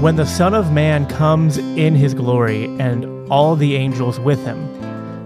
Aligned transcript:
When 0.00 0.14
the 0.14 0.26
Son 0.26 0.54
of 0.54 0.70
Man 0.70 1.06
comes 1.08 1.58
in 1.58 1.96
his 1.96 2.14
glory 2.14 2.66
and 2.78 3.28
all 3.32 3.56
the 3.56 3.74
angels 3.74 4.20
with 4.20 4.38
him, 4.44 4.72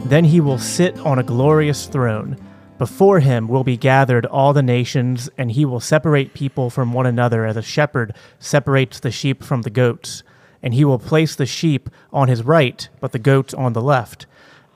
then 0.08 0.24
he 0.24 0.40
will 0.40 0.56
sit 0.56 0.98
on 1.00 1.18
a 1.18 1.22
glorious 1.22 1.86
throne. 1.86 2.38
Before 2.78 3.20
him 3.20 3.48
will 3.48 3.64
be 3.64 3.76
gathered 3.76 4.24
all 4.24 4.54
the 4.54 4.62
nations, 4.62 5.28
and 5.36 5.52
he 5.52 5.66
will 5.66 5.78
separate 5.78 6.32
people 6.32 6.70
from 6.70 6.94
one 6.94 7.04
another 7.04 7.44
as 7.44 7.58
a 7.58 7.62
shepherd 7.62 8.14
separates 8.38 8.98
the 8.98 9.10
sheep 9.10 9.44
from 9.44 9.60
the 9.60 9.68
goats. 9.68 10.22
And 10.62 10.72
he 10.72 10.86
will 10.86 10.98
place 10.98 11.36
the 11.36 11.44
sheep 11.44 11.90
on 12.10 12.28
his 12.28 12.42
right, 12.42 12.88
but 12.98 13.12
the 13.12 13.18
goats 13.18 13.52
on 13.52 13.74
the 13.74 13.82
left. 13.82 14.24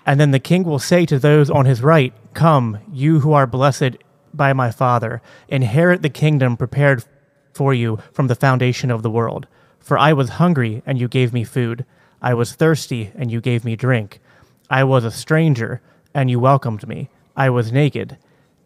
And 0.05 0.21
then 0.21 0.31
the 0.31 0.39
king 0.39 0.65
will 0.65 0.79
say 0.79 1.07
to 1.07 1.19
those 1.19 1.49
on 1.49 1.65
his 1.65 1.81
right, 1.81 2.13
Come, 2.35 2.81
you 2.93 3.21
who 3.21 3.33
are 3.33 3.47
blessed 3.47 3.97
by 4.35 4.53
my 4.53 4.71
Father, 4.71 5.23
inherit 5.49 6.03
the 6.03 6.11
kingdom 6.11 6.59
prepared 6.59 7.03
for 7.55 7.73
you 7.73 7.99
from 8.13 8.27
the 8.27 8.35
foundation 8.35 8.91
of 8.91 9.03
the 9.03 9.11
world. 9.11 9.47
For 9.87 9.97
I 9.97 10.15
was 10.15 10.31
hungry, 10.31 10.83
and 10.85 10.99
you 10.99 11.07
gave 11.07 11.33
me 11.33 11.45
food. 11.45 11.85
I 12.21 12.35
was 12.35 12.55
thirsty, 12.55 13.13
and 13.15 13.31
you 13.31 13.41
gave 13.41 13.65
me 13.65 13.77
drink. 13.77 14.19
I 14.69 14.83
was 14.83 15.05
a 15.05 15.13
stranger, 15.13 15.81
and 16.13 16.29
you 16.29 16.41
welcomed 16.41 16.89
me. 16.89 17.09
I 17.37 17.51
was 17.51 17.71
naked, 17.71 18.17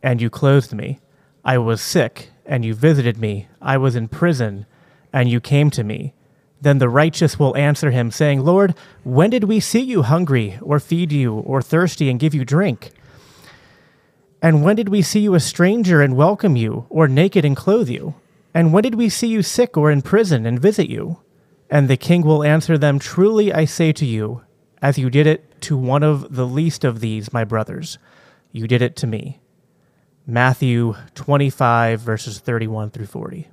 and 0.02 0.18
you 0.22 0.30
clothed 0.30 0.72
me. 0.72 0.98
I 1.44 1.58
was 1.58 1.82
sick, 1.82 2.30
and 2.46 2.64
you 2.64 2.72
visited 2.72 3.18
me. 3.18 3.48
I 3.60 3.76
was 3.76 3.96
in 3.96 4.08
prison, 4.08 4.64
and 5.12 5.28
you 5.28 5.42
came 5.42 5.68
to 5.72 5.84
me. 5.84 6.14
Then 6.58 6.78
the 6.78 6.88
righteous 6.88 7.38
will 7.38 7.54
answer 7.54 7.90
him, 7.90 8.10
saying, 8.10 8.40
Lord, 8.40 8.74
when 9.04 9.28
did 9.28 9.44
we 9.44 9.60
see 9.60 9.82
you 9.82 10.00
hungry, 10.00 10.58
or 10.62 10.80
feed 10.80 11.12
you, 11.12 11.34
or 11.34 11.60
thirsty, 11.60 12.08
and 12.08 12.18
give 12.18 12.34
you 12.34 12.46
drink? 12.46 12.92
And 14.40 14.64
when 14.64 14.76
did 14.76 14.88
we 14.88 15.02
see 15.02 15.20
you 15.20 15.34
a 15.34 15.40
stranger 15.40 16.00
and 16.00 16.16
welcome 16.16 16.56
you, 16.56 16.86
or 16.88 17.08
naked 17.08 17.44
and 17.44 17.54
clothe 17.54 17.90
you? 17.90 18.14
And 18.52 18.72
when 18.72 18.82
did 18.82 18.96
we 18.96 19.08
see 19.08 19.28
you 19.28 19.42
sick 19.42 19.76
or 19.76 19.90
in 19.90 20.02
prison 20.02 20.44
and 20.44 20.58
visit 20.58 20.88
you? 20.88 21.20
And 21.70 21.88
the 21.88 21.96
king 21.96 22.22
will 22.22 22.42
answer 22.42 22.76
them, 22.76 22.98
Truly 22.98 23.52
I 23.52 23.64
say 23.64 23.92
to 23.92 24.04
you, 24.04 24.42
as 24.82 24.98
you 24.98 25.08
did 25.08 25.26
it 25.26 25.60
to 25.62 25.76
one 25.76 26.02
of 26.02 26.34
the 26.34 26.46
least 26.46 26.84
of 26.84 27.00
these, 27.00 27.32
my 27.32 27.44
brothers, 27.44 27.98
you 28.50 28.66
did 28.66 28.82
it 28.82 28.96
to 28.96 29.06
me. 29.06 29.40
Matthew 30.26 30.96
25, 31.14 32.00
verses 32.00 32.40
31 32.40 32.90
through 32.90 33.06
40. 33.06 33.48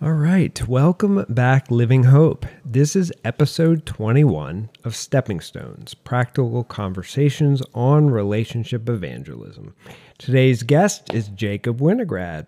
All 0.00 0.12
right. 0.12 0.68
Welcome 0.68 1.24
back, 1.28 1.70
Living 1.70 2.04
Hope. 2.04 2.44
This 2.64 2.94
is 2.94 3.12
episode 3.24 3.84
21 3.86 4.70
of 4.84 4.94
Stepping 4.94 5.40
Stones 5.40 5.94
Practical 5.94 6.64
Conversations 6.64 7.62
on 7.74 8.10
Relationship 8.10 8.88
Evangelism. 8.88 9.74
Today's 10.18 10.62
guest 10.62 11.12
is 11.14 11.28
Jacob 11.28 11.80
Winograd. 11.80 12.46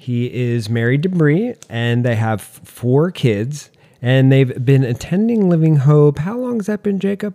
He 0.00 0.32
is 0.32 0.70
married 0.70 1.02
to 1.02 1.08
Bree, 1.08 1.54
and 1.68 2.04
they 2.04 2.14
have 2.14 2.40
four 2.40 3.10
kids, 3.10 3.68
and 4.00 4.30
they've 4.30 4.64
been 4.64 4.84
attending 4.84 5.48
Living 5.48 5.76
Hope. 5.76 6.18
How 6.20 6.38
long 6.38 6.56
has 6.60 6.66
that 6.66 6.82
been, 6.84 7.00
Jacob? 7.00 7.34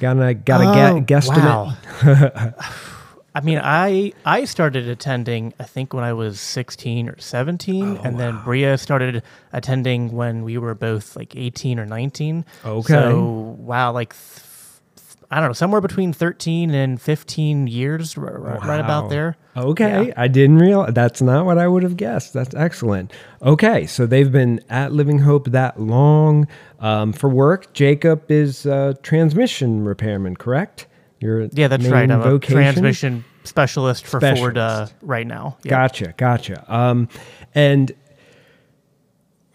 Gotta, 0.00 0.34
gotta 0.34 0.68
Oh, 0.68 1.00
get, 1.00 1.06
guesstimate. 1.06 1.36
wow. 2.04 2.54
I 3.34 3.40
mean, 3.42 3.60
I 3.62 4.12
I 4.24 4.44
started 4.46 4.88
attending 4.88 5.52
I 5.60 5.64
think 5.64 5.92
when 5.94 6.02
I 6.02 6.14
was 6.14 6.40
16 6.40 7.08
or 7.10 7.18
17 7.18 7.98
and 7.98 8.18
then 8.18 8.40
Bria 8.42 8.78
started 8.78 9.22
attending 9.52 10.10
when 10.12 10.42
we 10.42 10.56
were 10.58 10.74
both 10.74 11.14
like 11.16 11.36
18 11.36 11.78
or 11.78 11.84
19. 11.86 12.44
Okay. 12.64 12.92
So, 12.92 13.56
wow, 13.58 13.92
like 13.92 14.14
th- 14.14 14.42
I 15.30 15.38
don't 15.40 15.50
know, 15.50 15.52
somewhere 15.52 15.82
between 15.82 16.12
13 16.14 16.70
and 16.74 17.00
15 17.00 17.66
years 17.66 18.16
r- 18.16 18.24
r- 18.24 18.58
right 18.66 18.80
about 18.80 19.10
there. 19.10 19.36
Okay, 19.56 20.08
Yeah. 20.08 20.14
I 20.16 20.28
didn't 20.28 20.58
realize 20.58 20.92
that's 20.92 21.22
not 21.22 21.46
what 21.46 21.56
I 21.58 21.66
would 21.66 21.82
have 21.82 21.96
guessed. 21.96 22.32
That's 22.32 22.54
excellent. 22.54 23.12
Okay, 23.42 23.86
so 23.86 24.06
they've 24.06 24.30
been 24.30 24.60
at 24.68 24.92
Living 24.92 25.18
Hope 25.20 25.50
that 25.50 25.80
long 25.80 26.46
um, 26.80 27.12
for 27.12 27.30
work. 27.30 27.72
Jacob 27.72 28.30
is 28.30 28.66
a 28.66 28.96
transmission 29.02 29.84
repairman, 29.84 30.36
correct? 30.36 30.86
Your 31.20 31.48
Yeah, 31.52 31.68
that's 31.68 31.86
right. 31.86 32.10
I'm 32.10 32.20
vocation? 32.20 32.58
a 32.58 32.62
transmission 32.62 33.24
specialist 33.44 34.06
for 34.06 34.20
Ford 34.20 34.58
uh, 34.58 34.88
right 35.00 35.26
now. 35.26 35.56
Yeah. 35.62 35.70
Gotcha, 35.70 36.14
gotcha. 36.18 36.64
Um, 36.72 37.08
and 37.54 37.92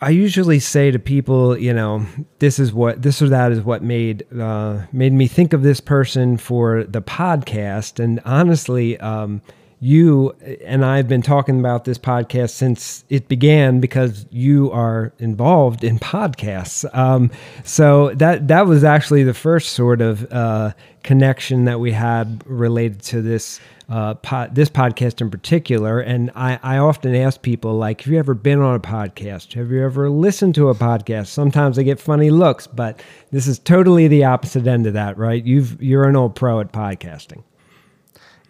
I 0.04 0.10
usually 0.10 0.60
say 0.60 0.90
to 0.90 0.98
people, 0.98 1.56
you 1.56 1.74
know, 1.74 2.06
this 2.40 2.58
is 2.58 2.74
what 2.74 3.04
this 3.04 3.22
or 3.22 3.30
that 3.30 3.52
is 3.52 3.62
what 3.62 3.84
made 3.84 4.26
uh, 4.36 4.80
made 4.92 5.14
me 5.14 5.28
think 5.28 5.54
of 5.54 5.62
this 5.62 5.80
person 5.80 6.38
for 6.38 6.84
the 6.86 7.04
podcast. 7.04 8.04
And 8.04 8.20
honestly, 8.26 9.00
um, 9.00 9.44
you 9.84 10.30
and 10.64 10.86
I 10.86 10.98
have 10.98 11.08
been 11.08 11.24
talking 11.24 11.60
about 11.60 11.86
this 11.86 11.98
podcast 11.98 12.52
since 12.52 13.04
it 13.10 13.28
began 13.28 13.80
because 13.80 14.28
you 14.30 14.72
are 14.72 15.12
involved 15.18 15.84
in 15.84 15.98
podcasts. 15.98 16.86
Um, 16.96 17.32
so 17.64 18.14
that 18.14 18.48
that 18.50 18.68
was 18.68 18.84
actually 18.84 19.24
the 19.24 19.34
first 19.34 19.72
sort 19.72 20.00
of 20.00 20.32
uh, 20.32 20.74
connection 21.02 21.66
that 21.66 21.80
we 21.80 21.92
had 21.94 22.44
related 22.46 23.02
to 23.02 23.24
this 23.24 23.60
uh, 23.90 24.14
pod, 24.14 24.54
this 24.54 24.70
podcast 24.70 25.20
in 25.20 25.32
particular. 25.32 26.00
And 26.00 26.30
I, 26.36 26.60
I 26.62 26.78
often 26.78 27.16
ask 27.16 27.42
people, 27.42 27.76
like, 27.76 28.02
have 28.02 28.14
you 28.14 28.20
ever 28.20 28.36
been 28.36 28.60
on 28.60 28.76
a 28.76 28.80
podcast? 28.80 29.54
Have 29.54 29.72
you 29.72 29.84
ever 29.84 30.12
listened 30.12 30.54
to 30.56 30.70
a 30.70 30.76
podcast? 30.76 31.28
Sometimes 31.28 31.80
I 31.80 31.84
get 31.84 32.00
funny 32.00 32.30
looks, 32.30 32.68
but 32.68 33.02
this 33.32 33.48
is 33.48 33.58
totally 33.58 34.08
the 34.08 34.26
opposite 34.26 34.68
end 34.68 34.86
of 34.86 34.94
that, 34.94 35.18
right? 35.18 35.44
You've 35.44 35.82
you're 35.82 36.08
an 36.08 36.16
old 36.16 36.36
pro 36.36 36.60
at 36.60 36.72
podcasting. 36.72 37.42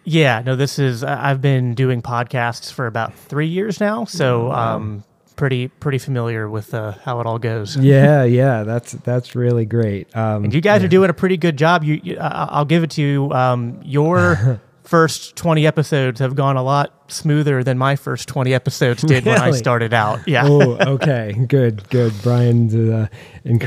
Yeah, 0.04 0.42
no, 0.44 0.56
this 0.56 0.78
is 0.78 1.04
I've 1.04 1.40
been 1.40 1.74
doing 1.74 2.02
podcasts 2.02 2.72
for 2.72 2.86
about 2.86 3.14
three 3.14 3.46
years 3.46 3.78
now, 3.80 4.04
so 4.04 4.50
um, 4.52 5.04
pretty 5.36 5.68
pretty 5.68 5.98
familiar 5.98 6.48
with 6.48 6.74
uh, 6.74 6.92
how 7.04 7.20
it 7.20 7.26
all 7.26 7.38
goes. 7.38 7.76
Yeah, 7.82 8.24
yeah, 8.24 8.64
that's 8.64 8.92
that's 8.92 9.34
really 9.36 9.64
great. 9.64 10.14
Um, 10.16 10.44
And 10.44 10.54
you 10.54 10.60
guys 10.60 10.82
are 10.82 10.88
doing 10.88 11.08
a 11.10 11.14
pretty 11.14 11.36
good 11.36 11.56
job. 11.56 11.84
You, 11.84 12.00
you 12.02 12.16
I'll 12.20 12.64
give 12.64 12.82
it 12.82 12.90
to 12.92 13.02
you. 13.02 13.30
Um, 13.32 13.80
your 13.84 14.60
first 14.82 15.36
twenty 15.36 15.66
episodes 15.66 16.18
have 16.20 16.34
gone 16.34 16.56
a 16.56 16.62
lot 16.62 16.92
smoother 17.10 17.62
than 17.62 17.78
my 17.78 17.94
first 17.94 18.26
twenty 18.28 18.52
episodes 18.54 19.02
did 19.02 19.24
when 19.24 19.38
I 19.40 19.52
started 19.52 19.94
out. 19.94 20.20
Yeah. 20.26 20.44
oh, 20.46 20.94
okay, 20.94 21.32
good, 21.46 21.88
good. 21.90 22.12
Brian's 22.22 22.74
uh, 22.74 23.06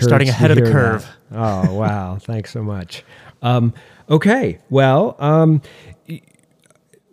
starting 0.02 0.28
ahead 0.30 0.52
of 0.52 0.58
the 0.58 0.70
curve. 0.70 1.08
that. 1.32 1.38
Oh, 1.40 1.74
wow! 1.76 2.18
Thanks 2.20 2.52
so 2.52 2.62
much. 2.62 3.04
Um, 3.42 3.74
okay, 4.10 4.60
well, 4.70 5.16
um, 5.20 5.62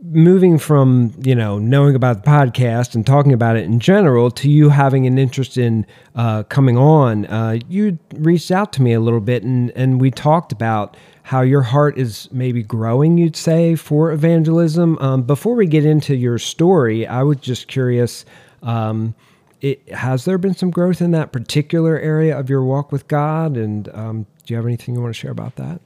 moving 0.02 0.58
from 0.58 1.14
you 1.22 1.34
know 1.34 1.58
knowing 1.58 1.94
about 1.94 2.24
the 2.24 2.30
podcast 2.30 2.94
and 2.94 3.06
talking 3.06 3.32
about 3.32 3.56
it 3.56 3.64
in 3.64 3.78
general 3.78 4.30
to 4.30 4.50
you 4.50 4.68
having 4.68 5.06
an 5.06 5.16
interest 5.18 5.56
in 5.56 5.86
uh, 6.16 6.42
coming 6.44 6.76
on, 6.76 7.26
uh, 7.26 7.58
you 7.68 7.98
reached 8.14 8.50
out 8.50 8.72
to 8.72 8.82
me 8.82 8.92
a 8.92 9.00
little 9.00 9.20
bit 9.20 9.42
and 9.42 9.70
and 9.72 10.00
we 10.00 10.10
talked 10.10 10.52
about 10.52 10.96
how 11.24 11.40
your 11.40 11.62
heart 11.62 11.96
is 11.96 12.28
maybe 12.32 12.62
growing. 12.62 13.16
You'd 13.16 13.36
say 13.36 13.76
for 13.76 14.10
evangelism. 14.10 14.98
Um, 14.98 15.22
before 15.22 15.54
we 15.54 15.66
get 15.66 15.84
into 15.84 16.16
your 16.16 16.38
story, 16.38 17.06
I 17.06 17.22
was 17.22 17.38
just 17.38 17.69
curious. 17.69 18.24
Um, 18.62 19.14
it, 19.60 19.88
has 19.90 20.24
there 20.24 20.38
been 20.38 20.54
some 20.54 20.70
growth 20.72 21.00
in 21.00 21.12
that 21.12 21.30
particular 21.30 21.96
area 21.98 22.36
of 22.36 22.50
your 22.50 22.64
walk 22.64 22.90
with 22.90 23.06
God? 23.06 23.56
And 23.56 23.88
um, 23.94 24.26
do 24.44 24.52
you 24.52 24.56
have 24.56 24.66
anything 24.66 24.96
you 24.96 25.00
want 25.00 25.14
to 25.14 25.19
share 25.19 25.30
about 25.30 25.54
that? 25.56 25.80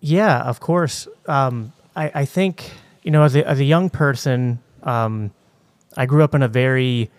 Yeah, 0.00 0.42
of 0.42 0.60
course. 0.60 1.08
Um, 1.26 1.72
I, 1.96 2.10
I 2.14 2.24
think 2.24 2.72
you 3.02 3.10
know, 3.10 3.22
as 3.22 3.34
a 3.36 3.46
as 3.48 3.60
a 3.60 3.64
young 3.64 3.90
person, 3.90 4.60
um, 4.82 5.32
I 5.96 6.06
grew 6.06 6.22
up 6.22 6.34
in 6.34 6.42
a 6.42 6.48
very 6.48 7.10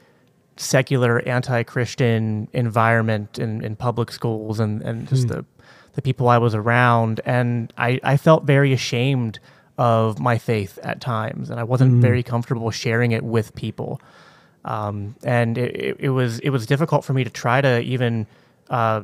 secular, 0.57 1.19
anti-Christian 1.22 2.50
environment 2.53 3.40
in, 3.40 3.63
in 3.63 3.75
public 3.75 4.12
schools, 4.12 4.59
and 4.59 4.81
and 4.81 5.08
just 5.08 5.28
the 5.28 5.46
the 5.94 6.02
people 6.02 6.28
I 6.29 6.38
was 6.38 6.53
around, 6.53 7.22
and 7.26 7.73
I 7.78 7.99
I 8.03 8.17
felt 8.17 8.43
very 8.43 8.73
ashamed 8.73 9.40
of 9.78 10.20
my 10.20 10.38
faith 10.38 10.78
at 10.84 10.99
times, 10.99 11.49
and 11.49 11.59
I 11.59 11.64
wasn't 11.64 12.02
very 12.02 12.22
comfortable 12.22 12.70
sharing 12.70 13.14
it 13.14 13.23
with 13.23 13.55
people. 13.55 14.02
Um, 14.66 15.16
and 15.23 15.58
it, 15.58 15.76
it, 15.76 15.97
it 15.99 16.09
was 16.09 16.40
it 16.40 16.49
was 16.49 16.66
difficult 16.66 17.05
for 17.05 17.14
me 17.14 17.23
to 17.23 17.29
try 17.29 17.61
to 17.61 17.79
even 17.82 18.28
uh, 18.70 19.03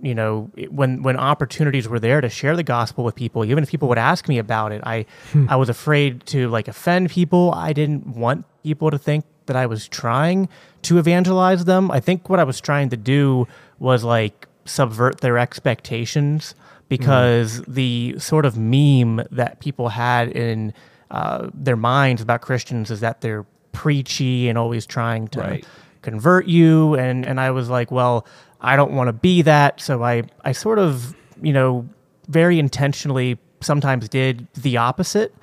you 0.00 0.14
know 0.14 0.50
when 0.70 1.02
when 1.02 1.16
opportunities 1.16 1.88
were 1.88 1.98
there 1.98 2.20
to 2.20 2.28
share 2.28 2.54
the 2.56 2.62
gospel 2.62 3.02
with 3.04 3.14
people 3.16 3.44
even 3.44 3.62
if 3.64 3.70
people 3.70 3.88
would 3.88 3.98
ask 3.98 4.28
me 4.28 4.38
about 4.38 4.70
it 4.70 4.80
i 4.84 5.04
i 5.48 5.56
was 5.56 5.68
afraid 5.68 6.24
to 6.26 6.48
like 6.48 6.68
offend 6.68 7.10
people. 7.10 7.52
I 7.52 7.72
didn't 7.72 8.06
want 8.06 8.44
people 8.62 8.90
to 8.90 8.98
think 8.98 9.24
that 9.46 9.56
i 9.56 9.66
was 9.66 9.88
trying 9.88 10.48
to 10.82 10.98
evangelize 10.98 11.64
them. 11.64 11.90
I 11.90 12.00
think 12.00 12.28
what 12.30 12.38
i 12.38 12.44
was 12.44 12.60
trying 12.60 12.90
to 12.90 12.96
do 12.96 13.48
was 13.80 14.04
like 14.04 14.46
subvert 14.64 15.20
their 15.20 15.36
expectations 15.38 16.54
because 16.88 17.62
the 17.62 18.14
sort 18.18 18.44
of 18.46 18.56
meme 18.56 19.22
that 19.30 19.60
people 19.60 19.88
had 19.90 20.28
in 20.32 20.72
uh, 21.10 21.48
their 21.54 21.76
minds 21.76 22.20
about 22.22 22.40
christians 22.40 22.90
is 22.90 23.00
that 23.00 23.20
they're 23.20 23.44
preachy 23.72 24.48
and 24.48 24.56
always 24.58 24.86
trying 24.86 25.28
to 25.28 25.40
Right. 25.40 25.66
convert 26.02 26.46
you. 26.46 26.94
And 26.94 27.26
and 27.26 27.38
I 27.40 27.50
was 27.50 27.68
like, 27.68 27.90
well, 27.90 28.26
I 28.60 28.76
don't 28.76 28.92
want 28.92 29.08
to 29.08 29.12
be 29.12 29.42
that, 29.42 29.80
so 29.80 30.02
I 30.02 30.24
I 30.44 30.52
sort 30.52 30.78
of, 30.78 31.14
you 31.42 31.52
know, 31.52 31.88
very 32.28 32.58
intentionally 32.58 33.38
sometimes 33.60 34.08
did 34.08 34.46
the 34.54 34.76
opposite. 34.76 35.34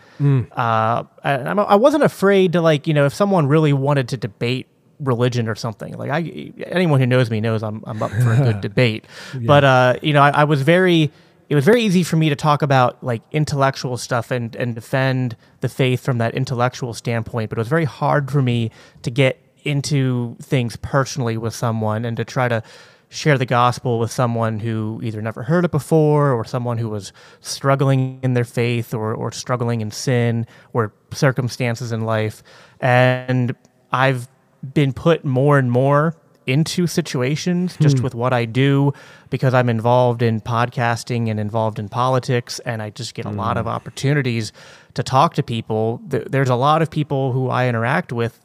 Uh, 0.53 1.03
and 1.23 1.49
I'm, 1.49 1.59
I 1.59 1.75
wasn't 1.75 2.03
afraid 2.03 2.53
to 2.53 2.61
like, 2.61 2.87
you 2.87 2.93
know, 2.93 3.05
if 3.05 3.13
someone 3.13 3.47
really 3.47 3.73
wanted 3.73 4.07
to 4.09 4.17
debate 4.17 4.67
religion 4.99 5.47
or 5.47 5.55
something. 5.55 5.93
Like 5.97 6.09
I, 6.09 6.53
anyone 6.67 6.99
who 6.99 7.05
knows 7.05 7.29
me 7.29 7.41
knows 7.41 7.63
I'm 7.63 7.83
I'm 7.85 8.01
up 8.01 8.11
for 8.11 8.31
a 8.33 8.37
good 8.37 8.61
debate. 8.69 9.05
But 9.41 9.63
uh, 9.63 9.95
you 10.01 10.13
know, 10.13 10.21
I, 10.21 10.29
I 10.29 10.43
was 10.45 10.61
very. 10.61 11.11
It 11.47 11.53
was 11.53 11.63
very 11.63 11.83
easy 11.83 12.01
for 12.01 12.15
me 12.15 12.29
to 12.29 12.35
talk 12.35 12.63
about 12.63 13.03
like 13.03 13.21
intellectual 13.31 13.97
stuff 13.97 14.31
and 14.31 14.55
and 14.55 14.73
defend 14.73 15.37
the 15.61 15.69
faith 15.69 16.01
from 16.01 16.17
that 16.17 16.33
intellectual 16.33 16.93
standpoint. 16.93 17.49
But 17.49 17.59
it 17.59 17.61
was 17.61 17.67
very 17.67 17.85
hard 17.85 18.31
for 18.31 18.41
me 18.41 18.71
to 19.03 19.11
get 19.11 19.39
into 19.63 20.35
things 20.41 20.75
personally 20.77 21.37
with 21.37 21.53
someone 21.53 22.03
and 22.05 22.17
to 22.17 22.25
try 22.25 22.47
to 22.47 22.63
share 23.09 23.37
the 23.37 23.45
gospel 23.45 23.99
with 23.99 24.11
someone 24.11 24.59
who 24.59 24.99
either 25.03 25.21
never 25.21 25.43
heard 25.43 25.65
it 25.65 25.71
before 25.71 26.31
or 26.31 26.43
someone 26.43 26.77
who 26.77 26.89
was 26.89 27.13
struggling 27.39 28.19
in 28.23 28.33
their 28.33 28.45
faith 28.45 28.93
or, 28.93 29.13
or 29.13 29.31
struggling 29.31 29.81
in 29.81 29.91
sin 29.91 30.45
or 30.73 30.93
circumstances 31.11 31.91
in 31.91 32.01
life. 32.01 32.43
And 32.79 33.55
I've 33.91 34.27
been 34.73 34.93
put 34.93 35.23
more 35.23 35.57
and 35.57 35.71
more 35.71 36.15
into 36.47 36.87
situations 36.87 37.75
hmm. 37.75 37.83
just 37.83 38.01
with 38.01 38.13
what 38.13 38.33
I 38.33 38.45
do 38.45 38.93
because 39.29 39.53
I'm 39.53 39.69
involved 39.69 40.21
in 40.21 40.41
podcasting 40.41 41.29
and 41.29 41.39
involved 41.39 41.79
in 41.79 41.89
politics, 41.89 42.59
and 42.59 42.81
I 42.81 42.91
just 42.91 43.13
get 43.15 43.25
a 43.25 43.31
lot 43.31 43.57
hmm. 43.57 43.61
of 43.61 43.67
opportunities 43.67 44.51
to 44.93 45.03
talk 45.03 45.33
to 45.35 45.43
people. 45.43 46.01
There's 46.05 46.49
a 46.49 46.55
lot 46.55 46.81
of 46.81 46.89
people 46.89 47.31
who 47.31 47.49
I 47.49 47.67
interact 47.67 48.13
with 48.13 48.39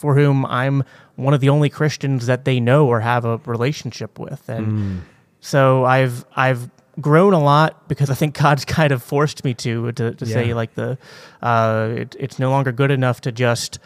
for 0.00 0.14
whom 0.14 0.46
I'm 0.46 0.82
one 1.16 1.34
of 1.34 1.40
the 1.40 1.50
only 1.50 1.68
Christians 1.68 2.24
that 2.24 2.46
they 2.46 2.58
know 2.58 2.86
or 2.86 3.00
have 3.00 3.26
a 3.26 3.36
relationship 3.44 4.18
with, 4.18 4.48
and 4.48 5.02
so 5.40 5.84
I've 5.84 6.24
I've 6.34 6.70
grown 6.98 7.34
a 7.34 7.38
lot 7.38 7.86
because 7.86 8.08
I 8.08 8.14
think 8.14 8.34
God's 8.34 8.64
kind 8.78 8.92
of 8.92 9.02
forced 9.02 9.44
me 9.44 9.52
to 9.54 9.92
to, 9.92 10.14
to 10.14 10.24
say 10.24 10.54
like 10.54 10.74
the 10.74 10.96
uh, 11.42 11.90
it, 11.98 12.16
it's 12.18 12.38
no 12.38 12.50
longer 12.50 12.72
good 12.72 12.90
enough 12.90 13.20
to 13.22 13.30
just 13.32 13.78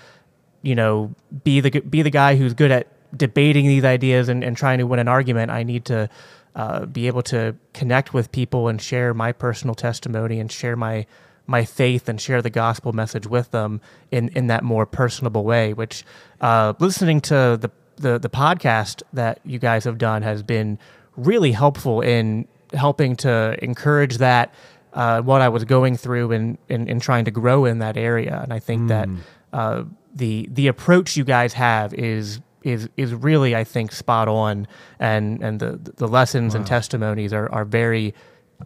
you 0.62 0.76
know 0.76 1.12
be 1.42 1.58
the 1.58 1.80
be 1.80 2.02
the 2.02 2.10
guy 2.10 2.36
who's 2.36 2.54
good 2.54 2.70
at 2.70 2.86
debating 3.16 3.66
these 3.66 3.84
ideas 3.84 4.28
and, 4.28 4.44
and 4.44 4.56
trying 4.56 4.78
to 4.78 4.84
win 4.84 5.00
an 5.00 5.08
argument. 5.08 5.50
I 5.50 5.64
need 5.64 5.84
to 5.86 6.08
uh, 6.54 6.86
be 6.86 7.08
able 7.08 7.22
to 7.22 7.56
connect 7.72 8.14
with 8.14 8.30
people 8.30 8.68
and 8.68 8.80
share 8.80 9.12
my 9.14 9.32
personal 9.32 9.74
testimony 9.74 10.38
and 10.38 10.50
share 10.50 10.76
my 10.76 11.06
my 11.46 11.64
faith 11.64 12.08
and 12.08 12.20
share 12.20 12.40
the 12.40 12.50
gospel 12.50 12.92
message 12.92 13.26
with 13.26 13.50
them 13.50 13.80
in 14.10 14.28
in 14.30 14.46
that 14.48 14.62
more 14.62 14.86
personable 14.86 15.44
way. 15.44 15.72
Which 15.72 16.04
uh, 16.40 16.74
listening 16.78 17.20
to 17.22 17.58
the, 17.60 17.70
the 17.96 18.18
the 18.18 18.30
podcast 18.30 19.02
that 19.12 19.40
you 19.44 19.58
guys 19.58 19.84
have 19.84 19.98
done 19.98 20.22
has 20.22 20.42
been 20.42 20.78
really 21.16 21.52
helpful 21.52 22.00
in 22.00 22.48
helping 22.72 23.16
to 23.16 23.56
encourage 23.62 24.18
that 24.18 24.52
uh, 24.94 25.20
what 25.22 25.40
I 25.40 25.48
was 25.48 25.64
going 25.64 25.96
through 25.96 26.32
and 26.32 26.58
in, 26.68 26.88
in, 26.88 27.00
trying 27.00 27.24
to 27.24 27.30
grow 27.30 27.64
in 27.64 27.80
that 27.80 27.96
area. 27.96 28.40
And 28.42 28.52
I 28.52 28.58
think 28.58 28.88
that 28.88 29.08
uh, 29.52 29.84
the 30.14 30.48
the 30.50 30.68
approach 30.68 31.16
you 31.16 31.24
guys 31.24 31.52
have 31.54 31.92
is 31.94 32.40
is 32.62 32.88
is 32.96 33.12
really 33.12 33.54
I 33.54 33.64
think 33.64 33.92
spot 33.92 34.28
on, 34.28 34.66
and 34.98 35.42
and 35.42 35.60
the 35.60 35.78
the 35.96 36.08
lessons 36.08 36.54
and 36.54 36.66
testimonies 36.66 37.32
are 37.32 37.50
are 37.52 37.64
very 37.64 38.14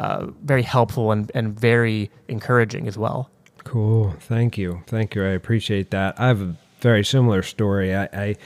uh, 0.00 0.26
very 0.44 0.62
helpful 0.62 1.12
and 1.12 1.30
and 1.34 1.58
very 1.58 2.10
encouraging 2.28 2.86
as 2.88 2.96
well. 2.96 3.30
Cool. 3.64 4.14
Thank 4.20 4.56
you. 4.56 4.82
Thank 4.86 5.14
you. 5.14 5.24
I 5.24 5.30
appreciate 5.30 5.90
that. 5.90 6.18
I 6.18 6.28
have 6.28 6.40
a 6.40 6.56
very 6.80 7.04
similar 7.04 7.42
story. 7.42 7.94
I, 7.94 8.04
I, 8.04 8.36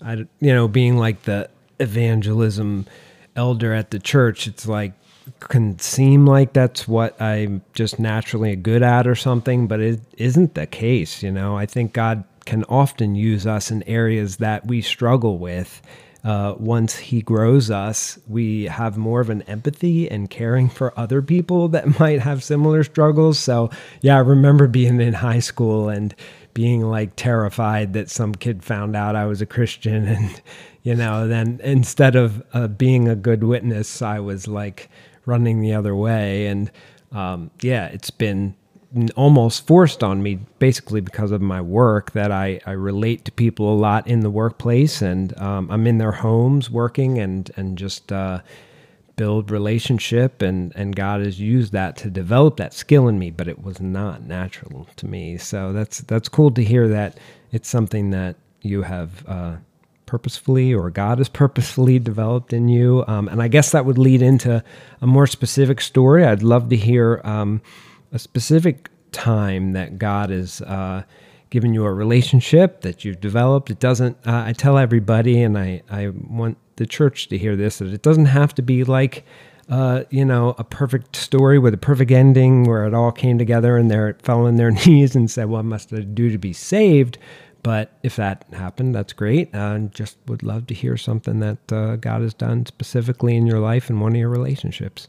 I 0.00 0.14
you 0.40 0.52
know, 0.52 0.66
being 0.66 0.96
like 0.96 1.22
the 1.22 1.48
evangelism 1.78 2.86
elder 3.36 3.72
at 3.72 3.90
the 3.90 3.98
church, 3.98 4.46
it's 4.46 4.66
like 4.66 4.92
can 5.40 5.78
seem 5.78 6.26
like 6.26 6.52
that's 6.52 6.88
what 6.88 7.20
I'm 7.20 7.62
just 7.74 7.98
naturally 7.98 8.56
good 8.56 8.82
at 8.82 9.06
or 9.06 9.14
something, 9.14 9.66
but 9.66 9.80
it 9.80 10.00
isn't 10.16 10.54
the 10.54 10.66
case. 10.66 11.22
You 11.22 11.30
know, 11.30 11.56
I 11.56 11.66
think 11.66 11.92
God 11.92 12.24
can 12.44 12.64
often 12.64 13.14
use 13.14 13.46
us 13.46 13.70
in 13.70 13.82
areas 13.84 14.38
that 14.38 14.66
we 14.66 14.82
struggle 14.82 15.38
with. 15.38 15.80
Uh, 16.24 16.54
once 16.58 16.96
he 16.96 17.20
grows 17.20 17.70
us, 17.70 18.18
we 18.28 18.64
have 18.64 18.96
more 18.96 19.20
of 19.20 19.28
an 19.28 19.42
empathy 19.42 20.08
and 20.08 20.30
caring 20.30 20.68
for 20.68 20.98
other 20.98 21.20
people 21.20 21.68
that 21.74 21.98
might 21.98 22.20
have 22.20 22.44
similar 22.44 22.84
struggles. 22.84 23.38
So, 23.38 23.70
yeah, 24.00 24.16
I 24.16 24.20
remember 24.20 24.68
being 24.68 25.00
in 25.00 25.14
high 25.14 25.40
school 25.40 25.88
and 25.88 26.14
being 26.54 26.82
like 26.82 27.16
terrified 27.16 27.94
that 27.94 28.10
some 28.10 28.34
kid 28.34 28.62
found 28.62 28.94
out 28.94 29.16
I 29.16 29.26
was 29.26 29.40
a 29.40 29.46
Christian. 29.46 30.06
And, 30.12 30.42
you 30.82 30.96
know, 30.96 31.28
then 31.28 31.60
instead 31.62 32.16
of 32.16 32.42
uh, 32.52 32.66
being 32.66 33.08
a 33.08 33.14
good 33.14 33.44
witness, 33.44 34.02
I 34.02 34.18
was 34.18 34.48
like 34.48 34.90
running 35.26 35.60
the 35.60 35.74
other 35.74 35.94
way. 35.94 36.48
And 36.48 36.70
um, 37.12 37.52
yeah, 37.60 37.86
it's 37.86 38.10
been 38.10 38.56
almost 39.16 39.66
forced 39.66 40.02
on 40.02 40.22
me 40.22 40.38
basically 40.58 41.00
because 41.00 41.30
of 41.30 41.40
my 41.40 41.60
work 41.60 42.12
that 42.12 42.30
I, 42.30 42.60
I 42.66 42.72
relate 42.72 43.24
to 43.24 43.32
people 43.32 43.72
a 43.72 43.76
lot 43.76 44.06
in 44.06 44.20
the 44.20 44.30
workplace 44.30 45.00
and 45.00 45.36
um, 45.38 45.70
I'm 45.70 45.86
in 45.86 45.98
their 45.98 46.12
homes 46.12 46.70
working 46.70 47.18
and, 47.18 47.50
and 47.56 47.78
just 47.78 48.12
uh, 48.12 48.40
build 49.16 49.50
relationship 49.50 50.42
and, 50.42 50.72
and 50.76 50.94
God 50.94 51.24
has 51.24 51.40
used 51.40 51.72
that 51.72 51.96
to 51.98 52.10
develop 52.10 52.56
that 52.58 52.74
skill 52.74 53.08
in 53.08 53.18
me, 53.18 53.30
but 53.30 53.48
it 53.48 53.62
was 53.62 53.80
not 53.80 54.22
natural 54.22 54.86
to 54.96 55.06
me. 55.06 55.38
So 55.38 55.72
that's, 55.72 56.00
that's 56.02 56.28
cool 56.28 56.50
to 56.50 56.62
hear 56.62 56.88
that 56.88 57.18
it's 57.50 57.68
something 57.68 58.10
that 58.10 58.36
you 58.60 58.82
have 58.82 59.26
uh, 59.26 59.56
purposefully 60.06 60.74
or 60.74 60.90
God 60.90 61.16
has 61.18 61.28
purposefully 61.30 61.98
developed 61.98 62.52
in 62.52 62.68
you. 62.68 63.04
Um, 63.06 63.28
and 63.28 63.40
I 63.42 63.48
guess 63.48 63.70
that 63.72 63.86
would 63.86 63.98
lead 63.98 64.20
into 64.20 64.62
a 65.00 65.06
more 65.06 65.26
specific 65.26 65.80
story. 65.80 66.24
I'd 66.24 66.42
love 66.42 66.68
to 66.68 66.76
hear 66.76 67.22
um, 67.24 67.62
a 68.12 68.18
specific 68.18 68.90
time 69.10 69.72
that 69.72 69.98
God 69.98 70.30
has 70.30 70.60
uh, 70.62 71.02
given 71.50 71.74
you 71.74 71.84
a 71.84 71.92
relationship 71.92 72.80
that 72.82 73.04
you've 73.04 73.20
developed. 73.20 73.70
It 73.70 73.78
doesn't, 73.78 74.16
uh, 74.26 74.44
I 74.46 74.52
tell 74.52 74.78
everybody, 74.78 75.42
and 75.42 75.58
I, 75.58 75.82
I 75.90 76.08
want 76.08 76.56
the 76.76 76.86
church 76.86 77.28
to 77.28 77.38
hear 77.38 77.56
this, 77.56 77.78
that 77.78 77.88
it 77.88 78.02
doesn't 78.02 78.26
have 78.26 78.54
to 78.54 78.62
be 78.62 78.84
like, 78.84 79.24
uh, 79.68 80.04
you 80.10 80.24
know, 80.24 80.54
a 80.58 80.64
perfect 80.64 81.14
story 81.16 81.58
with 81.58 81.72
a 81.74 81.78
perfect 81.78 82.10
ending 82.10 82.64
where 82.64 82.84
it 82.84 82.94
all 82.94 83.12
came 83.12 83.38
together 83.38 83.76
and 83.76 83.90
they 83.90 84.12
fell 84.22 84.46
on 84.46 84.56
their 84.56 84.70
knees 84.86 85.14
and 85.14 85.30
said, 85.30 85.48
What 85.48 85.64
must 85.64 85.92
I 85.92 86.00
do 86.00 86.30
to 86.30 86.38
be 86.38 86.52
saved? 86.52 87.18
But 87.62 87.92
if 88.02 88.16
that 88.16 88.44
happened, 88.52 88.94
that's 88.94 89.12
great. 89.12 89.54
Uh, 89.54 89.78
just 89.78 90.16
would 90.26 90.42
love 90.42 90.66
to 90.66 90.74
hear 90.74 90.96
something 90.96 91.38
that 91.40 91.72
uh, 91.72 91.96
God 91.96 92.22
has 92.22 92.34
done 92.34 92.66
specifically 92.66 93.36
in 93.36 93.46
your 93.46 93.60
life 93.60 93.88
and 93.88 94.00
one 94.00 94.12
of 94.12 94.18
your 94.18 94.30
relationships. 94.30 95.06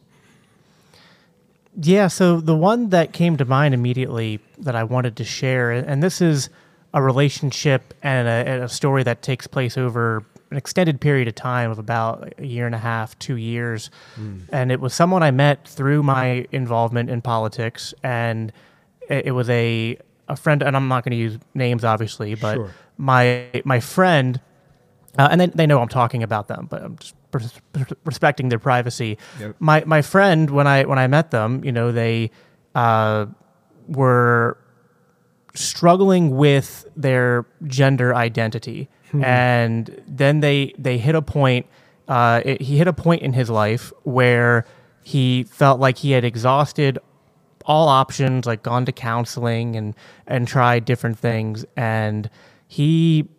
Yeah, 1.82 2.08
so 2.08 2.40
the 2.40 2.56
one 2.56 2.90
that 2.90 3.14
came 3.14 3.38
to 3.38 3.46
mind 3.46 3.74
immediately 3.74 4.40
that 4.60 4.76
I 4.76 4.84
wanted 4.84 5.16
to 5.18 5.24
share, 5.24 5.72
and 5.72 6.04
this 6.04 6.22
is 6.22 6.50
a 6.94 7.02
relationship 7.02 7.94
and 8.04 8.28
a, 8.28 8.32
and 8.32 8.64
a 8.64 8.70
story 8.70 9.02
that 9.04 9.24
takes 9.24 9.48
place 9.48 9.78
over 9.78 10.24
an 10.52 10.58
extended 10.58 11.02
period 11.02 11.28
of 11.28 11.34
time 11.34 11.72
of 11.72 11.80
about 11.80 12.32
a 12.38 12.46
year 12.46 12.68
and 12.68 12.76
a 12.76 12.80
half, 12.80 13.18
two 13.18 13.38
years. 13.38 13.90
And 14.52 14.72
it 14.72 14.80
was 14.80 14.94
someone 14.94 15.24
I 15.24 15.32
met 15.32 15.68
through 15.68 16.04
my 16.04 16.46
involvement 16.52 17.10
in 17.10 17.24
politics. 17.24 17.96
And 18.04 18.52
it, 19.10 19.26
it 19.28 19.32
was 19.32 19.50
a, 19.50 19.98
a 20.28 20.36
friend, 20.36 20.62
and 20.62 20.76
I'm 20.76 20.88
not 20.88 21.04
going 21.04 21.12
to 21.12 21.18
use 21.18 21.40
names, 21.56 21.84
obviously, 21.84 22.36
but 22.36 22.56
Sure. 22.58 22.70
my, 22.98 23.48
my 23.66 23.80
friend, 23.80 24.40
uh, 25.18 25.30
and 25.32 25.42
they, 25.42 25.48
they 25.48 25.66
know 25.66 25.82
I'm 25.82 25.88
talking 25.88 26.22
about 26.22 26.48
them, 26.48 26.68
but 26.70 26.84
I'm 26.84 26.98
just 26.98 27.16
pers- 27.34 27.60
respecting 28.06 28.48
their 28.50 28.60
privacy. 28.60 29.18
Yep. 29.40 29.56
My 29.60 29.84
my 29.86 30.02
friend, 30.02 30.50
when 30.50 30.68
I 30.68 30.86
when 30.86 31.00
I 31.00 31.08
met 31.08 31.32
them, 31.32 31.64
you 31.66 31.72
know, 31.72 31.92
they 31.92 32.32
uh, 32.76 33.26
were 33.88 34.58
struggling 35.56 36.36
with 36.38 36.88
their 36.96 37.46
gender 37.68 38.16
identity, 38.16 38.90
and 39.24 40.02
then 40.08 40.40
they 40.40 40.74
they 40.78 40.98
hit 40.98 41.16
a 41.16 41.22
point. 41.22 41.66
Uh, 42.08 42.42
it, 42.44 42.62
he 42.62 42.78
hit 42.78 42.88
a 42.88 42.94
point 42.94 43.22
in 43.22 43.34
his 43.34 43.50
life 43.50 43.94
where 44.04 44.66
he 45.04 45.44
felt 45.44 45.80
like 45.80 45.98
he 45.98 46.12
had 46.12 46.24
exhausted 46.24 46.98
all 47.66 47.88
options, 47.88 48.46
like 48.46 48.64
gone 48.64 48.86
to 48.86 48.92
counseling 48.92 49.76
and 49.76 49.96
and 50.28 50.48
tried 50.48 50.86
different 50.86 51.20
things, 51.20 51.66
and 51.78 52.30
he 52.68 53.30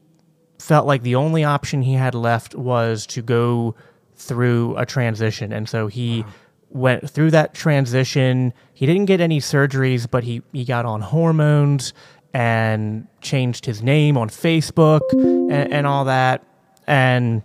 felt 0.65 0.87
like 0.87 1.03
the 1.03 1.15
only 1.15 1.45
option 1.45 1.83
he 1.83 1.93
had 1.93 2.15
left 2.15 2.55
was 2.55 3.07
to 3.07 3.21
go 3.21 3.75
through 4.17 4.75
a 4.79 4.87
transition. 4.87 5.53
And 5.53 5.69
so 5.69 5.89
he 5.89 6.25
went 6.71 7.11
through 7.11 7.33
that 7.33 7.53
transition. 7.53 8.55
He 8.73 8.87
didn't 8.87 9.05
get 9.05 9.21
any 9.21 9.41
surgeries, 9.41 10.11
but 10.11 10.25
he, 10.25 10.43
he 10.55 10.65
got 10.65 10.87
on 10.87 11.03
hormones 11.03 11.93
and 12.33 13.07
changed 13.21 13.67
his 13.67 13.83
name 13.83 14.17
on 14.17 14.31
Facebook 14.31 15.03
and, 15.13 15.71
and 15.71 15.87
all 15.87 16.07
that. 16.07 16.43
And 16.87 17.43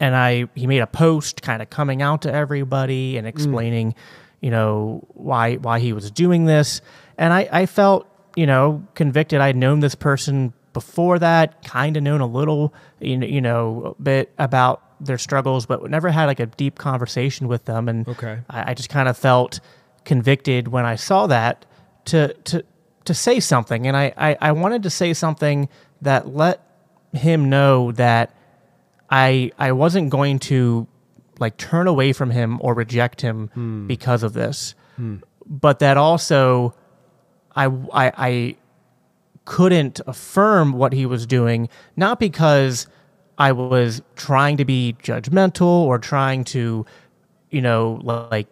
and 0.00 0.16
I 0.16 0.46
he 0.54 0.66
made 0.66 0.80
a 0.80 0.86
post 0.86 1.42
kind 1.42 1.60
of 1.60 1.68
coming 1.68 2.00
out 2.00 2.22
to 2.22 2.32
everybody 2.32 3.18
and 3.18 3.26
mm. 3.26 3.28
explaining, 3.28 3.94
you 4.40 4.50
know, 4.50 5.06
why 5.10 5.56
why 5.56 5.78
he 5.78 5.92
was 5.92 6.10
doing 6.10 6.46
this. 6.46 6.80
And 7.18 7.34
I, 7.34 7.48
I 7.52 7.66
felt, 7.66 8.08
you 8.34 8.46
know, 8.46 8.82
convicted. 8.94 9.42
I'd 9.42 9.56
known 9.56 9.80
this 9.80 9.94
person 9.94 10.54
before 10.72 11.18
that, 11.18 11.64
kind 11.64 11.96
of 11.96 12.02
known 12.02 12.20
a 12.20 12.26
little, 12.26 12.72
you 13.00 13.40
know, 13.40 13.96
bit 14.02 14.32
about 14.38 14.82
their 15.00 15.18
struggles, 15.18 15.66
but 15.66 15.88
never 15.90 16.10
had 16.10 16.26
like 16.26 16.40
a 16.40 16.46
deep 16.46 16.78
conversation 16.78 17.48
with 17.48 17.64
them. 17.64 17.88
And 17.88 18.06
Okay. 18.06 18.40
I, 18.48 18.70
I 18.70 18.74
just 18.74 18.88
kind 18.88 19.08
of 19.08 19.16
felt 19.16 19.60
convicted 20.04 20.68
when 20.68 20.84
I 20.84 20.96
saw 20.96 21.26
that 21.26 21.66
to 22.06 22.34
to 22.34 22.64
to 23.04 23.14
say 23.14 23.40
something. 23.40 23.86
And 23.86 23.96
I, 23.96 24.12
I, 24.16 24.36
I 24.40 24.52
wanted 24.52 24.82
to 24.84 24.90
say 24.90 25.14
something 25.14 25.68
that 26.02 26.28
let 26.28 26.60
him 27.12 27.48
know 27.48 27.92
that 27.92 28.34
I 29.10 29.52
I 29.58 29.72
wasn't 29.72 30.10
going 30.10 30.38
to 30.40 30.86
like 31.38 31.56
turn 31.56 31.86
away 31.86 32.12
from 32.12 32.30
him 32.30 32.58
or 32.60 32.74
reject 32.74 33.20
him 33.20 33.48
hmm. 33.54 33.86
because 33.86 34.22
of 34.22 34.34
this, 34.34 34.74
hmm. 34.96 35.16
but 35.46 35.78
that 35.80 35.96
also 35.96 36.74
I 37.56 37.66
I 37.66 38.12
I 38.16 38.56
couldn't 39.44 40.00
affirm 40.06 40.72
what 40.72 40.92
he 40.92 41.06
was 41.06 41.26
doing 41.26 41.68
not 41.96 42.20
because 42.20 42.86
I 43.38 43.52
was 43.52 44.02
trying 44.16 44.56
to 44.58 44.64
be 44.64 44.96
judgmental 45.02 45.62
or 45.62 45.98
trying 45.98 46.44
to 46.44 46.86
you 47.50 47.60
know 47.60 48.00
like 48.02 48.46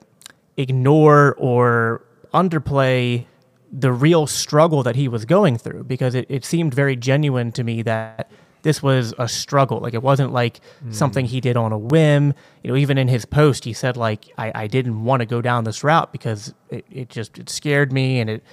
ignore 0.57 1.35
or 1.39 2.03
underplay 2.35 3.27
the 3.71 3.93
real 3.93 4.27
struggle 4.27 4.83
that 4.83 4.97
he 4.97 5.09
was 5.09 5.25
going 5.25 5.59
through 5.59 5.85
because 5.85 6.15
it, 6.15 6.27
it 6.29 6.45
seemed 6.45 6.75
very 6.75 6.97
genuine 6.97 7.53
to 7.53 7.63
me 7.65 7.83
that 7.83 8.31
this 8.63 8.83
was 8.83 9.15
a 9.19 9.29
struggle. 9.29 9.81
Like 9.81 9.95
it 9.95 10.03
wasn't 10.03 10.33
like 10.33 10.61
hmm. 10.83 10.93
something 10.93 11.27
he 11.27 11.41
did 11.41 11.57
on 11.57 11.73
a 11.73 11.79
whim. 11.79 12.35
You 12.63 12.71
know, 12.71 12.77
even 12.77 12.99
in 12.99 13.09
his 13.09 13.25
post, 13.25 13.65
he 13.65 13.73
said 13.73 13.97
like, 13.97 14.27
I, 14.37 14.53
I 14.55 14.67
didn't 14.67 15.05
want 15.05 15.21
to 15.21 15.27
go 15.27 15.41
down 15.41 15.65
this 15.65 15.85
route 15.85 16.13
because 16.13 16.55
it, 16.71 16.85
it 16.91 17.09
just, 17.09 17.39
it 17.39 17.49
scared 17.49 17.93
me 17.93 18.21
and 18.21 18.29
it 18.29 18.45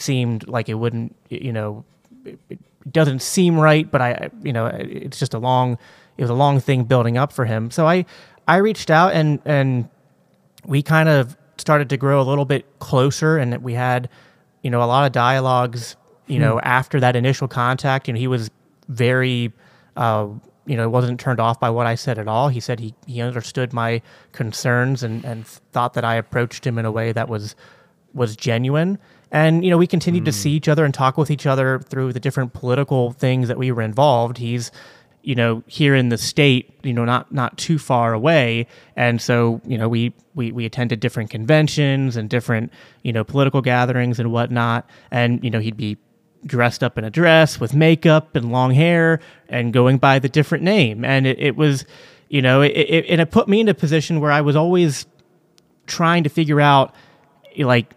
seemed 0.00 0.48
like 0.48 0.68
it 0.68 0.74
wouldn't, 0.74 1.14
you 1.28 1.52
know, 1.52 1.84
it, 2.24 2.38
it 2.48 2.58
doesn't 2.90 3.22
seem 3.22 3.58
right, 3.58 3.90
but 3.90 4.00
I, 4.00 4.30
you 4.42 4.52
know, 4.52 4.66
it's 4.66 5.18
just 5.18 5.34
a 5.34 5.38
long, 5.38 5.78
it 6.16 6.22
was 6.22 6.30
a 6.30 6.34
long 6.34 6.60
thing 6.60 6.84
building 6.84 7.16
up 7.18 7.32
for 7.32 7.44
him. 7.44 7.70
So 7.70 7.86
I, 7.86 8.04
I 8.46 8.56
reached 8.56 8.90
out 8.90 9.12
and, 9.12 9.40
and 9.44 9.88
we 10.64 10.82
kind 10.82 11.08
of 11.08 11.36
started 11.58 11.88
to 11.90 11.96
grow 11.96 12.20
a 12.20 12.24
little 12.24 12.44
bit 12.44 12.66
closer 12.78 13.38
and 13.38 13.56
we 13.62 13.74
had, 13.74 14.08
you 14.62 14.70
know, 14.70 14.82
a 14.82 14.86
lot 14.86 15.06
of 15.06 15.12
dialogues, 15.12 15.96
you 16.26 16.38
know, 16.38 16.60
after 16.60 17.00
that 17.00 17.16
initial 17.16 17.48
contact, 17.48 18.08
you 18.08 18.14
know, 18.14 18.20
he 18.20 18.28
was 18.28 18.50
very, 18.88 19.52
uh, 19.96 20.28
you 20.66 20.76
know, 20.76 20.88
wasn't 20.88 21.18
turned 21.18 21.40
off 21.40 21.58
by 21.58 21.70
what 21.70 21.86
I 21.86 21.96
said 21.96 22.18
at 22.18 22.28
all. 22.28 22.48
He 22.48 22.60
said 22.60 22.78
he, 22.78 22.94
he 23.06 23.20
understood 23.20 23.72
my 23.72 24.00
concerns 24.32 25.02
and, 25.02 25.24
and 25.24 25.46
thought 25.46 25.94
that 25.94 26.04
I 26.04 26.14
approached 26.14 26.66
him 26.66 26.78
in 26.78 26.84
a 26.84 26.92
way 26.92 27.12
that 27.12 27.28
was, 27.28 27.56
was 28.14 28.36
genuine. 28.36 28.98
And, 29.32 29.64
you 29.64 29.70
know, 29.70 29.78
we 29.78 29.86
continued 29.86 30.26
to 30.26 30.30
hmm. 30.30 30.36
see 30.36 30.50
each 30.52 30.68
other 30.68 30.84
and 30.84 30.94
talk 30.94 31.16
with 31.16 31.30
each 31.30 31.46
other 31.46 31.80
through 31.80 32.12
the 32.12 32.20
different 32.20 32.52
political 32.52 33.12
things 33.12 33.48
that 33.48 33.58
we 33.58 33.72
were 33.72 33.82
involved. 33.82 34.38
He's, 34.38 34.70
you 35.22 35.34
know, 35.34 35.62
here 35.66 35.94
in 35.94 36.10
the 36.10 36.18
state, 36.18 36.78
you 36.82 36.92
know, 36.92 37.04
not 37.04 37.32
not 37.32 37.56
too 37.56 37.78
far 37.78 38.12
away, 38.12 38.66
and 38.96 39.22
so 39.22 39.60
you 39.64 39.78
know, 39.78 39.88
we 39.88 40.12
we 40.34 40.50
we 40.50 40.66
attended 40.66 41.00
different 41.00 41.30
conventions 41.30 42.16
and 42.16 42.28
different 42.28 42.72
you 43.02 43.12
know 43.12 43.22
political 43.22 43.62
gatherings 43.62 44.18
and 44.18 44.32
whatnot, 44.32 44.88
and 45.10 45.42
you 45.44 45.50
know, 45.50 45.60
he'd 45.60 45.76
be 45.76 45.96
dressed 46.44 46.82
up 46.82 46.98
in 46.98 47.04
a 47.04 47.10
dress 47.10 47.60
with 47.60 47.72
makeup 47.72 48.34
and 48.34 48.50
long 48.50 48.72
hair 48.72 49.20
and 49.48 49.72
going 49.72 49.96
by 49.96 50.18
the 50.18 50.28
different 50.28 50.64
name, 50.64 51.04
and 51.04 51.26
it, 51.26 51.38
it 51.38 51.56
was, 51.56 51.84
you 52.28 52.42
know, 52.42 52.60
it, 52.60 52.72
it 52.72 53.06
and 53.08 53.20
it 53.20 53.30
put 53.30 53.48
me 53.48 53.60
in 53.60 53.68
a 53.68 53.74
position 53.74 54.20
where 54.20 54.32
I 54.32 54.40
was 54.40 54.56
always 54.56 55.06
trying 55.86 56.24
to 56.24 56.30
figure 56.30 56.60
out 56.60 56.94
like 57.58 57.94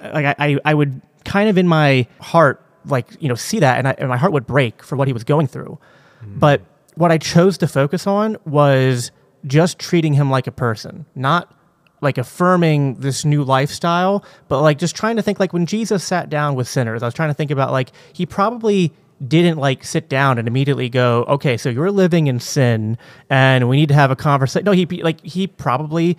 like 0.00 0.36
I, 0.38 0.58
I, 0.64 0.74
would 0.74 1.00
kind 1.24 1.48
of 1.48 1.58
in 1.58 1.68
my 1.68 2.06
heart 2.20 2.64
like 2.86 3.06
you 3.20 3.28
know 3.28 3.34
see 3.34 3.60
that 3.60 3.78
and, 3.78 3.88
I, 3.88 3.94
and 3.98 4.08
my 4.08 4.16
heart 4.16 4.32
would 4.32 4.46
break 4.46 4.82
for 4.82 4.96
what 4.96 5.08
he 5.08 5.12
was 5.12 5.24
going 5.24 5.46
through. 5.46 5.78
Mm. 6.24 6.40
But 6.40 6.62
what 7.00 7.10
i 7.10 7.18
chose 7.18 7.58
to 7.58 7.66
focus 7.66 8.06
on 8.06 8.36
was 8.44 9.10
just 9.46 9.78
treating 9.78 10.12
him 10.12 10.30
like 10.30 10.46
a 10.46 10.52
person 10.52 11.06
not 11.14 11.54
like 12.02 12.18
affirming 12.18 12.94
this 12.96 13.24
new 13.24 13.42
lifestyle 13.42 14.24
but 14.48 14.60
like 14.60 14.78
just 14.78 14.94
trying 14.94 15.16
to 15.16 15.22
think 15.22 15.40
like 15.40 15.52
when 15.52 15.66
jesus 15.66 16.04
sat 16.04 16.28
down 16.28 16.54
with 16.54 16.68
sinners 16.68 17.02
i 17.02 17.06
was 17.06 17.14
trying 17.14 17.30
to 17.30 17.34
think 17.34 17.50
about 17.50 17.72
like 17.72 17.90
he 18.12 18.26
probably 18.26 18.92
didn't 19.26 19.58
like 19.58 19.84
sit 19.84 20.08
down 20.08 20.38
and 20.38 20.48
immediately 20.48 20.88
go 20.88 21.24
okay 21.24 21.56
so 21.56 21.68
you're 21.68 21.90
living 21.90 22.26
in 22.26 22.40
sin 22.40 22.96
and 23.28 23.68
we 23.68 23.76
need 23.76 23.88
to 23.88 23.94
have 23.94 24.10
a 24.10 24.16
conversation 24.16 24.64
no 24.64 24.72
he 24.72 24.86
like 25.02 25.20
he 25.22 25.46
probably 25.46 26.16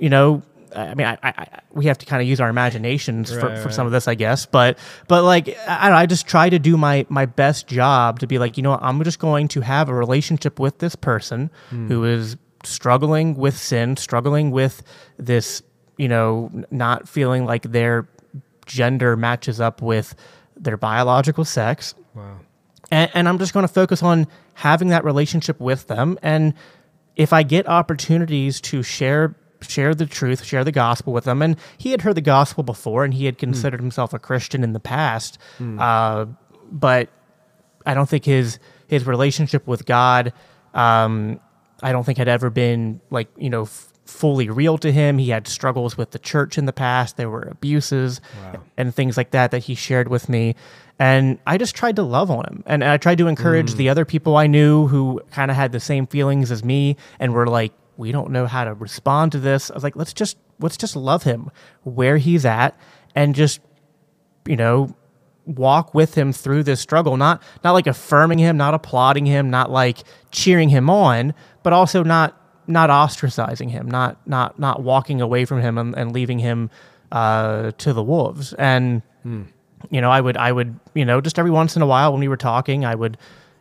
you 0.00 0.08
know 0.08 0.42
I 0.74 0.94
mean, 0.94 1.06
I, 1.06 1.18
I, 1.22 1.60
we 1.72 1.86
have 1.86 1.98
to 1.98 2.06
kind 2.06 2.22
of 2.22 2.28
use 2.28 2.40
our 2.40 2.48
imaginations 2.48 3.30
for, 3.30 3.36
Right, 3.36 3.58
for 3.58 3.64
right. 3.66 3.74
some 3.74 3.86
of 3.86 3.92
this, 3.92 4.08
I 4.08 4.14
guess. 4.14 4.46
But, 4.46 4.78
but 5.06 5.24
like, 5.24 5.48
I, 5.66 5.84
don't 5.84 5.92
know, 5.92 5.96
I 5.98 6.06
just 6.06 6.26
try 6.26 6.48
to 6.50 6.58
do 6.58 6.76
my 6.76 7.06
my 7.08 7.26
best 7.26 7.66
job 7.66 8.20
to 8.20 8.26
be 8.26 8.38
like, 8.38 8.56
you 8.56 8.62
know, 8.62 8.78
I'm 8.80 9.02
just 9.04 9.18
going 9.18 9.48
to 9.48 9.60
have 9.60 9.88
a 9.88 9.94
relationship 9.94 10.58
with 10.58 10.78
this 10.78 10.96
person 10.96 11.50
who 11.70 12.00
hmm. 12.00 12.04
is 12.04 12.36
struggling 12.64 13.34
with 13.34 13.56
sin, 13.56 13.96
struggling 13.96 14.50
with 14.50 14.82
this, 15.16 15.62
you 15.96 16.08
know, 16.08 16.50
not 16.70 17.08
feeling 17.08 17.44
like 17.44 17.62
their 17.62 18.08
gender 18.66 19.16
matches 19.16 19.60
up 19.60 19.80
with 19.80 20.14
their 20.56 20.76
biological 20.76 21.44
sex 21.44 21.94
Wow. 22.14 22.40
and, 22.90 23.10
and 23.14 23.28
I'm 23.28 23.38
just 23.38 23.54
going 23.54 23.66
to 23.66 23.72
focus 23.72 24.02
on 24.02 24.26
having 24.54 24.88
that 24.88 25.04
relationship 25.04 25.60
with 25.60 25.86
them. 25.86 26.18
And 26.22 26.54
if 27.16 27.32
I 27.32 27.42
get 27.42 27.68
opportunities 27.68 28.60
to 28.62 28.82
share 28.82 29.34
share 29.60 29.94
the 29.94 30.06
truth, 30.06 30.44
share 30.44 30.64
the 30.64 30.72
gospel 30.72 31.12
with 31.12 31.24
them, 31.24 31.42
and 31.42 31.56
he 31.76 31.90
had 31.90 32.02
heard 32.02 32.14
the 32.14 32.20
gospel 32.20 32.62
before, 32.62 33.04
and 33.04 33.14
he 33.14 33.24
had 33.26 33.38
considered 33.38 33.80
himself 33.80 34.12
a 34.12 34.18
Christian 34.18 34.62
in 34.64 34.72
the 34.72 34.80
past, 34.80 35.38
uh, 35.60 36.26
but 36.70 37.08
I 37.86 37.94
don't 37.94 38.08
think 38.08 38.24
his 38.24 38.58
his 38.86 39.06
relationship 39.06 39.66
with 39.66 39.84
God, 39.86 40.32
um, 40.74 41.40
I 41.82 41.92
don't 41.92 42.04
think 42.04 42.18
had 42.18 42.28
ever 42.28 42.50
been 42.50 43.00
like 43.10 43.28
you 43.36 43.50
know. 43.50 43.62
F- 43.62 43.92
fully 44.08 44.48
real 44.48 44.78
to 44.78 44.90
him. 44.90 45.18
He 45.18 45.28
had 45.28 45.46
struggles 45.46 45.98
with 45.98 46.12
the 46.12 46.18
church 46.18 46.56
in 46.56 46.64
the 46.64 46.72
past. 46.72 47.18
There 47.18 47.28
were 47.28 47.42
abuses 47.42 48.22
Wow. 48.42 48.62
and 48.78 48.94
things 48.94 49.18
like 49.18 49.32
that 49.32 49.50
that 49.50 49.58
he 49.64 49.74
shared 49.74 50.08
with 50.08 50.30
me. 50.30 50.54
And 50.98 51.38
i 51.46 51.58
just 51.58 51.76
tried 51.76 51.96
to 51.96 52.02
love 52.02 52.30
on 52.30 52.46
him. 52.46 52.62
And 52.64 52.82
i 52.82 52.96
tried 52.96 53.18
to 53.18 53.26
encourage 53.28 53.74
the 53.74 53.90
other 53.90 54.06
people 54.06 54.38
i 54.38 54.46
knew 54.46 54.86
who 54.86 55.20
kind 55.30 55.50
of 55.50 55.58
had 55.58 55.72
the 55.72 55.78
same 55.78 56.06
feelings 56.06 56.50
as 56.50 56.64
me 56.64 56.96
and 57.20 57.34
were 57.34 57.46
like 57.46 57.74
we 57.98 58.12
don't 58.12 58.30
know 58.30 58.46
how 58.46 58.64
to 58.64 58.72
respond 58.72 59.32
to 59.32 59.38
this. 59.38 59.70
I 59.70 59.74
was 59.74 59.82
like 59.82 59.96
let's 59.96 60.14
just 60.14 60.38
let's 60.60 60.78
just 60.78 60.96
love 60.96 61.24
him 61.24 61.50
where 61.82 62.16
he's 62.16 62.46
at 62.46 62.78
and 63.14 63.34
just 63.34 63.60
you 64.46 64.56
know 64.56 64.96
walk 65.44 65.94
with 65.94 66.14
him 66.14 66.32
through 66.32 66.62
this 66.62 66.80
struggle. 66.80 67.18
Not 67.18 67.42
not 67.62 67.72
like 67.72 67.86
affirming 67.86 68.38
him 68.38 68.56
not 68.56 68.72
applauding 68.72 69.26
him 69.26 69.50
not 69.50 69.70
like 69.70 69.98
cheering 70.30 70.70
him 70.70 70.88
on 70.88 71.34
but 71.62 71.72
also 71.74 72.02
not 72.02 72.40
not 72.66 72.88
ostracizing 72.88 73.70
him 73.70 73.90
not 73.90 74.26
not 74.26 74.58
not 74.58 74.82
walking 74.82 75.20
away 75.20 75.44
from 75.44 75.60
him 75.60 75.76
and, 75.76 75.94
and 75.94 76.12
leaving 76.12 76.38
him 76.38 76.70
uh, 77.12 77.72
to 77.78 77.92
the 77.92 78.02
wolves. 78.02 78.54
And 78.54 79.02
you 79.90 80.00
know 80.00 80.10
i 80.10 80.20
would 80.20 80.36
i 80.36 80.50
would 80.50 80.78
you 80.94 81.04
know 81.04 81.20
just 81.20 81.38
every 81.38 81.50
once 81.50 81.76
in 81.76 81.82
a 81.82 81.86
while 81.86 82.10
when 82.12 82.20
we 82.20 82.28
were 82.28 82.36
talking 82.36 82.84
i 82.84 82.94
would 82.94 83.16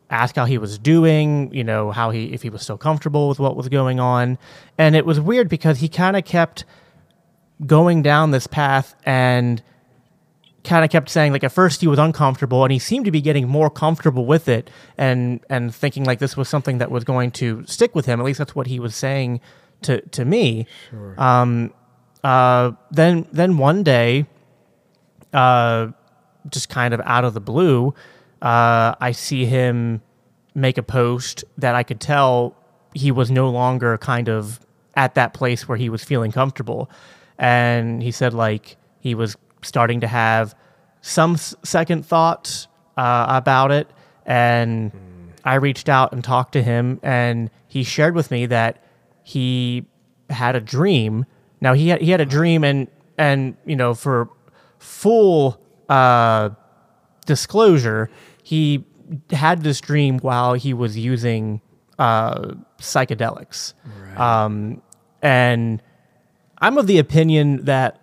ask 0.10 0.36
how 0.36 0.46
he 0.46 0.58
was 0.58 0.78
doing 0.80 1.54
you 1.54 1.64
know 1.64 1.92
how 1.92 2.12
he 2.12 2.34
if 2.34 2.42
he 2.42 2.50
was 2.50 2.62
still 2.62 2.78
comfortable 2.78 3.28
with 3.30 3.40
what 3.40 3.56
was 3.56 3.70
going 3.70 4.00
on. 4.00 4.38
And 4.78 4.96
it 4.96 5.06
was 5.06 5.20
weird 5.20 5.50
because 5.50 5.80
he 5.80 5.90
kind 5.90 6.16
of 6.16 6.26
kept 6.26 6.66
going 7.66 8.02
down 8.02 8.32
this 8.32 8.48
path 8.48 8.96
and 9.06 9.62
kind 10.64 10.84
of 10.84 10.92
kept 10.92 11.10
saying 11.10 11.32
like 11.32 11.44
at 11.44 11.52
first 11.52 11.82
he 11.82 11.88
was 11.88 11.98
uncomfortable 11.98 12.64
and 12.64 12.72
he 12.72 12.80
seemed 12.80 13.06
to 13.06 13.12
be 13.12 13.22
getting 13.22 13.48
more 13.48 13.70
comfortable 13.70 14.26
with 14.26 14.48
it 14.50 14.70
and 14.98 15.40
and 15.50 15.74
thinking 15.74 16.04
like 16.04 16.20
this 16.20 16.36
was 16.36 16.50
something 16.50 16.78
that 16.78 16.92
was 16.92 17.04
going 17.04 17.32
to 17.32 17.66
stick 17.66 17.96
with 17.96 18.06
him. 18.06 18.20
At 18.20 18.26
least 18.26 18.40
that's 18.40 18.54
what 18.56 18.68
he 18.68 18.80
was 18.80 18.96
saying 18.96 19.40
to 19.84 20.02
to 20.02 20.26
me. 20.26 20.68
Sure. 20.90 21.16
um 21.18 21.74
uh 22.24 22.72
then 22.92 23.26
then 23.32 23.58
one 23.58 23.84
day 23.84 24.26
uh 25.34 25.88
just 26.50 26.70
kind 26.70 26.94
of 26.94 27.02
out 27.06 27.24
of 27.24 27.34
the 27.34 27.42
blue 27.42 27.94
uh 28.42 28.96
i 29.00 29.12
see 29.12 29.46
him 29.46 30.02
make 30.56 30.78
a 30.78 30.84
post 30.84 31.44
that 31.58 31.76
i 31.76 31.84
could 31.84 32.00
tell 32.00 32.56
he 32.94 33.12
was 33.12 33.30
no 33.30 33.50
longer 33.50 33.98
kind 33.98 34.28
of 34.28 34.60
at 34.96 35.14
that 35.16 35.34
place 35.34 35.68
where 35.68 35.78
he 35.78 35.90
was 35.90 36.04
feeling 36.04 36.32
comfortable. 36.32 36.90
And 37.38 38.02
he 38.02 38.12
said 38.12 38.34
like 38.34 38.78
he 39.00 39.14
was 39.14 39.38
starting 39.62 40.02
to 40.02 40.08
have 40.08 40.56
some 41.02 41.34
s- 41.36 41.54
second 41.64 42.04
thoughts 42.06 42.68
uh, 42.98 43.26
about 43.30 43.72
it. 43.72 43.88
And 44.26 44.92
i 45.46 45.54
reached 45.56 45.88
out 45.88 46.12
and 46.12 46.24
talked 46.24 46.52
to 46.54 46.64
him 46.64 47.00
and 47.04 47.50
he 47.68 47.84
shared 47.84 48.16
with 48.16 48.32
me 48.32 48.48
that 48.48 48.84
he 49.24 49.86
had 50.30 50.56
a 50.56 50.60
dream. 50.60 51.26
Now 51.62 51.74
he 51.74 51.90
had, 51.90 52.02
he 52.02 52.10
had 52.12 52.20
a 52.20 52.26
dream 52.26 52.64
and 52.64 52.88
and 53.18 53.56
you 53.66 53.76
know 53.76 53.94
for 53.94 54.30
full 54.80 55.60
uh 55.90 56.50
disclosure 57.28 58.10
he 58.42 58.84
had 59.30 59.62
this 59.64 59.80
dream 59.80 60.18
while 60.20 60.56
he 60.56 60.74
was 60.74 60.98
using 60.98 61.62
uh 62.00 62.54
psychedelics. 62.80 63.74
Um 64.18 64.82
and 65.22 65.82
i'm 66.60 66.78
of 66.78 66.86
the 66.88 67.00
opinion 67.00 67.66
that 67.66 68.00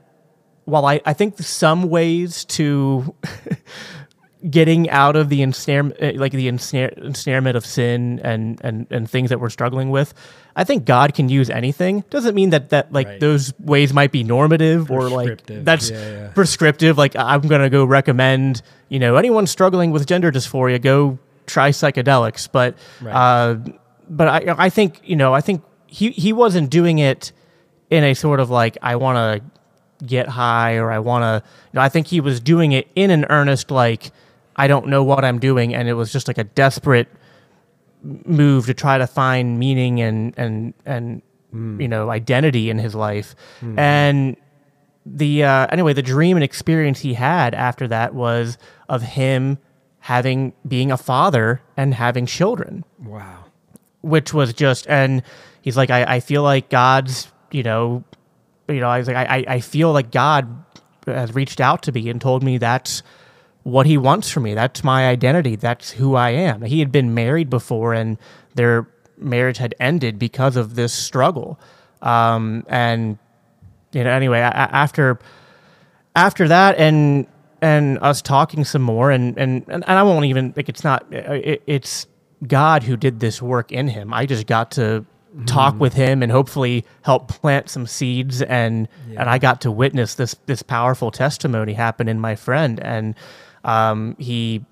while 0.65 0.87
I, 0.87 1.01
I 1.05 1.13
think 1.13 1.39
some 1.39 1.91
ways 1.91 2.45
to 2.47 3.15
getting 4.51 4.91
out 4.91 5.17
of 5.17 5.29
the 5.31 5.41
ensnare, 5.43 5.91
uh, 6.03 6.13
like 6.17 6.33
the 6.33 6.49
ensnare, 6.49 6.89
ensnarement 6.99 7.57
of 7.57 7.65
sin 7.65 8.21
and, 8.23 8.61
and, 8.63 8.87
and 8.91 9.09
things 9.09 9.31
that 9.31 9.41
we're 9.41 9.49
struggling 9.49 9.91
with, 9.91 10.13
I 10.55 10.65
think 10.65 10.85
God 10.85 11.15
can 11.15 11.29
use 11.29 11.49
anything. 11.49 12.05
Doesn't 12.11 12.35
mean 12.35 12.51
that, 12.51 12.69
that 12.71 12.93
like 12.93 13.07
Right. 13.07 13.21
those 13.21 13.53
ways 13.59 13.93
might 13.95 14.13
be 14.13 14.23
normative 14.23 14.91
or 14.91 15.09
like 15.09 15.27
Prescriptive. 15.29 15.65
that's 15.65 15.91
Yeah, 15.91 16.11
yeah. 16.11 16.29
prescriptive. 16.35 16.99
Like 16.99 17.17
I'm 17.17 17.41
going 17.43 17.63
to 17.63 17.71
go 17.71 17.85
recommend, 17.85 18.61
you 18.91 18.99
know, 18.99 19.17
anyone 19.17 19.47
struggling 19.47 19.91
with 19.93 20.07
gender 20.07 20.31
dysphoria, 20.31 20.81
go 20.81 21.19
try 21.47 21.71
psychedelics, 21.71 22.49
but 22.51 22.77
Right. 23.01 23.13
uh, 23.15 23.57
but 24.11 24.29
I 24.29 24.55
I 24.67 24.69
think 24.69 25.01
you 25.05 25.17
know 25.17 25.33
I 25.33 25.41
think 25.41 25.63
he 25.87 26.11
he 26.11 26.35
wasn't 26.35 26.69
doing 26.69 26.99
it 26.99 27.33
in 27.89 28.05
a 28.05 28.13
sort 28.15 28.41
of 28.41 28.51
like 28.51 28.77
I 28.83 28.97
want 28.97 29.17
to 29.17 30.07
get 30.07 30.29
high 30.29 30.75
or 30.77 30.91
I 30.93 30.99
want 30.99 31.23
to. 31.23 31.49
You 31.73 31.79
know, 31.79 31.81
I 31.81 31.89
think 31.89 32.09
he 32.09 32.21
was 32.21 32.41
doing 32.41 32.73
it 32.73 32.87
in 32.95 33.11
an 33.11 33.25
earnest 33.31 33.71
like 33.71 34.11
I 34.57 34.67
don't 34.69 34.87
know 34.89 35.03
what 35.05 35.25
I'm 35.25 35.39
doing, 35.39 35.75
and 35.75 35.89
it 35.89 35.95
was 35.95 36.13
just 36.13 36.29
like 36.29 36.39
a 36.39 36.45
desperate 36.45 37.09
move 38.03 38.67
to 38.67 38.75
try 38.75 38.99
to 38.99 39.07
find 39.07 39.59
meaning 39.59 40.01
and 40.01 40.35
and 40.37 40.75
and 40.85 41.23
you 41.81 41.87
know 41.89 42.11
identity 42.11 42.69
in 42.71 42.79
his 42.79 42.95
life. 42.95 43.35
And 43.77 44.37
the 45.07 45.45
uh, 45.45 45.67
anyway 45.71 45.93
the 45.93 46.03
dream 46.03 46.37
and 46.37 46.45
experience 46.45 47.01
he 47.01 47.15
had 47.15 47.55
after 47.55 47.87
that 47.89 48.15
was 48.15 48.59
of 48.89 49.03
him 49.03 49.59
having 50.01 50.53
being 50.67 50.91
a 50.91 50.97
father 50.97 51.61
and 51.77 51.95
having 51.95 52.27
children. 52.27 52.85
Wow. 53.03 53.45
which 54.03 54.35
was 54.35 54.53
just 54.53 54.87
and 54.89 55.23
he's 55.63 55.77
like 55.77 55.91
I, 55.91 56.17
I 56.17 56.21
feel 56.21 56.43
like 56.43 56.69
God's 56.69 57.29
you 57.51 57.63
know 57.63 58.05
you 58.69 58.81
know 58.81 58.89
I 58.89 58.99
was 58.99 59.07
like 59.09 59.17
I, 59.17 59.37
I- 59.39 59.45
I 59.55 59.61
feel 59.61 59.93
like 59.93 60.11
God 60.11 60.65
has 61.07 61.35
reached 61.35 61.61
out 61.61 61.83
to 61.85 61.93
me 61.93 62.09
and 62.11 62.21
told 62.21 62.43
me 62.43 62.59
that's 62.59 63.03
what 63.65 63.87
he 63.87 63.99
wants 63.99 64.31
from 64.31 64.45
me. 64.45 64.55
That's 64.55 64.85
my 64.85 65.09
identity. 65.09 65.57
That's 65.57 65.91
who 65.91 66.15
I 66.15 66.31
am. 66.31 66.63
He 66.63 66.79
had 66.79 66.93
been 66.93 67.15
married 67.15 67.51
before 67.51 67.93
and 67.95 68.19
their 68.55 68.87
marriage 69.19 69.59
had 69.59 69.75
ended 69.81 70.19
because 70.19 70.57
of 70.57 70.75
this 70.75 70.93
struggle. 70.93 71.59
Um, 72.03 72.65
and 72.69 73.19
you 73.95 74.05
know 74.05 74.11
anyway 74.11 74.41
after 74.41 75.19
after 76.17 76.49
that 76.49 76.77
and 76.79 77.27
and 77.63 77.99
us 78.01 78.21
talking 78.21 78.65
some 78.65 78.83
more 78.83 79.11
and 79.11 79.39
and 79.39 79.65
and, 79.69 79.85
I 79.85 80.03
won't 80.03 80.27
even 80.27 80.53
like 80.57 80.69
it's 80.69 80.85
not 80.85 81.07
it, 81.13 81.63
it's 81.67 82.07
God 82.47 82.83
who 82.83 82.97
did 82.97 83.21
this 83.21 83.41
work 83.41 83.73
in 83.73 83.89
him. 83.89 84.13
I 84.13 84.27
just 84.27 84.47
got 84.47 84.73
to 84.73 85.07
talk 85.47 85.81
with 85.81 85.95
him 85.95 86.23
and 86.23 86.31
hopefully 86.31 86.85
help 87.03 87.29
plant 87.29 87.69
some 87.69 87.87
seeds 87.87 88.43
and 88.43 88.87
and 89.17 89.31
I 89.31 89.39
got 89.39 89.61
to 89.63 89.71
witness 89.71 90.15
this 90.15 90.37
this 90.47 90.63
powerful 90.63 91.11
testimony 91.11 91.73
happen 91.73 92.09
in 92.09 92.21
my 92.21 92.37
friend. 92.37 92.81
And 92.81 93.15
um, 93.65 94.17
he 94.19 94.65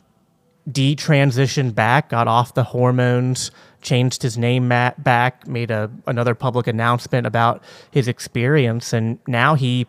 detransitioned 0.70 1.74
back, 1.74 2.10
got 2.10 2.28
off 2.28 2.54
the 2.54 2.62
hormones, 2.62 3.50
changed 3.80 4.22
his 4.22 4.38
name 4.38 4.68
back, 4.68 5.46
made 5.46 5.70
a 5.70 5.90
another 6.06 6.34
public 6.34 6.66
announcement 6.66 7.26
about 7.26 7.62
his 7.90 8.06
experience, 8.08 8.92
and 8.92 9.18
now 9.26 9.54
he, 9.54 9.86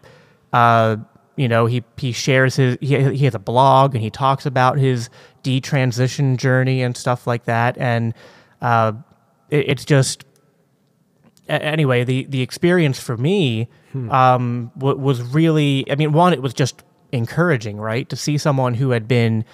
uh, 0.51 0.97
you 1.35 1.47
know, 1.47 1.65
he 1.67 1.83
he 1.97 2.11
shares 2.11 2.55
his 2.55 2.77
he, 2.81 2.97
he 3.15 3.25
has 3.25 3.35
a 3.35 3.39
blog 3.39 3.93
and 3.93 4.03
he 4.03 4.09
talks 4.09 4.45
about 4.45 4.77
his 4.77 5.09
detransition 5.43 6.37
journey 6.37 6.81
and 6.81 6.97
stuff 6.97 7.27
like 7.27 7.45
that, 7.45 7.77
and 7.77 8.13
uh, 8.61 8.93
it, 9.49 9.69
it's 9.69 9.85
just 9.85 10.25
anyway, 11.47 12.03
the 12.03 12.25
the 12.25 12.41
experience 12.41 12.99
for 12.99 13.17
me 13.17 13.67
um, 14.09 14.71
w- 14.77 14.97
was 14.97 15.21
really. 15.21 15.85
I 15.91 15.95
mean, 15.95 16.13
one, 16.13 16.33
it 16.33 16.41
was 16.41 16.53
just 16.53 16.83
encouraging, 17.13 17.77
right, 17.77 18.09
to 18.09 18.15
see 18.15 18.37
someone 18.37 18.73
who 18.73 18.89
had 18.89 19.07
been 19.07 19.45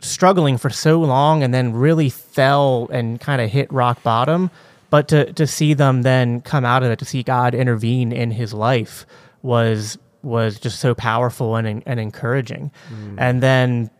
struggling 0.00 0.58
for 0.58 0.68
so 0.68 1.00
long 1.00 1.42
and 1.42 1.54
then 1.54 1.72
really 1.72 2.10
fell 2.10 2.88
and 2.92 3.20
kind 3.20 3.40
of 3.40 3.48
hit 3.50 3.72
rock 3.72 4.02
bottom, 4.02 4.50
but 4.90 5.08
to 5.08 5.32
to 5.34 5.46
see 5.46 5.72
them 5.74 6.02
then 6.02 6.40
come 6.42 6.64
out 6.64 6.82
of 6.82 6.90
it, 6.90 6.98
to 6.98 7.04
see 7.04 7.22
God 7.22 7.54
intervene 7.54 8.12
in 8.12 8.30
his 8.32 8.52
life 8.52 9.06
was 9.42 9.96
was 10.22 10.58
just 10.58 10.80
so 10.80 10.94
powerful 10.94 11.56
and 11.56 11.82
and 11.86 12.00
encouraging, 12.00 12.70
and 13.16 13.42
then 13.42 13.90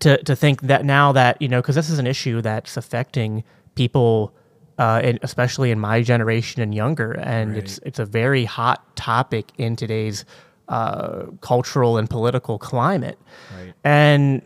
to 0.00 0.22
to 0.24 0.34
think 0.34 0.62
that 0.62 0.84
now 0.84 1.12
that 1.12 1.40
you 1.40 1.48
know 1.48 1.60
because 1.60 1.76
this 1.76 1.90
is 1.90 1.98
an 1.98 2.06
issue 2.06 2.40
that's 2.40 2.76
affecting 2.76 3.44
people 3.74 4.32
uh, 4.78 5.00
in, 5.04 5.18
especially 5.22 5.70
in 5.70 5.78
my 5.78 6.02
generation 6.02 6.62
and 6.62 6.74
younger 6.74 7.12
and 7.12 7.56
it's 7.56 7.78
it's 7.84 7.98
a 7.98 8.06
very 8.06 8.46
hot 8.46 8.96
topic 8.96 9.52
in 9.58 9.76
today's 9.76 10.24
uh, 10.70 11.26
cultural 11.42 11.98
and 11.98 12.08
political 12.08 12.58
climate 12.58 13.18
Right. 13.56 13.74
and 13.84 14.40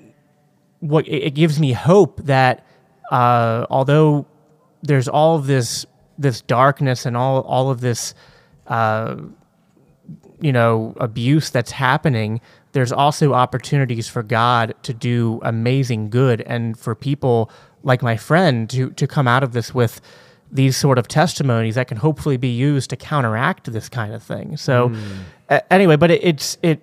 what 0.80 1.06
it, 1.06 1.18
it 1.28 1.34
gives 1.34 1.60
me 1.60 1.72
hope 1.72 2.20
that 2.24 2.66
uh, 3.12 3.66
although 3.70 4.26
there's 4.82 5.06
all 5.08 5.36
of 5.36 5.46
this 5.46 5.86
this 6.18 6.40
darkness 6.42 7.06
and 7.06 7.16
all 7.16 7.40
all 7.42 7.70
of 7.70 7.80
this 7.80 8.14
uh, 8.68 9.16
you 10.40 10.52
know 10.52 10.94
abuse 10.98 11.50
that's 11.50 11.70
happening 11.72 12.40
there's 12.72 12.92
also 12.92 13.32
opportunities 13.34 14.08
for 14.08 14.22
god 14.22 14.74
to 14.82 14.92
do 14.92 15.38
amazing 15.42 16.10
good 16.10 16.40
and 16.42 16.78
for 16.78 16.94
people 16.94 17.50
like 17.82 18.02
my 18.02 18.16
friend 18.16 18.68
to 18.70 18.90
to 18.90 19.06
come 19.06 19.28
out 19.28 19.42
of 19.42 19.52
this 19.52 19.74
with 19.74 20.00
these 20.52 20.76
sort 20.76 20.98
of 20.98 21.08
testimonies 21.08 21.74
that 21.74 21.88
can 21.88 21.96
hopefully 21.96 22.36
be 22.36 22.48
used 22.48 22.90
to 22.90 22.96
counteract 22.96 23.72
this 23.72 23.88
kind 23.88 24.14
of 24.14 24.22
thing. 24.22 24.56
So 24.56 24.88
hmm. 24.88 25.22
a- 25.48 25.72
anyway 25.72 25.96
but 25.96 26.10
it, 26.10 26.24
it's 26.24 26.58
it 26.62 26.80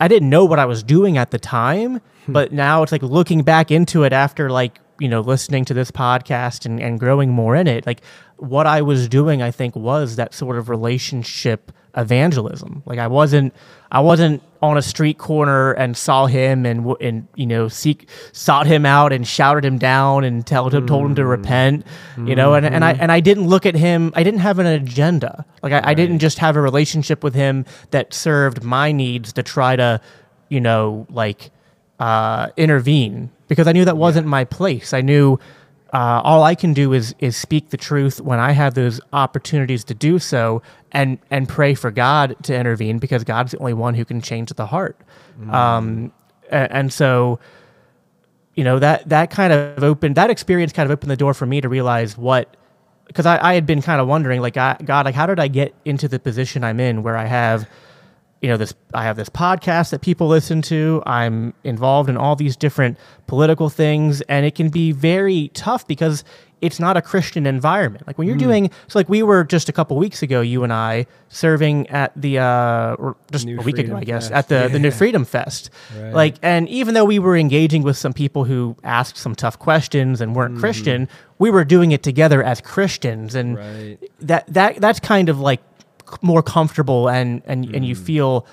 i 0.00 0.08
didn't 0.08 0.28
know 0.28 0.44
what 0.44 0.58
i 0.58 0.64
was 0.64 0.82
doing 0.82 1.18
at 1.18 1.30
the 1.30 1.38
time 1.38 2.00
hmm. 2.26 2.32
but 2.32 2.52
now 2.52 2.82
it's 2.82 2.92
like 2.92 3.02
looking 3.02 3.42
back 3.42 3.70
into 3.70 4.02
it 4.02 4.12
after 4.12 4.50
like 4.50 4.78
you 4.98 5.08
know 5.08 5.20
listening 5.20 5.64
to 5.64 5.74
this 5.74 5.90
podcast 5.90 6.66
and, 6.66 6.80
and 6.80 7.00
growing 7.00 7.30
more 7.30 7.56
in 7.56 7.66
it 7.66 7.86
like 7.86 8.02
what 8.36 8.66
i 8.66 8.82
was 8.82 9.08
doing 9.08 9.42
i 9.42 9.50
think 9.50 9.74
was 9.76 10.16
that 10.16 10.34
sort 10.34 10.56
of 10.56 10.68
relationship 10.68 11.72
evangelism. 11.96 12.82
Like 12.86 12.98
i 12.98 13.06
wasn't 13.06 13.54
i 13.90 14.00
wasn't 14.00 14.42
on 14.62 14.76
a 14.76 14.82
street 14.82 15.18
corner 15.18 15.72
and 15.72 15.96
saw 15.96 16.26
him 16.26 16.66
and 16.66 16.94
and 17.00 17.26
you 17.34 17.46
know 17.46 17.68
seek 17.68 18.08
sought 18.32 18.66
him 18.66 18.84
out 18.84 19.12
and 19.12 19.26
shouted 19.26 19.64
him 19.64 19.78
down 19.78 20.22
and 20.24 20.46
told 20.46 20.74
him 20.74 20.86
told 20.86 21.06
him 21.06 21.14
to 21.14 21.24
repent 21.24 21.86
you 22.24 22.34
know 22.36 22.54
and, 22.54 22.66
and 22.66 22.84
i 22.84 22.92
and 22.92 23.10
i 23.10 23.20
didn't 23.20 23.48
look 23.48 23.64
at 23.66 23.74
him 23.74 24.12
i 24.14 24.22
didn't 24.22 24.40
have 24.40 24.58
an 24.58 24.66
agenda. 24.66 25.44
Like 25.62 25.72
I, 25.72 25.90
I 25.90 25.94
didn't 25.94 26.20
just 26.20 26.38
have 26.38 26.56
a 26.56 26.60
relationship 26.60 27.24
with 27.24 27.34
him 27.34 27.64
that 27.90 28.14
served 28.14 28.62
my 28.62 28.92
needs 28.92 29.32
to 29.34 29.42
try 29.42 29.76
to 29.76 30.00
you 30.48 30.60
know 30.60 31.06
like 31.10 31.50
uh, 32.00 32.48
intervene 32.56 33.30
because 33.46 33.66
I 33.66 33.72
knew 33.72 33.84
that 33.84 33.96
wasn't 33.96 34.26
my 34.26 34.44
place. 34.44 34.94
I 34.94 35.02
knew 35.02 35.38
uh, 35.92 36.20
all 36.22 36.42
I 36.44 36.54
can 36.54 36.72
do 36.72 36.92
is 36.92 37.14
is 37.18 37.36
speak 37.36 37.70
the 37.70 37.76
truth 37.76 38.20
when 38.20 38.38
I 38.38 38.52
have 38.52 38.74
those 38.74 39.00
opportunities 39.12 39.84
to 39.84 39.94
do 39.94 40.18
so, 40.18 40.62
and 40.92 41.18
and 41.30 41.48
pray 41.48 41.74
for 41.74 41.90
God 41.90 42.36
to 42.44 42.54
intervene 42.54 42.98
because 42.98 43.24
God's 43.24 43.52
the 43.52 43.58
only 43.58 43.74
one 43.74 43.94
who 43.94 44.04
can 44.04 44.20
change 44.20 44.50
the 44.52 44.66
heart. 44.66 44.96
Um, 45.50 46.12
a- 46.50 46.72
and 46.72 46.92
so, 46.92 47.40
you 48.54 48.62
know 48.64 48.78
that 48.78 49.08
that 49.08 49.30
kind 49.30 49.52
of 49.52 49.82
opened 49.82 50.16
that 50.16 50.30
experience 50.30 50.72
kind 50.72 50.86
of 50.86 50.92
opened 50.92 51.10
the 51.10 51.16
door 51.16 51.34
for 51.34 51.46
me 51.46 51.60
to 51.60 51.68
realize 51.68 52.16
what 52.16 52.56
because 53.06 53.26
I, 53.26 53.50
I 53.50 53.54
had 53.54 53.66
been 53.66 53.82
kind 53.82 54.00
of 54.00 54.06
wondering 54.06 54.40
like 54.40 54.56
I, 54.56 54.76
God 54.84 55.06
like 55.06 55.14
how 55.14 55.26
did 55.26 55.40
I 55.40 55.48
get 55.48 55.74
into 55.84 56.06
the 56.08 56.18
position 56.18 56.62
I'm 56.62 56.78
in 56.78 57.02
where 57.02 57.16
I 57.16 57.24
have 57.26 57.68
you 58.42 58.48
know 58.48 58.56
this 58.56 58.72
i 58.94 59.02
have 59.04 59.16
this 59.16 59.28
podcast 59.28 59.90
that 59.90 60.00
people 60.00 60.26
listen 60.28 60.62
to. 60.62 61.02
I'm 61.06 61.52
involved 61.64 62.08
in 62.08 62.16
all 62.16 62.36
these 62.36 62.56
different 62.56 62.98
political 63.26 63.68
things 63.68 64.20
and 64.22 64.46
it 64.46 64.54
can 64.54 64.70
be 64.70 64.92
very 64.92 65.48
tough 65.54 65.86
because 65.86 66.24
it's 66.62 66.78
not 66.80 66.96
a 66.96 67.02
christian 67.02 67.46
environment. 67.46 68.06
Like 68.06 68.18
when 68.18 68.26
you're 68.28 68.36
doing 68.36 68.70
so 68.88 68.98
like 68.98 69.08
we 69.08 69.22
were 69.22 69.44
just 69.44 69.68
a 69.68 69.72
couple 69.72 69.96
weeks 69.98 70.22
ago 70.22 70.40
you 70.40 70.62
and 70.64 70.72
i 70.72 71.06
serving 71.28 71.86
at 71.88 72.12
the 72.20 72.38
uh 72.38 72.94
or 72.94 73.16
just 73.30 73.44
New 73.46 73.58
a 73.58 73.62
week 73.62 73.76
Freedom 73.76 73.92
ago 73.92 74.00
i 74.00 74.04
guess 74.04 74.28
Fest. 74.30 74.32
at 74.32 74.48
the 74.48 74.68
the 74.72 74.78
new 74.78 74.90
freedom 74.90 75.24
fest. 75.24 75.70
Right. 75.98 76.12
like 76.14 76.34
and 76.42 76.68
even 76.68 76.94
though 76.94 77.04
we 77.04 77.18
were 77.18 77.36
engaging 77.36 77.82
with 77.82 77.96
some 77.98 78.12
people 78.14 78.44
who 78.44 78.74
asked 78.84 79.16
some 79.18 79.34
tough 79.34 79.58
questions 79.58 80.20
and 80.20 80.34
weren't 80.34 80.58
christian 80.58 81.08
we 81.38 81.50
were 81.50 81.64
doing 81.64 81.92
it 81.92 82.02
together 82.02 82.42
as 82.42 82.60
christians. 82.60 83.34
And 83.34 83.56
Right. 83.56 83.98
that 84.20 84.46
that 84.48 84.80
that's 84.80 85.00
kind 85.00 85.28
of 85.28 85.40
like 85.40 85.60
more 86.22 86.42
comfortable 86.42 87.08
and 87.08 87.42
and 87.46 87.74
and 87.74 87.84
you 87.84 87.94
feel 87.94 88.46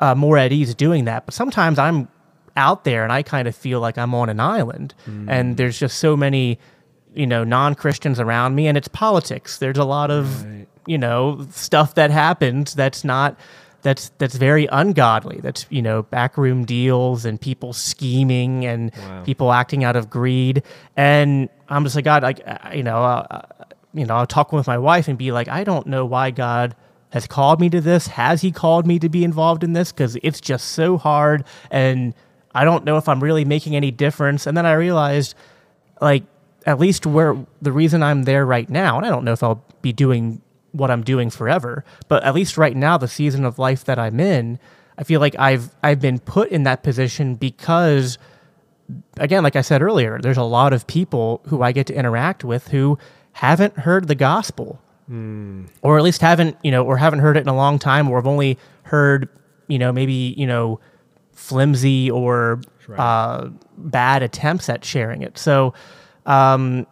uh, 0.00 0.14
more 0.14 0.38
at 0.38 0.52
ease 0.52 0.74
doing 0.74 1.04
that. 1.06 1.24
But 1.26 1.34
sometimes 1.34 1.78
I'm 1.78 2.08
out 2.56 2.84
there 2.84 3.04
and 3.04 3.12
I 3.12 3.22
kind 3.22 3.46
of 3.48 3.54
feel 3.54 3.80
like 3.80 3.98
I'm 3.98 4.14
on 4.14 4.28
an 4.28 4.40
island, 4.40 4.94
and 5.28 5.56
there's 5.56 5.78
just 5.78 5.98
so 5.98 6.16
many, 6.16 6.58
you 7.14 7.26
know, 7.26 7.44
non 7.44 7.74
Christians 7.74 8.18
around 8.20 8.54
me, 8.54 8.66
and 8.66 8.76
it's 8.78 8.88
politics. 8.88 9.58
There's 9.58 9.78
a 9.78 9.84
lot 9.84 10.10
of 10.10 10.44
Right. 10.44 10.66
you 10.86 10.98
know 10.98 11.46
stuff 11.52 11.94
that 11.94 12.10
happens 12.10 12.74
that's 12.74 13.04
not 13.04 13.38
that's 13.82 14.10
that's 14.18 14.34
very 14.34 14.66
ungodly 14.72 15.38
that's 15.42 15.66
you 15.70 15.80
know 15.82 16.02
backroom 16.04 16.64
deals 16.64 17.24
and 17.26 17.38
people 17.40 17.72
scheming 17.72 18.64
and 18.66 18.90
Wow. 18.96 19.22
people 19.24 19.52
acting 19.52 19.84
out 19.84 19.96
of 19.96 20.08
greed 20.10 20.62
and 20.96 21.48
i'm 21.68 21.84
just 21.84 21.96
like 21.96 22.04
god 22.04 22.22
like 22.22 22.40
uh, 22.46 22.70
you 22.74 22.82
know 22.82 23.02
uh, 23.02 23.42
you 23.94 24.06
know 24.06 24.14
i'll 24.14 24.26
talk 24.26 24.52
with 24.52 24.66
my 24.66 24.78
wife 24.78 25.08
and 25.08 25.18
be 25.18 25.32
like 25.32 25.48
i 25.48 25.64
don't 25.64 25.86
know 25.86 26.04
why 26.04 26.30
god 26.30 26.74
has 27.10 27.26
called 27.26 27.58
me 27.60 27.68
to 27.68 27.80
this. 27.80 28.06
Has 28.06 28.40
he 28.40 28.52
called 28.52 28.86
me 28.86 29.00
to 29.00 29.08
be 29.08 29.24
involved 29.24 29.64
in 29.64 29.72
this? 29.72 29.90
Because 29.90 30.16
it's 30.22 30.40
just 30.40 30.68
so 30.68 30.96
hard 30.96 31.44
and 31.70 32.14
i 32.54 32.64
don't 32.64 32.84
know 32.84 32.96
if 32.96 33.08
i'm 33.08 33.22
really 33.22 33.44
making 33.44 33.74
any 33.74 33.90
difference. 33.90 34.46
And 34.46 34.56
then 34.56 34.66
i 34.66 34.72
realized 34.72 35.34
like 36.00 36.24
at 36.66 36.78
least 36.78 37.06
where 37.06 37.36
the 37.62 37.72
reason 37.72 38.02
I'm 38.02 38.24
there 38.24 38.44
right 38.44 38.68
now, 38.68 38.96
and 38.96 39.06
I 39.06 39.08
don't 39.08 39.24
know 39.24 39.32
if 39.32 39.42
I'll 39.42 39.64
be 39.82 39.92
doing 39.92 40.42
what 40.72 40.90
I'm 40.90 41.02
doing 41.02 41.30
forever, 41.30 41.84
but 42.08 42.22
at 42.22 42.34
least 42.34 42.56
right 42.56 42.76
now, 42.76 42.96
the 42.98 43.08
season 43.08 43.44
of 43.44 43.58
life 43.58 43.84
that 43.84 43.98
I'm 43.98 44.20
in, 44.20 44.58
I 44.98 45.04
feel 45.04 45.20
like 45.20 45.34
I've 45.38 45.74
I've 45.82 46.00
been 46.00 46.18
put 46.18 46.50
in 46.50 46.64
that 46.64 46.82
position 46.82 47.34
because 47.34 48.18
again, 49.18 49.42
like 49.42 49.56
I 49.56 49.62
said 49.62 49.82
earlier, 49.82 50.18
there's 50.20 50.36
a 50.36 50.42
lot 50.42 50.72
of 50.72 50.86
people 50.86 51.40
who 51.46 51.62
I 51.62 51.72
get 51.72 51.86
to 51.86 51.94
interact 51.94 52.44
with 52.44 52.68
who 52.68 52.98
haven't 53.40 53.74
heard 53.78 54.06
the 54.06 54.14
gospel, 54.14 54.78
or 55.80 55.96
at 55.96 56.04
least 56.04 56.20
haven't, 56.20 56.58
you 56.62 56.70
know, 56.70 56.84
or 56.84 56.98
haven't 56.98 57.20
heard 57.20 57.38
it 57.38 57.40
in 57.40 57.48
a 57.48 57.56
long 57.56 57.78
time, 57.78 58.06
or 58.10 58.18
have 58.18 58.26
only 58.26 58.58
heard, 58.82 59.30
you 59.66 59.78
know, 59.78 59.90
maybe, 59.92 60.34
you 60.36 60.46
know, 60.46 60.78
flimsy 61.32 62.10
or 62.10 62.60
uh, 63.00 63.48
bad 63.78 64.22
attempts 64.22 64.68
at 64.68 64.84
sharing 64.84 65.22
it. 65.22 65.38
So, 65.38 65.72
um, 66.26 66.86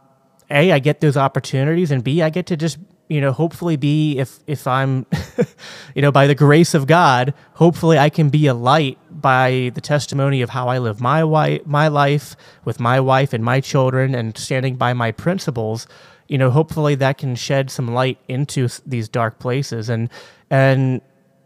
a, 0.51 0.73
I 0.73 0.79
get 0.79 1.01
those 1.01 1.19
opportunities, 1.19 1.91
and 1.91 2.03
B, 2.03 2.23
I 2.23 2.31
get 2.31 2.47
to 2.47 2.57
just 2.57 2.79
you 3.09 3.21
know 3.21 3.33
hopefully 3.33 3.77
be 3.77 4.19
if 4.19 4.39
if 4.47 4.67
I'm 4.67 5.05
you 5.95 6.01
know 6.01 6.11
by 6.13 6.27
the 6.27 6.35
grace 6.35 6.73
of 6.73 6.87
God, 6.87 7.35
hopefully 7.55 7.99
I 7.99 8.09
can 8.09 8.31
be 8.31 8.47
a 8.47 8.55
light 8.55 8.99
by 9.11 9.71
the 9.75 9.83
testimony 9.83 10.41
of 10.41 10.51
how 10.51 10.69
I 10.69 10.79
live 10.79 11.01
my 11.01 11.25
wife 11.25 11.67
my 11.67 11.89
life 11.89 12.37
with 12.65 12.81
my 12.81 13.01
wife 13.01 13.35
and 13.35 13.45
my 13.45 13.61
children 13.61 14.15
and 14.15 14.37
standing 14.37 14.77
by 14.77 14.95
my 14.95 15.13
principles. 15.13 15.87
You 16.29 16.39
know, 16.39 16.51
hopefully 16.51 16.95
that 16.97 17.19
can 17.19 17.35
shed 17.35 17.71
some 17.71 17.89
light 17.89 18.19
into 18.29 18.69
these 18.87 19.09
dark 19.09 19.39
places, 19.39 19.89
and 19.89 20.11
and 20.51 21.01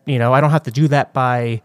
you 0.06 0.18
know 0.18 0.32
I 0.32 0.40
don't 0.40 0.50
have 0.50 0.64
to 0.64 0.70
do 0.70 0.88
that 0.88 1.12
by 1.12 1.62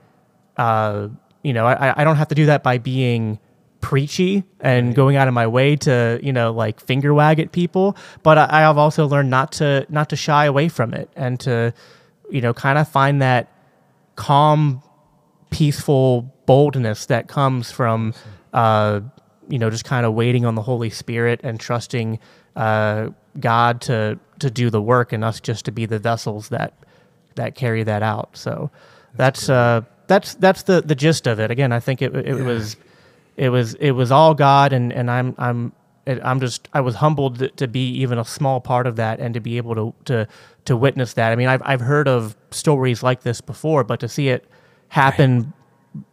uh, 0.57 1.09
you 1.43 1.53
know, 1.53 1.65
I, 1.65 2.01
I 2.01 2.03
don't 2.03 2.17
have 2.17 2.27
to 2.29 2.35
do 2.35 2.47
that 2.47 2.63
by 2.63 2.77
being 2.77 3.39
preachy 3.79 4.43
and 4.59 4.95
going 4.95 5.15
out 5.15 5.27
of 5.27 5.33
my 5.33 5.47
way 5.47 5.75
to, 5.77 6.19
you 6.21 6.33
know, 6.33 6.51
like 6.51 6.79
finger 6.79 7.13
wag 7.13 7.39
at 7.39 7.51
people. 7.51 7.95
But 8.23 8.37
I, 8.37 8.47
I 8.49 8.59
have 8.61 8.77
also 8.77 9.07
learned 9.07 9.29
not 9.29 9.53
to 9.53 9.85
not 9.89 10.09
to 10.09 10.15
shy 10.15 10.45
away 10.45 10.67
from 10.67 10.93
it 10.93 11.09
and 11.15 11.39
to, 11.41 11.73
you 12.29 12.41
know, 12.41 12.53
kind 12.53 12.77
of 12.77 12.87
find 12.87 13.21
that 13.21 13.51
calm, 14.15 14.81
peaceful 15.51 16.33
boldness 16.47 17.05
that 17.05 17.27
comes 17.27 17.71
from, 17.71 18.13
uh, 18.53 18.99
you 19.47 19.59
know, 19.59 19.69
just 19.69 19.85
kind 19.85 20.05
of 20.05 20.13
waiting 20.13 20.45
on 20.45 20.55
the 20.55 20.63
Holy 20.63 20.89
Spirit 20.89 21.39
and 21.43 21.59
trusting 21.59 22.19
uh, 22.57 23.09
God 23.39 23.81
to 23.81 24.19
to 24.39 24.51
do 24.51 24.69
the 24.69 24.81
work 24.81 25.13
and 25.13 25.23
us 25.23 25.39
just 25.39 25.65
to 25.65 25.71
be 25.71 25.85
the 25.85 25.99
vessels 25.99 26.49
that 26.49 26.73
that 27.35 27.55
carry 27.55 27.83
that 27.83 28.03
out. 28.03 28.35
So 28.35 28.69
that's 29.15 29.47
uh, 29.47 29.81
that's 30.07 30.33
that's 30.35 30.63
the 30.63 30.81
the 30.81 30.95
gist 30.95 31.27
of 31.27 31.39
it. 31.39 31.51
Again, 31.51 31.71
I 31.71 31.79
think 31.79 32.01
it 32.01 32.15
it 32.15 32.43
was 32.43 32.75
it 33.37 33.49
was 33.49 33.75
it 33.75 33.91
was 33.91 34.11
all 34.11 34.33
God, 34.33 34.73
and 34.73 34.91
and 34.91 35.09
I'm 35.09 35.35
I'm 35.37 35.71
it, 36.05 36.19
I'm 36.23 36.39
just 36.39 36.67
I 36.73 36.81
was 36.81 36.95
humbled 36.95 37.39
to, 37.39 37.49
to 37.49 37.67
be 37.67 37.91
even 38.01 38.17
a 38.17 38.25
small 38.25 38.59
part 38.59 38.87
of 38.87 38.95
that 38.95 39.19
and 39.19 39.33
to 39.35 39.39
be 39.39 39.57
able 39.57 39.75
to 39.75 39.93
to 40.05 40.27
to 40.65 40.75
witness 40.75 41.13
that. 41.13 41.31
I 41.31 41.35
mean, 41.35 41.47
I've 41.47 41.61
I've 41.63 41.81
heard 41.81 42.07
of 42.07 42.35
stories 42.51 43.03
like 43.03 43.21
this 43.21 43.39
before, 43.39 43.83
but 43.83 43.99
to 43.99 44.09
see 44.09 44.29
it 44.29 44.49
happen. 44.89 45.53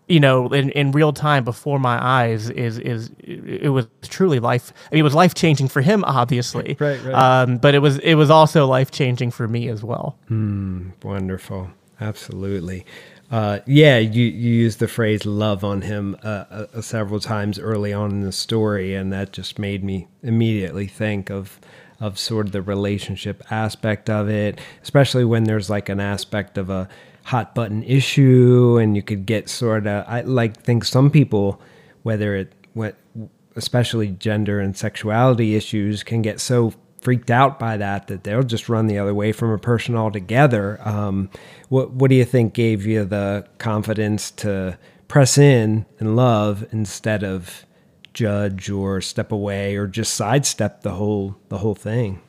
You 0.07 0.21
know, 0.21 0.49
in, 0.49 0.69
in 0.71 0.93
real 0.93 1.15
time 1.15 1.45
before 1.45 1.79
my 1.79 2.03
eyes 2.05 2.51
is 2.51 2.79
is 2.79 3.11
it, 3.19 3.71
was 3.71 3.87
truly 4.03 4.39
life. 4.39 4.73
I 4.91 4.95
mean, 4.95 5.01
it 5.01 5.05
was 5.05 5.15
life 5.15 5.35
changing 5.35 5.69
for 5.69 5.81
him, 5.81 6.05
obviously. 6.05 6.77
Right, 6.79 7.03
right. 7.03 7.15
Um, 7.15 7.57
but 7.57 7.75
it 7.75 7.79
was 7.79 7.99
it 8.01 8.15
was 8.15 8.29
also 8.29 8.67
life 8.67 8.91
changing 8.91 9.31
for 9.31 9.49
me 9.49 9.69
as 9.69 9.83
well. 9.83 10.19
Wonderful. 11.03 11.71
Absolutely. 12.01 12.85
Uh, 13.31 13.61
yeah, 13.67 13.99
you, 13.99 14.25
you 14.25 14.53
used 14.53 14.79
the 14.79 14.89
phrase 14.89 15.25
love 15.25 15.65
on 15.65 15.81
him 15.83 16.17
uh, 16.23 16.67
uh, 16.75 16.81
several 16.81 17.19
times 17.19 17.59
early 17.59 17.93
on 17.93 18.11
in 18.11 18.21
the 18.21 18.33
story, 18.33 18.95
and 18.95 19.13
that 19.13 19.33
just 19.33 19.59
made 19.59 19.83
me 19.83 20.07
immediately 20.23 20.87
think 20.87 21.31
of 21.31 21.59
of 22.01 22.19
sort 22.19 22.47
of 22.47 22.53
the 22.53 22.61
relationship 22.61 23.43
aspect 23.51 24.11
of 24.11 24.29
it, 24.29 24.61
especially 24.83 25.25
when 25.25 25.45
there's 25.45 25.71
like 25.71 25.89
an 25.89 26.01
aspect 26.01 26.59
of 26.59 26.69
a 26.69 26.89
hot 27.25 27.55
button 27.55 27.83
issue, 27.83 28.79
and 28.79 28.97
you 28.97 29.03
could 29.03 29.27
get 29.27 29.49
sort 29.49 29.87
of 29.87 30.05
I 30.07 30.21
like 30.23 30.63
think 30.63 30.85
some 30.85 31.11
people, 31.11 31.61
whether 32.03 32.37
it 32.37 32.53
what 32.75 32.97
especially 33.57 34.09
gender 34.09 34.61
and 34.61 34.77
sexuality 34.77 35.55
issues, 35.55 36.03
can 36.03 36.23
get 36.23 36.41
so 36.41 36.73
freaked 37.01 37.31
out 37.31 37.59
by 37.59 37.77
that 37.77 38.07
that 38.09 38.25
they'll 38.25 38.43
just 38.43 38.69
run 38.69 38.87
the 38.87 38.99
other 38.99 39.15
way 39.15 39.31
from 39.31 39.51
a 39.51 39.59
person 39.59 39.95
altogether. 39.95 40.81
Um, 40.87 41.31
what 41.69 41.93
what 41.93 42.09
do 42.09 42.15
you 42.17 42.25
think 42.25 42.55
gave 42.55 42.87
you 42.87 43.05
the 43.05 43.47
confidence 43.59 44.31
to 44.33 44.79
press 45.09 45.39
in 45.39 45.87
and 45.99 46.17
love 46.17 46.67
instead 46.73 47.23
of 47.23 47.67
judge 48.15 48.71
or 48.71 49.01
step 49.01 49.33
away 49.33 49.77
or 49.77 49.87
just 49.87 50.15
sidestep 50.15 50.83
the 50.83 50.93
whole 50.93 51.37
the 51.49 51.59
whole 51.59 51.75
thing? 51.75 52.21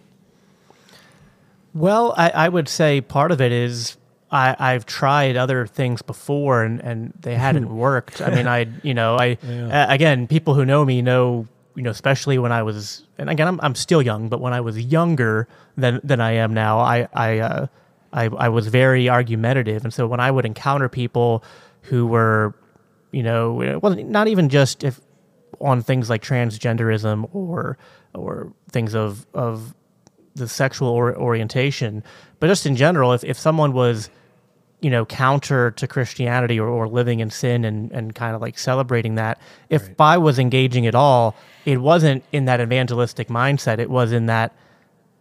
Well, 1.74 2.14
I, 2.16 2.30
I 2.30 2.50
would 2.50 2.70
say 2.70 3.02
part 3.02 3.32
of 3.32 3.42
it 3.42 3.52
is 3.52 3.98
I, 4.32 4.56
I've 4.58 4.86
tried 4.86 5.38
other 5.38 5.68
things 5.68 6.02
before 6.02 6.64
and, 6.64 6.80
and 6.82 7.14
they 7.20 7.36
hadn't 7.36 7.70
worked. 7.76 8.22
I 8.22 8.30
mean, 8.36 8.48
I, 8.48 8.68
you 8.84 8.94
know, 8.94 9.16
I, 9.18 9.38
a- 9.44 9.88
again, 9.90 10.28
people 10.28 10.54
who 10.56 10.66
know 10.66 10.84
me 10.84 11.02
know, 11.02 11.48
you 11.76 11.84
know, 11.84 11.92
especially 11.92 12.38
when 12.40 12.52
I 12.52 12.64
was, 12.64 13.04
and 13.18 13.30
again, 13.30 13.48
I'm, 13.48 13.60
I'm 13.62 13.76
still 13.76 14.02
young, 14.02 14.28
but 14.30 14.42
when 14.42 14.54
I 14.54 14.62
was 14.62 14.80
younger 14.80 15.48
than, 15.78 16.02
than 16.04 16.22
I 16.22 16.32
am 16.34 16.54
now, 16.54 16.80
I, 16.80 17.08
I, 17.14 17.40
uh, 17.40 17.68
I, 18.14 18.26
I 18.26 18.50
was 18.50 18.68
very 18.68 19.10
argumentative. 19.10 19.84
And 19.84 19.94
so 19.94 20.08
when 20.08 20.20
I 20.20 20.32
would 20.32 20.46
encounter 20.46 20.90
people 20.90 21.44
who 21.82 22.08
were, 22.08 22.56
you 23.12 23.24
know, 23.24 23.80
well, 23.82 23.94
not 23.96 24.28
even 24.28 24.50
just 24.50 24.84
if 24.84 25.00
on 25.62 25.82
things 25.82 26.10
like 26.10 26.22
transgenderism 26.24 27.30
or, 27.34 27.78
or 28.14 28.52
things 28.72 28.94
of, 28.96 29.26
of 29.34 29.74
the 30.36 30.48
sexual 30.48 30.90
or- 30.90 31.16
orientation, 31.18 32.04
but 32.40 32.48
just 32.48 32.66
in 32.66 32.76
general, 32.76 33.14
if, 33.14 33.24
if 33.24 33.38
someone 33.38 33.74
was, 33.74 34.10
you 34.82 34.90
know, 34.90 35.06
counter 35.06 35.72
to 35.72 35.88
Christianity 35.88 36.60
or, 36.60 36.68
or 36.68 36.88
living 36.88 37.20
in 37.20 37.30
sin 37.30 37.66
and, 37.66 37.92
and 37.92 38.14
kind 38.14 38.36
of 38.36 38.42
like 38.42 38.58
celebrating 38.60 39.16
that, 39.16 39.40
if 39.70 39.90
I 40.00 40.18
was 40.18 40.40
engaging 40.40 40.88
at 40.88 40.96
all, 40.96 41.36
it 41.66 41.78
wasn't 41.78 42.24
in 42.32 42.46
that 42.46 42.62
evangelistic 42.62 43.28
mindset. 43.30 43.80
It 43.80 43.90
was 43.90 44.12
in 44.12 44.28
that, 44.28 44.54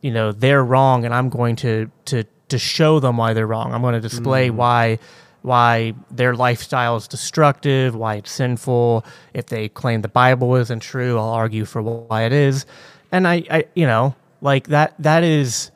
you 0.02 0.10
know, 0.10 0.32
they're 0.32 0.64
wrong 0.64 1.04
and 1.04 1.14
I'm 1.14 1.28
going 1.28 1.56
to, 1.56 1.90
to, 2.06 2.24
to 2.48 2.58
show 2.58 3.00
them 3.00 3.16
why 3.16 3.32
they're 3.32 3.46
wrong. 3.46 3.72
I'm 3.72 3.82
going 3.82 3.94
to 3.94 4.00
display 4.00 4.50
mm. 4.50 4.54
why 4.54 4.98
why 5.44 5.92
their 6.10 6.34
lifestyle 6.34 6.96
is 6.96 7.06
destructive, 7.06 7.94
why 7.94 8.14
it's 8.14 8.30
sinful. 8.30 9.04
If 9.34 9.46
they 9.48 9.68
claim 9.68 10.00
the 10.00 10.08
Bible 10.08 10.56
isn't 10.56 10.80
true, 10.80 11.18
I'll 11.18 11.28
argue 11.28 11.66
for 11.66 11.82
why 11.82 12.22
it 12.22 12.32
is. 12.32 12.64
And 13.12 13.28
I, 13.28 13.44
I 13.50 13.64
you 13.74 13.86
know, 13.86 14.14
like 14.40 14.68
that 14.68 14.94
that 15.00 15.22
is 15.22 15.70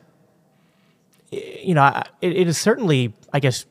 you 1.31 1.73
know, 1.73 2.01
it, 2.21 2.35
it 2.35 2.47
is 2.47 2.57
certainly, 2.57 3.13
I 3.33 3.39
guess, 3.39 3.65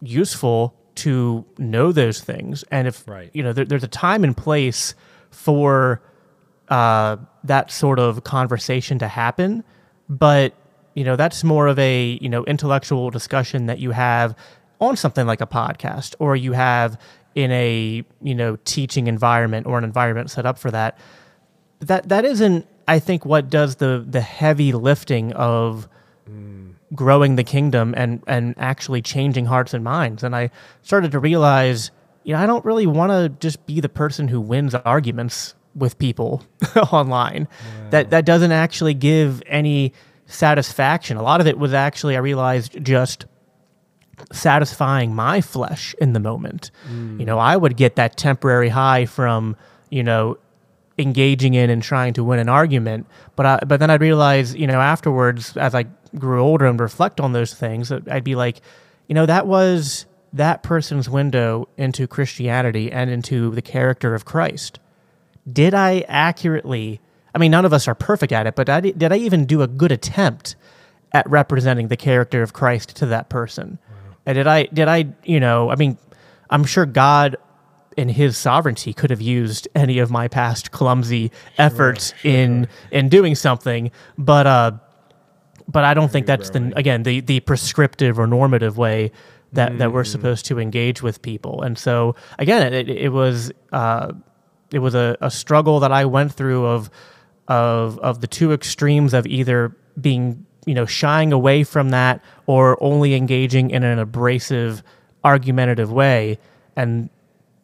useful 0.00 0.74
to 0.96 1.44
know 1.58 1.92
those 1.92 2.20
things. 2.20 2.64
And 2.70 2.88
if, 2.88 3.06
Right. 3.06 3.30
you 3.34 3.42
know, 3.42 3.52
there, 3.52 3.64
there's 3.64 3.84
a 3.84 3.88
time 3.88 4.24
and 4.24 4.36
place 4.36 4.94
for 5.30 6.00
uh, 6.68 7.16
that 7.44 7.70
sort 7.70 7.98
of 7.98 8.24
conversation 8.24 8.98
to 9.00 9.08
happen. 9.08 9.62
But, 10.08 10.54
you 10.94 11.04
know, 11.04 11.16
that's 11.16 11.44
more 11.44 11.66
of 11.66 11.78
a, 11.78 12.18
you 12.20 12.28
know, 12.28 12.44
intellectual 12.44 13.10
discussion 13.10 13.66
that 13.66 13.78
you 13.78 13.90
have 13.90 14.34
on 14.80 14.96
something 14.96 15.26
like 15.26 15.40
a 15.40 15.46
podcast 15.46 16.14
or 16.18 16.36
you 16.36 16.52
have 16.52 16.98
in 17.34 17.50
a, 17.52 18.02
you 18.22 18.34
know, 18.34 18.56
teaching 18.64 19.06
environment 19.06 19.66
or 19.66 19.76
an 19.76 19.84
environment 19.84 20.30
set 20.30 20.46
up 20.46 20.58
for 20.58 20.70
that 20.70 20.98
that 21.80 22.08
that 22.08 22.24
isn't 22.24 22.66
I 22.88 22.98
think 22.98 23.26
what 23.26 23.50
does 23.50 23.76
the 23.76 24.02
the 24.08 24.22
heavy 24.22 24.72
lifting 24.72 25.34
of 25.34 25.88
growing 26.94 27.36
the 27.36 27.44
kingdom 27.44 27.94
and 27.96 28.22
and 28.26 28.54
actually 28.58 29.02
changing 29.02 29.46
hearts 29.46 29.74
and 29.74 29.82
minds. 29.82 30.22
And 30.22 30.34
I 30.34 30.50
started 30.82 31.12
to 31.12 31.18
realize 31.18 31.90
you 32.24 32.34
know 32.34 32.40
I 32.40 32.46
don't 32.46 32.64
really 32.64 32.86
want 32.86 33.12
to 33.12 33.28
just 33.40 33.66
be 33.66 33.80
the 33.80 33.88
person 33.88 34.28
who 34.28 34.40
wins 34.40 34.74
arguments 34.74 35.54
with 35.74 35.98
people 35.98 36.42
online. 36.92 37.48
That 37.90 38.10
that 38.10 38.24
doesn't 38.24 38.52
actually 38.52 38.94
give 38.94 39.42
any 39.46 39.92
satisfaction. 40.26 41.16
A 41.16 41.22
lot 41.22 41.40
of 41.40 41.46
it 41.46 41.58
was 41.58 41.72
actually 41.72 42.16
I 42.16 42.20
realized 42.20 42.82
just 42.82 43.26
satisfying 44.32 45.14
my 45.14 45.40
flesh 45.40 45.94
in 46.00 46.12
the 46.12 46.20
moment. 46.20 46.70
Mm. 46.88 47.20
You 47.20 47.26
know, 47.26 47.38
I 47.38 47.56
would 47.56 47.76
get 47.76 47.96
that 47.96 48.16
temporary 48.16 48.68
high 48.68 49.06
from, 49.06 49.56
you 49.90 50.02
know, 50.02 50.38
engaging 50.98 51.54
in 51.54 51.68
and 51.68 51.82
trying 51.82 52.14
to 52.14 52.24
win 52.24 52.38
an 52.38 52.48
argument, 52.48 53.06
but 53.36 53.46
I, 53.46 53.58
but 53.66 53.80
then 53.80 53.90
I'd 53.90 54.00
realize, 54.00 54.54
you 54.54 54.66
know, 54.66 54.80
afterwards 54.80 55.56
as 55.56 55.74
I 55.74 55.84
grew 56.18 56.40
older 56.40 56.66
and 56.66 56.78
reflect 56.78 57.20
on 57.20 57.32
those 57.32 57.54
things, 57.54 57.88
that 57.88 58.08
I'd 58.08 58.24
be 58.24 58.34
like, 58.34 58.60
you 59.08 59.14
know, 59.14 59.26
that 59.26 59.46
was 59.46 60.06
that 60.32 60.62
person's 60.62 61.08
window 61.08 61.68
into 61.76 62.06
Christianity 62.06 62.92
and 62.92 63.10
into 63.10 63.50
the 63.50 63.62
character 63.62 64.14
of 64.14 64.24
Christ. 64.24 64.78
Did 65.50 65.74
I 65.74 66.04
accurately 66.08 67.00
I 67.34 67.38
mean, 67.38 67.50
none 67.50 67.66
of 67.66 67.74
us 67.74 67.86
are 67.86 67.94
perfect 67.94 68.32
at 68.32 68.46
it, 68.46 68.56
but 68.56 68.70
I, 68.70 68.80
did 68.80 69.12
I 69.12 69.16
even 69.16 69.44
do 69.44 69.60
a 69.60 69.66
good 69.66 69.92
attempt 69.92 70.56
at 71.12 71.28
representing 71.28 71.88
the 71.88 71.96
character 71.96 72.42
of 72.42 72.54
Christ 72.54 72.96
to 72.96 73.06
that 73.06 73.28
person? 73.28 73.78
And 74.24 74.36
did 74.36 74.46
I 74.46 74.64
did 74.64 74.88
I 74.88 75.12
you 75.24 75.38
know 75.38 75.70
I 75.70 75.76
mean 75.76 75.98
I'm 76.50 76.64
sure 76.64 76.86
God 76.86 77.36
in 77.96 78.08
his 78.08 78.36
sovereignty 78.36 78.92
could 78.92 79.10
have 79.10 79.20
used 79.20 79.68
any 79.74 79.98
of 79.98 80.10
my 80.10 80.28
past 80.28 80.72
clumsy 80.72 81.30
efforts 81.58 82.12
in 82.24 82.68
in 82.90 83.08
doing 83.08 83.34
something 83.34 83.90
but 84.18 84.46
uh 84.46 84.72
but 85.68 85.84
I 85.84 85.94
don't 85.94 86.10
think 86.10 86.26
that's 86.26 86.50
the 86.50 86.72
again 86.76 87.02
the 87.02 87.20
the 87.20 87.40
prescriptive 87.40 88.18
or 88.18 88.26
normative 88.26 88.78
way 88.78 89.12
that 89.52 89.78
that 89.78 89.92
we're 89.92 90.04
supposed 90.04 90.46
to 90.46 90.58
engage 90.58 91.02
with 91.02 91.22
people. 91.22 91.62
And 91.62 91.78
so 91.78 92.14
again 92.38 92.72
it, 92.72 92.88
it 92.88 93.10
was 93.10 93.52
uh 93.72 94.12
it 94.72 94.80
was 94.80 94.94
a, 94.94 95.16
a 95.20 95.30
struggle 95.30 95.80
that 95.80 95.92
I 95.92 96.04
went 96.04 96.32
through 96.32 96.66
of 96.66 96.90
of 97.48 97.98
of 98.00 98.20
the 98.20 98.26
two 98.26 98.52
extremes 98.52 99.14
of 99.14 99.26
either 99.26 99.76
being 100.00 100.44
you 100.66 100.74
know 100.74 100.86
shying 100.86 101.32
away 101.32 101.64
from 101.64 101.90
that 101.90 102.22
or 102.46 102.82
only 102.82 103.14
engaging 103.14 103.70
in 103.70 103.82
an 103.82 103.98
abrasive 103.98 104.82
argumentative 105.24 105.92
way 105.92 106.38
and 106.76 107.08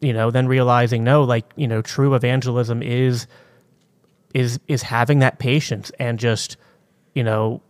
you 0.01 0.13
know 0.13 0.31
then 0.31 0.47
realizing 0.47 1.03
no 1.03 1.23
like 1.23 1.45
you 1.55 1.67
know 1.67 1.81
true 1.81 2.15
evangelism 2.15 2.81
is 2.81 3.27
is 4.33 4.59
is 4.67 4.81
having 4.81 5.19
that 5.19 5.37
patience 5.39 5.91
and 5.99 6.17
just 6.17 6.57
you 7.13 7.23
know 7.23 7.61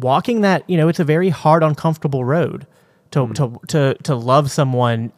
walking 0.00 0.42
that 0.42 0.62
you 0.68 0.76
know 0.76 0.88
it's 0.88 1.00
a 1.00 1.04
very 1.04 1.30
hard 1.30 1.62
uncomfortable 1.62 2.24
road 2.24 2.66
to 3.12 3.20
Mm. 3.20 3.34
to 3.34 3.44
to 3.68 4.02
to 4.02 4.14
love 4.14 4.50
someone 4.50 5.12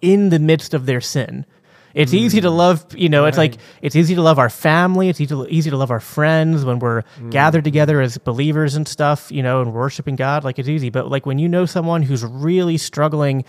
in 0.00 0.28
the 0.30 0.38
midst 0.38 0.72
of 0.74 0.86
their 0.86 1.00
sin 1.00 1.44
it's 1.92 2.14
easy 2.14 2.40
to 2.40 2.50
love 2.50 2.86
you 2.96 3.08
know 3.08 3.24
it's 3.26 3.36
like 3.38 3.54
Mm. 3.56 3.58
It's 3.82 3.96
easy 3.96 4.14
to 4.14 4.22
love 4.22 4.38
our 4.38 4.48
family 4.50 5.08
it's 5.08 5.20
easy 5.20 5.34
to, 5.34 5.46
easy 5.48 5.70
to 5.70 5.76
love 5.76 5.90
our 5.90 5.98
friends 6.00 6.64
when 6.64 6.78
we're 6.78 7.02
Mm. 7.20 7.30
gathered 7.32 7.64
together 7.64 8.00
as 8.00 8.16
believers 8.18 8.76
and 8.76 8.86
stuff 8.86 9.32
you 9.32 9.42
know 9.42 9.60
and 9.62 9.72
worshiping 9.72 10.14
god 10.16 10.44
like 10.44 10.58
it's 10.60 10.68
easy 10.68 10.90
but 10.90 11.10
like 11.10 11.26
when 11.26 11.38
you 11.40 11.48
know 11.48 11.66
someone 11.66 12.02
who's 12.02 12.24
really 12.24 12.78
struggling 12.78 13.44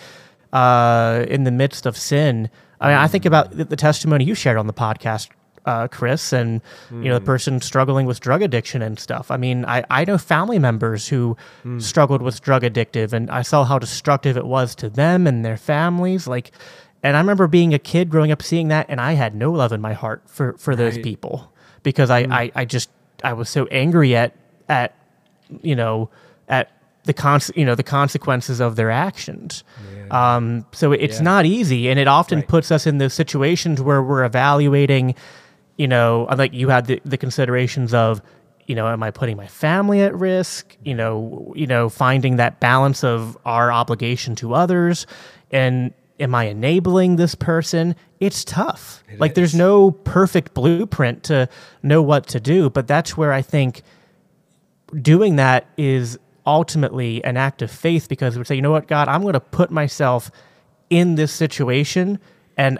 uh 0.53 1.25
in 1.29 1.43
the 1.43 1.51
midst 1.51 1.85
of 1.85 1.95
sin 1.95 2.49
i 2.79 2.87
mean 2.87 2.97
i 2.97 3.07
think 3.07 3.25
about 3.25 3.51
the, 3.55 3.63
the 3.65 3.75
testimony 3.75 4.23
you 4.25 4.33
shared 4.35 4.57
on 4.57 4.67
the 4.67 4.73
podcast 4.73 5.29
uh, 5.65 5.87
Chris, 5.87 6.33
and 6.33 6.61
you 6.91 7.03
know 7.09 7.15
the 7.15 7.21
person 7.25 7.61
struggling 7.61 8.05
with 8.05 8.19
drug 8.19 8.41
addiction 8.41 8.81
and 8.81 8.99
stuff. 8.99 9.29
I 9.31 9.37
mean, 9.37 9.63
I, 9.65 9.83
I 9.89 10.05
know 10.05 10.17
family 10.17 10.59
members 10.59 11.07
who 11.07 11.37
struggled 11.77 12.21
with 12.21 12.41
drug 12.41 12.63
addictive, 12.63 13.13
and 13.13 13.29
I 13.29 13.41
saw 13.43 13.63
how 13.63 13.77
destructive 13.79 14.37
it 14.37 14.45
was 14.45 14.73
to 14.75 14.89
them 14.89 15.27
and 15.27 15.45
their 15.45 15.57
families. 15.57 16.27
Like, 16.27 16.51
and 17.03 17.15
I 17.15 17.19
remember 17.19 17.47
being 17.47 17.73
a 17.73 17.79
kid 17.79 18.09
growing 18.09 18.31
up 18.31 18.41
seeing 18.41 18.69
that, 18.69 18.85
and 18.89 18.99
I 18.99 19.13
had 19.13 19.35
no 19.35 19.51
love 19.51 19.71
in 19.71 19.81
my 19.81 19.93
heart 19.93 20.23
for 20.25 20.53
for 20.53 20.75
those 20.75 20.95
Right. 20.95 21.03
people 21.03 21.51
because 21.83 22.09
I, 22.09 22.19
I 22.29 22.51
I 22.55 22.65
just 22.65 22.89
I 23.23 23.33
was 23.33 23.49
so 23.49 23.65
angry 23.67 24.15
at 24.15 24.33
at 24.67 24.95
you 25.61 25.75
know 25.75 26.09
at 26.47 26.69
the 27.03 27.13
cons 27.13 27.49
you 27.55 27.65
know 27.65 27.75
the 27.75 27.83
consequences 27.83 28.59
of 28.59 28.75
their 28.75 28.89
actions. 28.91 29.63
Um, 30.11 30.65
so 30.73 30.91
it's 30.91 31.17
Yeah. 31.19 31.23
not 31.23 31.45
easy, 31.45 31.89
and 31.89 31.97
it 31.97 32.07
often 32.07 32.39
Right. 32.39 32.47
puts 32.47 32.69
us 32.71 32.85
in 32.85 32.97
those 32.97 33.13
situations 33.13 33.81
where 33.81 34.03
we're 34.03 34.25
evaluating, 34.25 35.15
you 35.81 35.87
know, 35.87 36.27
uh, 36.27 36.35
like 36.37 36.53
you 36.53 36.69
had 36.69 36.85
the, 36.85 37.01
the 37.05 37.17
considerations 37.17 37.91
of, 37.91 38.21
you 38.67 38.75
know, 38.75 38.87
am 38.87 39.01
I 39.01 39.09
putting 39.09 39.35
my 39.35 39.47
family 39.47 40.01
at 40.01 40.13
risk? 40.13 40.77
You 40.83 40.93
know, 40.93 41.53
you 41.55 41.65
know, 41.65 41.89
finding 41.89 42.35
that 42.35 42.59
balance 42.59 43.03
of 43.03 43.35
our 43.45 43.71
obligation 43.71 44.35
to 44.35 44.53
others, 44.53 45.07
and 45.49 45.91
am 46.19 46.35
I 46.35 46.43
enabling 46.43 47.15
this 47.15 47.33
person? 47.33 47.95
It's 48.19 48.45
tough. 48.45 49.03
like 49.17 49.33
there's 49.33 49.55
no 49.55 49.89
perfect 49.89 50.53
blueprint 50.53 51.23
to 51.23 51.49
know 51.81 52.03
what 52.03 52.27
to 52.27 52.39
do, 52.39 52.69
but 52.69 52.85
that's 52.85 53.17
where 53.17 53.33
I 53.33 53.41
think 53.41 53.81
doing 55.01 55.37
that 55.37 55.65
is 55.77 56.19
ultimately 56.45 57.23
an 57.23 57.37
act 57.37 57.63
of 57.63 57.71
faith 57.71 58.07
because 58.07 58.37
we 58.37 58.43
say, 58.43 58.53
you 58.53 58.61
know 58.61 58.69
what, 58.69 58.87
God, 58.87 59.07
I'm 59.07 59.23
going 59.23 59.33
to 59.33 59.39
put 59.39 59.71
myself 59.71 60.29
in 60.91 61.15
this 61.15 61.31
situation, 61.31 62.19
and 62.55 62.79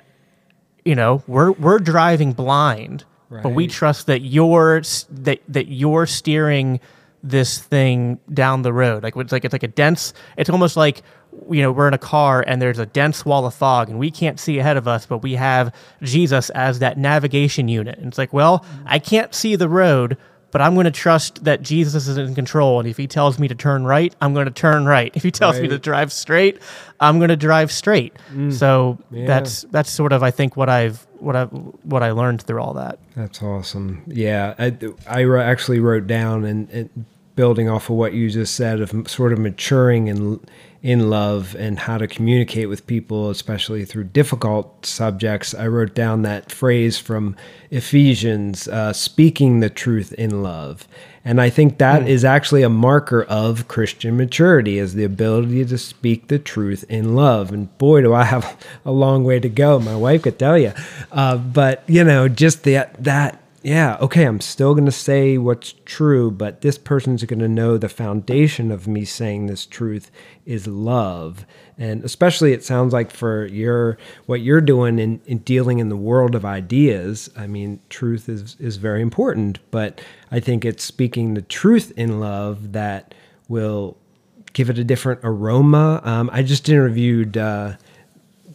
you 0.86 0.96
know, 0.96 1.24
we're 1.28 1.52
we're 1.52 1.80
driving 1.80 2.34
blind, 2.34 3.06
but 3.44 3.50
we 3.50 3.68
trust 3.68 4.08
that 4.08 4.22
you're 4.22 4.82
that 5.10 5.42
that 5.48 5.68
you're 5.68 6.06
steering 6.06 6.80
this 7.24 7.60
thing 7.60 8.20
down 8.34 8.64
the 8.64 8.74
road. 8.74 9.04
Like 9.04 9.16
it's 9.16 9.32
like 9.32 9.46
it's 9.46 9.54
like 9.54 9.64
a 9.64 9.68
dense. 9.68 10.14
It's 10.38 10.50
almost 10.50 10.76
like 10.76 11.04
you 11.50 11.62
know 11.62 11.72
we're 11.72 11.88
in 11.88 11.94
a 11.94 12.00
car 12.00 12.44
and 12.46 12.62
there's 12.62 12.80
a 12.80 12.86
dense 12.86 13.24
wall 13.26 13.46
of 13.46 13.54
fog 13.54 13.90
and 13.90 13.98
we 14.00 14.12
can't 14.12 14.40
see 14.40 14.60
ahead 14.60 14.78
of 14.78 14.88
us, 14.88 15.06
but 15.06 15.20
we 15.20 15.36
have 15.36 15.74
Jesus 16.02 16.50
as 16.52 16.80
that 16.80 16.98
navigation 16.98 17.68
unit. 17.68 17.98
And 17.98 18.08
it's 18.08 18.18
like, 18.18 18.34
well, 18.34 18.66
I 18.86 19.00
can't 19.00 19.34
see 19.34 19.56
the 19.56 19.70
road, 19.70 20.18
but 20.52 20.62
I'm 20.62 20.74
going 20.74 20.86
to 20.86 20.92
trust 20.92 21.44
that 21.46 21.62
Jesus 21.62 22.08
is 22.08 22.18
in 22.18 22.36
control. 22.36 22.80
And 22.80 22.88
if 22.88 22.98
he 22.98 23.08
tells 23.08 23.40
me 23.40 23.48
to 23.48 23.56
turn 23.56 23.86
right, 23.86 24.14
I'm 24.22 24.34
going 24.34 24.46
to 24.46 24.52
turn 24.52 24.86
right. 24.86 25.12
If 25.16 25.24
he 25.24 25.32
tells 25.32 25.60
me 25.60 25.68
to 25.70 25.80
drive 25.80 26.12
straight, 26.12 26.60
I'm 27.00 27.18
going 27.20 27.30
to 27.30 27.36
drive 27.38 27.72
straight. 27.72 28.14
Mm. 28.34 28.52
So 28.54 28.98
Yeah. 29.12 29.26
that's 29.28 29.64
that's 29.72 29.90
sort 29.90 30.14
of 30.14 30.24
I 30.24 30.32
think 30.32 30.56
what 30.58 30.70
I've 30.70 31.06
what 31.20 31.36
I 31.36 31.46
what 31.46 32.04
I 32.04 32.12
learned 32.12 32.42
through 32.44 32.62
all 32.62 32.74
that. 32.74 33.00
That's 33.16 33.42
awesome. 33.42 34.04
Yeah, 34.08 34.56
I, 34.60 34.76
I 35.08 35.24
actually 35.44 35.80
wrote 35.80 36.08
down 36.08 36.44
and, 36.46 36.70
and 36.72 37.06
building 37.36 37.70
off 37.70 37.90
of 37.90 37.96
what 37.96 38.14
you 38.14 38.30
just 38.30 38.56
said 38.56 38.82
of 38.82 38.94
m- 38.94 39.06
sort 39.06 39.32
of 39.34 39.40
maturing 39.40 40.08
in 40.08 40.40
in 40.84 41.12
love 41.12 41.56
and 41.60 41.78
how 41.78 41.98
to 41.98 42.08
communicate 42.08 42.68
with 42.68 42.88
people, 42.88 43.30
especially 43.30 43.86
through 43.86 44.06
difficult 44.06 44.86
subjects. 44.86 45.54
I 45.54 45.68
wrote 45.68 45.94
down 45.94 46.24
that 46.24 46.52
phrase 46.52 46.98
from 46.98 47.36
Ephesians, 47.70 48.68
uh, 48.68 48.92
"speaking 48.92 49.60
the 49.60 49.70
truth 49.70 50.12
in 50.14 50.42
love," 50.42 50.88
and 51.24 51.40
I 51.40 51.52
think 51.52 51.78
that 51.78 52.08
is 52.08 52.26
actually 52.26 52.64
a 52.64 52.70
marker 52.70 53.22
of 53.24 53.68
Christian 53.68 54.18
maturity, 54.18 54.80
is 54.80 54.96
the 54.96 55.04
ability 55.04 55.66
to 55.66 55.78
speak 55.78 56.28
the 56.28 56.40
truth 56.40 56.84
in 56.90 57.16
love. 57.16 57.52
And 57.52 57.76
boy, 57.78 58.02
do 58.02 58.14
I 58.14 58.24
have 58.24 58.58
a 58.86 58.92
long 58.92 59.24
way 59.24 59.40
to 59.40 59.50
go. 59.50 59.80
My 59.80 59.96
wife 59.96 60.24
could 60.24 60.40
tell 60.40 60.58
you, 60.58 60.74
uh, 61.12 61.38
but 61.38 61.84
you 61.86 62.04
know, 62.04 62.28
just 62.28 62.64
that 62.64 62.96
that 63.04 63.42
yeah, 63.64 63.98
okay, 64.02 64.24
I'm 64.24 64.42
still 64.42 64.74
going 64.74 64.86
to 64.86 64.92
say 64.92 65.38
what's 65.38 65.76
true, 65.86 66.32
but 66.32 66.62
this 66.62 66.80
person's 66.80 67.24
going 67.26 67.40
to 67.40 67.48
know 67.48 67.78
the 67.78 67.90
foundation 67.90 68.72
of 68.72 68.88
me 68.88 69.06
saying 69.06 69.46
this 69.46 69.68
truth 69.68 70.10
is 70.48 70.66
love. 70.66 71.46
And 71.78 72.04
especially 72.04 72.54
it 72.54 72.64
sounds 72.64 72.92
like 72.92 73.12
for 73.12 73.46
your 73.46 74.00
what 74.26 74.42
you're 74.42 74.62
doing 74.62 74.98
in, 74.98 75.22
in 75.28 75.40
dealing 75.40 75.78
in 75.78 75.90
the 75.90 75.96
world 75.96 76.34
of 76.34 76.44
ideas, 76.44 77.30
I 77.38 77.46
mean, 77.46 77.80
truth 77.90 78.28
is 78.28 78.56
is 78.60 78.78
very 78.78 79.02
important, 79.02 79.60
but 79.70 80.02
I 80.32 80.40
think 80.40 80.66
it's 80.66 80.84
speaking 80.84 81.36
the 81.36 81.44
truth 81.44 81.92
in 81.96 82.20
love 82.20 82.72
that 82.72 83.14
will 83.48 83.96
give 84.54 84.72
it 84.72 84.80
a 84.80 84.84
different 84.84 85.20
aroma. 85.24 86.02
Um, 86.04 86.32
I 86.34 86.42
just 86.42 86.68
interviewed 86.68 87.38
uh, 87.38 87.74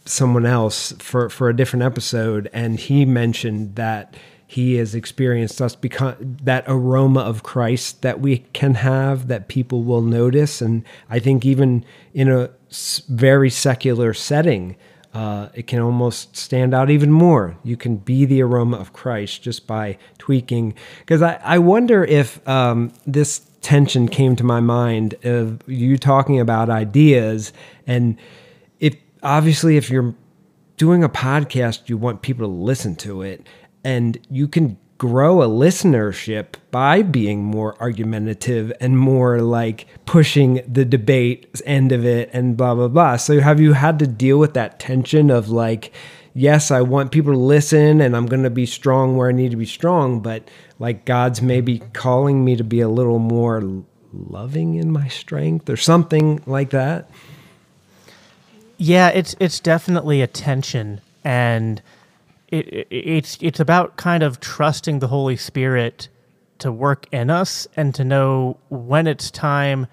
someone 0.03 0.45
else 0.45 0.91
for 0.99 1.29
for 1.29 1.47
a 1.47 1.55
different 1.55 1.83
episode 1.83 2.49
and 2.51 2.77
he 2.77 3.05
mentioned 3.05 3.75
that 3.75 4.15
he 4.47 4.75
has 4.75 4.95
experienced 4.95 5.61
us 5.61 5.75
become 5.75 6.15
that 6.41 6.63
aroma 6.67 7.19
of 7.19 7.43
Christ 7.43 8.01
that 8.01 8.21
we 8.21 8.39
can 8.53 8.75
have 8.75 9.27
that 9.27 9.47
people 9.47 9.83
will 9.83 10.01
notice 10.01 10.61
and 10.61 10.83
I 11.09 11.19
think 11.19 11.45
even 11.45 11.85
in 12.13 12.29
a 12.31 12.49
very 13.09 13.49
secular 13.49 14.13
setting 14.13 14.77
uh, 15.13 15.49
it 15.55 15.65
can 15.65 15.79
almost 15.79 16.37
stand 16.37 16.75
out 16.75 16.91
even 16.91 17.11
more. 17.11 17.57
You 17.63 17.75
can 17.75 17.97
be 17.97 18.25
the 18.25 18.43
aroma 18.43 18.77
of 18.77 18.93
Christ 18.93 19.41
just 19.41 19.65
by 19.65 19.97
tweaking. 20.19 20.75
Because 20.99 21.23
I, 21.23 21.39
I 21.43 21.57
wonder 21.57 22.03
if 22.03 22.45
um, 22.47 22.93
this 23.07 23.47
tension 23.61 24.07
came 24.07 24.35
to 24.35 24.43
my 24.43 24.59
mind 24.59 25.15
of 25.23 25.67
you 25.67 25.97
talking 25.97 26.39
about 26.39 26.69
ideas 26.69 27.51
and 27.85 28.17
if 28.79 28.95
obviously 29.23 29.75
if 29.75 29.89
you're 29.89 30.15
doing 30.77 31.03
a 31.03 31.09
podcast 31.09 31.89
you 31.89 31.97
want 31.97 32.21
people 32.21 32.47
to 32.47 32.53
listen 32.53 32.95
to 32.95 33.21
it 33.21 33.45
and 33.87 34.17
you 34.29 34.47
can 34.47 34.77
grow 34.97 35.41
a 35.41 35.47
listenership 35.47 36.55
by 36.71 37.01
being 37.01 37.43
more 37.43 37.79
argumentative 37.79 38.73
and 38.81 38.97
more 38.97 39.41
like 39.41 39.85
pushing 40.05 40.61
the 40.67 40.83
debate 40.83 41.61
end 41.65 41.91
of 41.91 42.03
it 42.03 42.29
and 42.33 42.57
blah 42.57 42.75
blah 42.75 42.87
blah. 42.87 43.15
So 43.15 43.39
have 43.39 43.59
you 43.59 43.73
had 43.73 43.99
to 43.99 44.07
deal 44.07 44.37
with 44.37 44.53
that 44.55 44.79
tension 44.79 45.29
of 45.29 45.49
like 45.49 45.93
yes 46.33 46.69
i 46.69 46.79
want 46.81 47.11
people 47.11 47.33
to 47.33 47.39
listen 47.39 47.99
and 47.99 48.15
i'm 48.15 48.27
going 48.27 48.43
to 48.43 48.49
be 48.51 48.65
strong 48.65 49.17
where 49.17 49.29
i 49.29 49.31
need 49.31 49.49
to 49.49 49.57
be 49.57 49.65
strong 49.65 50.19
but 50.19 50.47
like 50.77 51.03
god's 51.03 51.41
maybe 51.41 51.79
calling 51.93 52.45
me 52.45 52.55
to 52.55 52.63
be 52.63 52.79
a 52.79 52.87
little 52.87 53.17
more 53.17 53.59
loving 54.13 54.75
in 54.75 54.91
my 54.91 55.07
strength 55.07 55.69
or 55.69 55.77
something 55.77 56.41
like 56.45 56.69
that? 56.71 57.09
Yeah, 58.77 59.09
it's 59.09 59.35
it's 59.39 59.59
definitely 59.59 60.21
a 60.21 60.27
tension, 60.27 61.01
and 61.23 61.81
it, 62.49 62.67
it 62.67 62.87
it's 62.89 63.37
it's 63.41 63.59
about 63.59 63.97
kind 63.97 64.23
of 64.23 64.39
trusting 64.39 64.99
the 64.99 65.07
Holy 65.07 65.37
Spirit 65.37 66.09
to 66.59 66.71
work 66.71 67.05
in 67.11 67.29
us 67.29 67.67
and 67.75 67.93
to 67.95 68.03
know 68.03 68.57
when 68.69 69.07
it's 69.07 69.29
time 69.29 69.87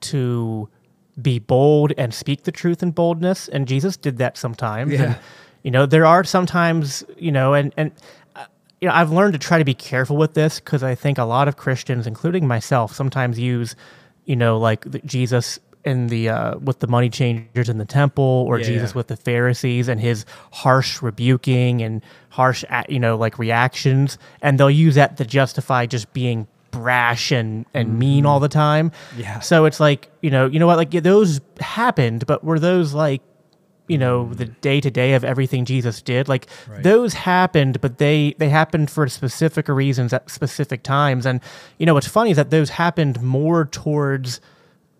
to 0.00 0.68
be 1.20 1.38
bold 1.38 1.92
and 1.98 2.14
speak 2.14 2.44
the 2.44 2.52
truth 2.52 2.82
in 2.82 2.92
boldness. 2.92 3.48
And 3.48 3.66
Jesus 3.66 3.96
did 3.96 4.18
that 4.18 4.36
sometimes. 4.36 4.92
Yeah. 4.92 5.02
And, 5.02 5.18
you 5.62 5.70
know, 5.70 5.86
there 5.86 6.06
are 6.06 6.24
sometimes, 6.24 7.04
you 7.16 7.32
know, 7.32 7.54
and 7.54 7.74
and 7.76 7.92
uh, 8.36 8.46
you 8.80 8.88
know, 8.88 8.94
I've 8.94 9.10
learned 9.10 9.32
to 9.32 9.38
try 9.38 9.58
to 9.58 9.64
be 9.64 9.74
careful 9.74 10.16
with 10.16 10.34
this 10.34 10.60
because 10.60 10.82
I 10.82 10.94
think 10.94 11.18
a 11.18 11.24
lot 11.24 11.48
of 11.48 11.56
Christians, 11.56 12.06
including 12.06 12.46
myself, 12.46 12.94
sometimes 12.94 13.38
use, 13.38 13.74
you 14.24 14.36
know, 14.36 14.58
like 14.58 14.90
the, 14.90 15.00
Jesus 15.00 15.58
in 15.88 16.06
the 16.08 16.28
uh, 16.28 16.58
with 16.58 16.78
the 16.80 16.86
money 16.86 17.10
changers 17.10 17.68
in 17.68 17.78
the 17.78 17.84
temple, 17.84 18.44
or 18.48 18.58
Yeah. 18.58 18.66
Jesus 18.66 18.94
with 18.94 19.08
the 19.08 19.16
Pharisees 19.16 19.88
and 19.88 20.00
his 20.00 20.24
harsh 20.52 21.02
rebuking 21.02 21.82
and 21.82 22.02
harsh, 22.30 22.64
you 22.88 23.00
know, 23.00 23.16
like 23.16 23.38
reactions, 23.38 24.18
and 24.42 24.60
they'll 24.60 24.70
use 24.70 24.94
that 24.94 25.16
to 25.16 25.24
justify 25.24 25.86
just 25.86 26.12
being 26.12 26.46
brash 26.70 27.32
and 27.32 27.64
and 27.74 27.98
mean 27.98 28.26
all 28.26 28.40
the 28.40 28.48
time. 28.48 28.92
Yeah. 29.16 29.40
So 29.40 29.64
it's 29.64 29.80
like 29.80 30.10
you 30.22 30.30
know, 30.30 30.46
you 30.46 30.58
know 30.60 30.66
what, 30.66 30.76
like 30.76 30.92
yeah, 30.94 31.00
those 31.00 31.40
happened, 31.60 32.26
but 32.26 32.44
were 32.44 32.58
those 32.60 32.94
like 32.94 33.22
you 33.88 33.96
know 33.96 34.28
the 34.34 34.44
day 34.44 34.82
to 34.82 34.90
day 34.90 35.14
of 35.14 35.24
everything 35.24 35.64
Jesus 35.64 36.02
did 36.02 36.28
like 36.28 36.46
Right. 36.68 36.82
those 36.82 37.14
happened 37.14 37.80
but 37.80 37.96
they 37.96 38.34
they 38.36 38.50
happened 38.50 38.90
for 38.90 39.08
specific 39.08 39.66
reasons 39.66 40.12
at 40.12 40.28
specific 40.30 40.82
times 40.82 41.24
and 41.24 41.40
you 41.78 41.86
know 41.86 41.94
what's 41.94 42.06
funny 42.06 42.30
is 42.30 42.36
that 42.36 42.50
those 42.50 42.68
happened 42.68 43.22
more 43.22 43.64
towards 43.64 44.42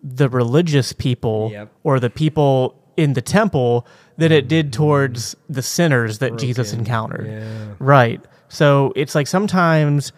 the 0.03 0.29
religious 0.29 0.93
people 0.93 1.49
Yep. 1.51 1.71
or 1.83 1.99
the 1.99 2.09
people 2.09 2.75
in 2.97 3.13
the 3.13 3.21
temple 3.21 3.85
than 4.17 4.31
it 4.31 4.47
did 4.47 4.73
towards 4.73 5.35
the 5.49 5.61
sinners 5.61 6.19
that 6.19 6.37
Jesus 6.37 6.73
encountered 6.73 7.27
Yeah. 7.27 7.73
right 7.79 8.21
so 8.49 8.91
it's 8.95 9.15
like 9.15 9.27
sometimes 9.27 10.11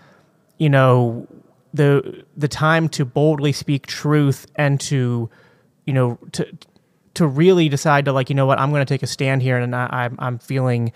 you 0.57 0.69
know 0.69 1.27
the 1.73 2.23
the 2.35 2.47
time 2.47 2.89
to 2.89 3.05
boldly 3.05 3.51
speak 3.51 3.87
truth 3.87 4.45
and 4.55 4.79
to 4.81 5.29
you 5.85 5.93
know 5.93 6.17
to 6.33 6.45
to 7.13 7.27
really 7.27 7.69
decide 7.69 8.05
to 8.05 8.11
like 8.13 8.29
you 8.29 8.35
know 8.35 8.45
what 8.45 8.59
I'm 8.59 8.69
going 8.71 8.85
to 8.85 8.91
take 8.93 9.03
a 9.03 9.07
stand 9.07 9.41
here 9.41 9.57
and 9.57 9.75
I, 9.75 9.87
I'm 9.91 10.15
I'm 10.19 10.39
feeling 10.39 10.91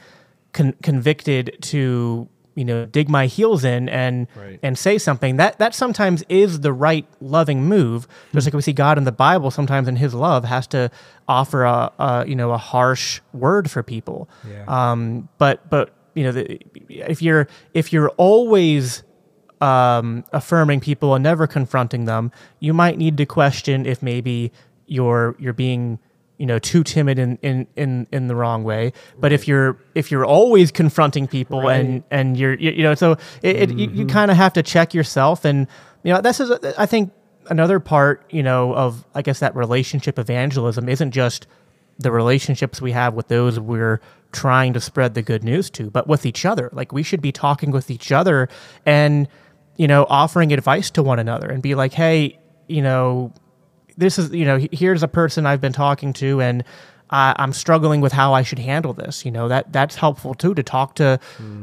con- 0.53 0.75
convicted 0.81 1.57
to 1.63 2.27
you 2.55 2.65
know 2.65 2.85
dig 2.85 3.09
my 3.09 3.27
heels 3.27 3.63
in 3.63 3.89
and 3.89 4.27
Right. 4.35 4.59
and 4.63 4.77
say 4.77 4.97
something 4.97 5.35
that 5.37 5.59
that 5.59 5.75
sometimes 5.75 6.23
is 6.29 6.61
the 6.61 6.71
right 6.73 7.05
loving 7.19 7.63
move 7.65 8.07
just 8.33 8.47
like 8.47 8.53
we 8.53 8.61
see 8.61 8.73
God 8.73 8.97
in 8.97 9.03
the 9.03 9.11
Bible 9.11 9.51
sometimes 9.51 9.87
in 9.87 9.97
His 9.97 10.13
love 10.13 10.45
has 10.45 10.65
to 10.67 10.89
offer 11.27 11.63
a, 11.63 11.91
a 11.99 12.25
you 12.27 12.35
know 12.35 12.51
a 12.51 12.57
harsh 12.57 13.19
word 13.33 13.69
for 13.69 13.83
people 13.83 14.29
Yeah. 14.49 14.63
um 14.67 15.27
but 15.37 15.69
but 15.69 15.93
you 16.13 16.23
know 16.23 16.31
the, 16.31 16.59
if 16.89 17.21
you're 17.21 17.47
if 17.73 17.91
you're 17.91 18.09
always 18.11 19.03
um, 19.61 20.23
affirming 20.33 20.79
people 20.81 21.15
and 21.15 21.23
never 21.23 21.47
confronting 21.47 22.05
them, 22.05 22.31
you 22.59 22.73
might 22.73 22.97
need 22.97 23.17
to 23.17 23.25
question 23.25 23.85
if 23.85 24.01
maybe 24.03 24.51
you're 24.85 25.35
you're 25.39 25.53
being 25.53 25.97
you 26.37 26.45
know 26.45 26.59
too 26.59 26.83
timid 26.83 27.19
in 27.19 27.37
in 27.41 27.67
in, 27.75 28.07
in 28.11 28.27
the 28.27 28.35
wrong 28.35 28.63
way. 28.63 28.93
But 29.19 29.31
if 29.31 29.47
you're 29.47 29.77
if 29.93 30.11
you're 30.11 30.25
always 30.25 30.71
confronting 30.71 31.27
people 31.27 31.69
and 31.69 31.93
Right. 31.93 32.03
and 32.11 32.37
you're 32.37 32.53
you, 32.55 32.71
you 32.71 32.83
know 32.83 32.95
so 32.95 33.13
it, 33.41 33.55
it, 33.55 33.69
you, 33.71 33.77
you 33.77 33.87
mm-hmm. 33.89 34.07
kind 34.07 34.31
of 34.31 34.37
have 34.37 34.53
to 34.53 34.63
check 34.63 34.93
yourself 34.93 35.45
and 35.45 35.67
you 36.03 36.13
know 36.13 36.21
this 36.21 36.39
is 36.39 36.51
I 36.77 36.85
think 36.85 37.11
another 37.49 37.79
part 37.79 38.25
you 38.29 38.43
know 38.43 38.73
of 38.73 39.05
I 39.13 39.21
guess 39.21 39.39
that 39.39 39.55
relationship 39.55 40.19
evangelism 40.19 40.89
isn't 40.89 41.11
just 41.11 41.47
the 41.97 42.11
relationships 42.11 42.81
we 42.81 42.91
have 42.91 43.13
with 43.13 43.27
those 43.29 43.59
we're 43.59 44.01
trying 44.35 44.73
to 44.73 44.81
spread 44.81 45.13
the 45.13 45.21
good 45.21 45.43
news 45.43 45.69
to, 45.71 45.89
but 45.89 46.07
with 46.07 46.25
each 46.25 46.45
other. 46.45 46.69
Like 46.73 46.91
we 46.91 47.03
should 47.03 47.21
be 47.21 47.31
talking 47.31 47.71
with 47.71 47.89
each 47.89 48.11
other 48.11 48.49
and, 48.85 49.27
you 49.77 49.87
know, 49.87 50.05
offering 50.09 50.51
advice 50.51 50.91
to 50.91 51.03
one 51.03 51.19
another 51.19 51.49
and 51.49 51.63
be 51.63 51.73
like, 51.73 51.93
hey, 51.93 52.37
you 52.67 52.81
know, 52.81 53.33
this 53.97 54.19
is, 54.19 54.31
you 54.31 54.45
know, 54.45 54.60
here's 54.71 55.03
a 55.03 55.08
person 55.08 55.45
I've 55.45 55.62
been 55.62 55.73
talking 55.73 56.13
to 56.13 56.41
and 56.41 56.63
I 57.10 57.36
I'm 57.38 57.53
struggling 57.53 58.01
with 58.01 58.12
how 58.12 58.34
I 58.34 58.41
should 58.41 58.60
handle 58.60 58.93
this. 58.93 59.25
You 59.25 59.31
know, 59.31 59.47
that 59.47 59.71
that's 59.71 59.95
helpful 59.95 60.34
too 60.34 60.53
to 60.55 60.63
talk 60.63 60.95
to 60.95 61.19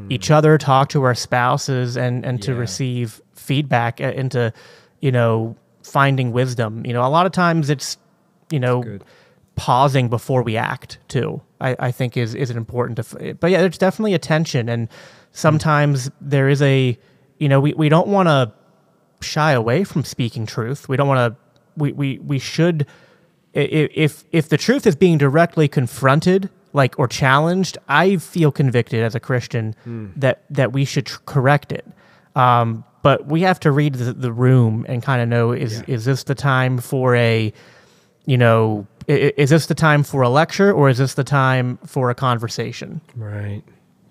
each 0.09 0.31
other, 0.31 0.57
talk 0.57 0.89
to 0.89 1.03
our 1.03 1.15
spouses 1.15 1.97
and, 1.97 2.25
and 2.25 2.41
to 2.43 2.53
receive 2.55 3.21
feedback 3.35 3.99
uh, 4.01 4.05
into, 4.15 4.53
you 5.01 5.11
know, 5.11 5.55
finding 5.83 6.31
wisdom. 6.31 6.85
You 6.85 6.93
know, 6.93 7.05
a 7.05 7.09
lot 7.09 7.25
of 7.25 7.31
times 7.31 7.69
it's, 7.69 7.97
you 8.49 8.59
know, 8.59 8.99
pausing 9.55 10.09
before 10.09 10.41
we 10.41 10.57
act 10.57 10.97
too 11.07 11.39
i, 11.61 11.75
I 11.77 11.91
think 11.91 12.17
is 12.17 12.33
is 12.33 12.49
an 12.49 12.57
important 12.57 12.97
to 12.97 13.35
but 13.35 13.51
yeah 13.51 13.61
there's 13.61 13.77
definitely 13.77 14.15
a 14.15 14.19
tension 14.19 14.67
and 14.67 14.89
sometimes 15.31 16.09
there 16.19 16.49
is 16.49 16.59
a 16.63 16.97
you 17.37 17.47
know 17.47 17.59
we, 17.59 17.73
we 17.73 17.87
don't 17.87 18.07
want 18.07 18.29
to 18.29 18.51
shy 19.21 19.51
away 19.51 19.83
from 19.83 20.03
speaking 20.03 20.47
truth 20.47 20.89
we 20.89 20.97
don't 20.97 21.07
want 21.07 21.35
to 21.35 21.52
we, 21.77 21.91
we 21.91 22.19
we 22.19 22.39
should 22.39 22.85
if 23.53 24.23
if 24.31 24.49
the 24.49 24.57
truth 24.57 24.85
is 24.87 24.95
being 24.95 25.17
directly 25.17 25.67
confronted 25.67 26.49
like 26.73 26.97
or 26.97 27.07
challenged 27.07 27.77
i 27.87 28.17
feel 28.17 28.51
convicted 28.51 29.03
as 29.03 29.13
a 29.15 29.19
christian 29.19 29.75
that 30.15 30.43
that 30.49 30.71
we 30.73 30.85
should 30.85 31.05
tr- 31.05 31.19
correct 31.25 31.71
it 31.71 31.85
um, 32.35 32.83
but 33.03 33.27
we 33.27 33.41
have 33.41 33.59
to 33.59 33.71
read 33.71 33.93
the, 33.95 34.11
the 34.13 34.31
room 34.31 34.85
and 34.89 35.03
kind 35.03 35.21
of 35.21 35.27
know 35.29 35.51
is 35.51 35.79
Yeah. 35.79 35.95
is 35.95 36.05
this 36.05 36.23
the 36.23 36.35
time 36.35 36.79
for 36.79 37.15
a 37.15 37.53
you 38.25 38.37
know, 38.37 38.87
is 39.05 39.49
this 39.49 39.65
the 39.65 39.75
time 39.75 40.01
for 40.01 40.21
a 40.21 40.29
lecture 40.29 40.71
or 40.71 40.87
is 40.89 40.97
this 40.97 41.13
the 41.15 41.25
time 41.25 41.77
for 41.85 42.09
a 42.09 42.15
conversation? 42.15 43.01
Right. 43.17 43.61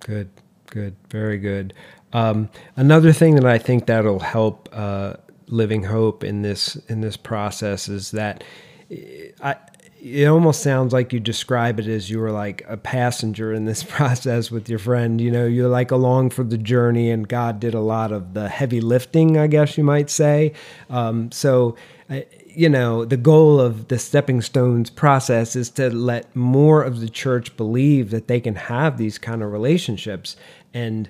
Good. 0.00 0.28
Good. 0.66 0.94
Very 1.08 1.38
good. 1.38 1.72
Um, 2.12 2.50
another 2.76 3.10
thing 3.10 3.36
that 3.36 3.46
I 3.46 3.56
think 3.56 3.86
that'll 3.86 4.18
help 4.20 4.68
uh, 4.70 5.14
Living 5.52 5.84
Hope 5.84 6.24
in 6.24 6.40
this 6.40 6.76
in 6.88 7.02
this 7.02 7.16
process 7.16 7.88
is 7.88 8.10
that 8.12 8.42
I. 8.90 9.56
It 10.04 10.26
almost 10.26 10.64
sounds 10.64 10.92
like 10.92 11.12
you 11.12 11.20
describe 11.20 11.78
it 11.78 11.86
as 11.86 12.10
you 12.10 12.18
were 12.18 12.32
like 12.32 12.64
a 12.66 12.76
passenger 12.76 13.52
in 13.52 13.66
this 13.66 13.84
process 13.88 14.50
with 14.50 14.68
your 14.68 14.80
friend. 14.80 15.20
You 15.20 15.30
know, 15.30 15.46
you're 15.46 15.68
like 15.68 15.92
along 15.92 16.30
for 16.30 16.42
the 16.42 16.58
journey, 16.58 17.08
and 17.08 17.28
God 17.28 17.60
did 17.60 17.72
a 17.72 17.80
lot 17.80 18.10
of 18.10 18.34
the 18.34 18.48
heavy 18.48 18.80
lifting, 18.80 19.38
I 19.38 19.46
guess 19.46 19.78
you 19.78 19.84
might 19.84 20.10
say. 20.10 20.54
Um, 20.90 21.30
so, 21.30 21.76
uh, 22.10 22.22
you 22.48 22.68
know, 22.68 23.04
the 23.04 23.16
goal 23.16 23.60
of 23.60 23.86
the 23.86 23.98
stepping 24.00 24.40
stones 24.40 24.90
process 24.90 25.54
is 25.54 25.70
to 25.70 25.88
let 25.88 26.34
more 26.34 26.82
of 26.82 26.98
the 26.98 27.08
church 27.08 27.56
believe 27.56 28.10
that 28.10 28.26
they 28.26 28.40
can 28.40 28.56
have 28.56 28.98
these 28.98 29.18
kind 29.18 29.40
of 29.40 29.52
relationships 29.52 30.34
and 30.74 31.08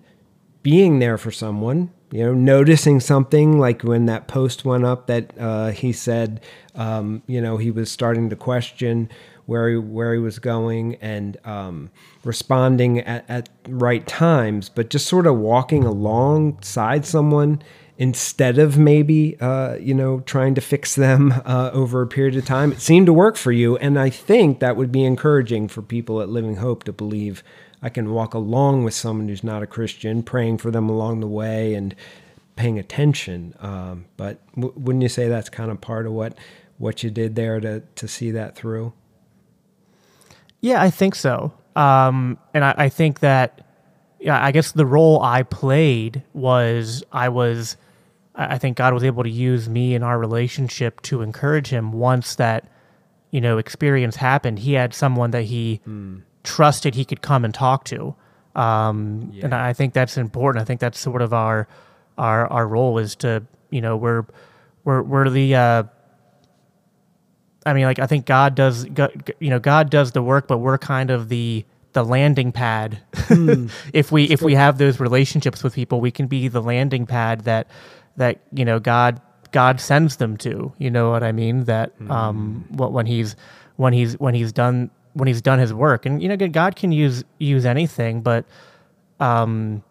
being 0.62 0.98
there 0.98 1.18
for 1.18 1.30
someone, 1.30 1.90
you 2.10 2.24
know, 2.24 2.34
noticing 2.34 3.00
something 3.00 3.58
like 3.58 3.82
when 3.82 4.06
that 4.06 4.28
post 4.28 4.64
went 4.64 4.84
up 4.84 5.06
that 5.06 5.32
uh, 5.38 5.70
he 5.70 5.92
said, 5.92 6.40
um, 6.74 7.22
you 7.26 7.40
know, 7.40 7.56
he 7.56 7.70
was 7.70 7.90
starting 7.90 8.30
to 8.30 8.36
question 8.36 9.08
where 9.46 9.68
he, 9.68 9.76
where 9.76 10.12
he 10.14 10.20
was 10.20 10.38
going 10.38 10.96
and 10.96 11.36
um, 11.44 11.90
responding 12.24 13.00
at, 13.00 13.24
at 13.28 13.48
right 13.68 14.06
times, 14.06 14.68
but 14.68 14.90
just 14.90 15.06
sort 15.06 15.26
of 15.26 15.36
walking 15.36 15.84
alongside 15.84 17.04
someone 17.04 17.62
instead 17.98 18.58
of 18.58 18.78
maybe 18.78 19.38
uh, 19.40 19.76
you 19.76 19.94
know 19.94 20.20
trying 20.20 20.54
to 20.54 20.60
fix 20.60 20.94
them 20.94 21.32
uh, 21.44 21.70
over 21.72 22.02
a 22.02 22.06
period 22.06 22.36
of 22.36 22.44
time. 22.44 22.72
It 22.72 22.80
seemed 22.80 23.06
to 23.06 23.12
work 23.12 23.36
for 23.36 23.52
you, 23.52 23.76
and 23.78 23.98
I 23.98 24.10
think 24.10 24.60
that 24.60 24.76
would 24.76 24.92
be 24.92 25.04
encouraging 25.04 25.68
for 25.68 25.82
people 25.82 26.20
at 26.20 26.28
Living 26.28 26.56
Hope 26.56 26.84
to 26.84 26.92
believe 26.92 27.42
I 27.82 27.88
can 27.88 28.12
walk 28.12 28.32
along 28.34 28.84
with 28.84 28.94
someone 28.94 29.28
who's 29.28 29.42
not 29.42 29.62
a 29.62 29.66
Christian, 29.66 30.22
praying 30.22 30.58
for 30.58 30.70
them 30.70 30.88
along 30.88 31.20
the 31.20 31.26
way 31.26 31.74
and 31.74 31.94
paying 32.54 32.78
attention. 32.78 33.54
Um, 33.60 34.04
but 34.16 34.38
w- 34.54 34.74
wouldn't 34.76 35.02
you 35.02 35.08
say 35.08 35.28
that's 35.28 35.48
kind 35.48 35.70
of 35.70 35.80
part 35.80 36.06
of 36.06 36.12
what 36.12 36.38
what 36.78 37.02
you 37.02 37.10
did 37.10 37.34
there 37.34 37.60
to 37.60 37.82
to 37.96 38.08
see 38.08 38.30
that 38.30 38.54
through? 38.54 38.92
Yeah, 40.60 40.80
I 40.80 40.90
think 40.90 41.16
so. 41.16 41.52
Um, 41.74 42.38
and 42.54 42.64
I, 42.64 42.74
I 42.76 42.88
think 42.88 43.20
that, 43.20 43.66
yeah, 44.20 44.42
I 44.42 44.52
guess 44.52 44.72
the 44.72 44.86
role 44.86 45.20
I 45.20 45.42
played 45.42 46.22
was 46.34 47.02
I 47.10 47.30
was, 47.30 47.76
I 48.36 48.54
I 48.54 48.58
think 48.58 48.76
God 48.76 48.94
was 48.94 49.02
able 49.02 49.24
to 49.24 49.30
use 49.30 49.68
me 49.68 49.94
in 49.94 50.02
our 50.04 50.18
relationship 50.18 51.00
to 51.02 51.22
encourage 51.22 51.68
him 51.68 51.92
once 51.92 52.36
that, 52.36 52.70
you 53.32 53.40
know, 53.40 53.58
experience 53.58 54.16
happened. 54.16 54.60
He 54.60 54.74
had 54.74 54.94
someone 54.94 55.32
that 55.32 55.44
he 55.44 55.80
trusted 56.44 56.94
he 56.94 57.04
could 57.04 57.22
come 57.22 57.44
and 57.44 57.54
talk 57.54 57.84
to. 57.86 58.14
Um, 58.54 59.32
And 59.42 59.54
I 59.54 59.72
think 59.72 59.94
that's 59.94 60.16
important. 60.18 60.60
I 60.62 60.64
think 60.64 60.80
that's 60.80 60.98
sort 60.98 61.22
of 61.22 61.32
our, 61.32 61.68
our, 62.18 62.46
our 62.48 62.66
role 62.66 62.98
is 62.98 63.16
to, 63.16 63.44
you 63.70 63.80
know, 63.80 63.96
we're, 63.96 64.24
we're, 64.84 65.02
we're 65.02 65.28
the, 65.30 65.54
uh, 65.54 65.82
I 67.64 67.72
mean, 67.74 67.84
like 67.84 67.98
I 67.98 68.06
think 68.06 68.26
God 68.26 68.54
does, 68.54 68.84
go- 68.86 69.10
you 69.38 69.50
know, 69.50 69.58
God 69.60 69.88
does 69.90 70.12
the 70.12 70.22
work, 70.22 70.48
but 70.48 70.58
we're 70.58 70.78
kind 70.78 71.10
of 71.10 71.28
the 71.28 71.64
the 71.92 72.02
landing 72.04 72.52
pad. 72.52 72.98
if 73.92 74.10
we 74.10 74.24
if 74.24 74.40
we 74.40 74.54
have 74.54 74.78
those 74.78 74.98
relationships 74.98 75.62
with 75.62 75.74
people, 75.74 76.00
we 76.00 76.10
can 76.10 76.26
be 76.26 76.48
the 76.48 76.62
landing 76.62 77.04
pad 77.06 77.42
that 77.42 77.66
that 78.16 78.40
you 78.50 78.64
know 78.64 78.80
God 78.80 79.20
God 79.52 79.78
sends 79.78 80.16
them 80.16 80.38
to. 80.38 80.72
You 80.78 80.90
know 80.90 81.10
what 81.10 81.22
I 81.22 81.32
mean? 81.32 81.64
That 81.64 81.92
um, 82.08 82.64
what 82.70 82.92
when 82.92 83.04
he's 83.06 83.36
when 83.76 83.92
he's 83.92 84.18
when 84.18 84.34
he's 84.34 84.52
done 84.52 84.90
when 85.14 85.28
he's 85.28 85.42
done 85.42 85.58
his 85.58 85.72
work, 85.74 86.06
and 86.06 86.22
you 86.22 86.28
know, 86.28 86.36
God 86.36 86.76
can 86.76 86.92
use 86.92 87.24
use 87.38 87.66
anything, 87.66 88.22
but 88.22 88.44
um, 89.20 89.82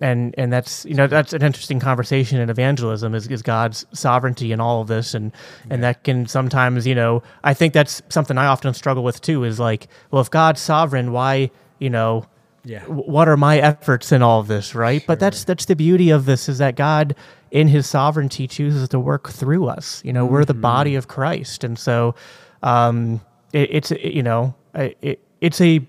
and 0.00 0.34
and 0.38 0.52
that's 0.52 0.84
you 0.84 0.94
know 0.94 1.06
that's 1.06 1.32
an 1.32 1.42
interesting 1.42 1.80
conversation 1.80 2.40
in 2.40 2.50
evangelism 2.50 3.14
is, 3.14 3.26
is 3.28 3.42
God's 3.42 3.84
sovereignty 3.92 4.52
in 4.52 4.60
all 4.60 4.80
of 4.80 4.88
this. 4.88 5.14
And 5.14 5.32
and 5.70 5.82
that 5.82 6.04
can 6.04 6.26
sometimes 6.26 6.86
you 6.86 6.94
know 6.94 7.22
I 7.44 7.54
think 7.54 7.72
that's 7.74 8.02
something 8.08 8.38
I 8.38 8.46
often 8.46 8.72
struggle 8.74 9.02
with 9.02 9.20
too 9.20 9.44
is 9.44 9.58
like 9.58 9.88
well 10.10 10.20
if 10.22 10.30
God's 10.30 10.60
sovereign 10.60 11.12
why 11.12 11.50
you 11.78 11.90
know 11.90 12.26
Yeah. 12.64 12.84
what 12.84 13.28
are 13.28 13.36
my 13.36 13.58
efforts 13.58 14.12
in 14.12 14.22
all 14.22 14.40
of 14.40 14.46
this 14.46 14.74
right? 14.74 15.04
But 15.06 15.18
that's 15.20 15.44
that's 15.44 15.64
the 15.64 15.76
beauty 15.76 16.10
of 16.10 16.26
this 16.26 16.48
is 16.48 16.58
that 16.58 16.76
God 16.76 17.14
in 17.50 17.66
his 17.68 17.86
sovereignty 17.86 18.46
chooses 18.46 18.88
to 18.90 19.00
work 19.00 19.30
through 19.30 19.66
us. 19.66 20.00
You 20.04 20.12
know 20.12 20.26
we're 20.26 20.44
the 20.44 20.54
body 20.54 20.94
of 20.94 21.08
Christ. 21.08 21.64
And 21.64 21.78
so 21.78 22.14
um 22.62 23.20
it, 23.52 23.68
it's 23.70 23.90
you 23.90 24.22
know 24.22 24.54
it, 24.74 25.20
it's 25.40 25.60
a 25.60 25.86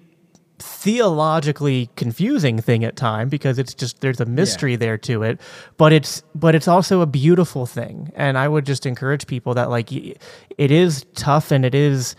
theologically 0.60 1.90
confusing 1.96 2.62
thing 2.62 2.84
at 2.84 2.96
time 2.98 3.30
because 3.30 3.58
it's 3.58 3.74
just 3.74 4.02
there's 4.02 4.20
a 4.20 4.26
mystery 4.26 4.76
there 4.76 4.98
to 4.98 5.24
it 5.24 5.40
but 5.78 5.94
it's 5.94 6.22
but 6.36 6.54
it's 6.54 6.68
also 6.68 7.02
a 7.02 7.06
beautiful 7.06 7.66
thing. 7.66 8.12
And 8.16 8.38
i 8.38 8.48
would 8.48 8.66
just 8.66 8.86
encourage 8.86 9.26
people 9.28 9.54
that 9.54 9.70
like 9.70 9.92
it 9.92 10.20
is 10.58 11.06
tough 11.16 11.52
and 11.52 11.64
it 11.64 11.74
is 11.74 12.16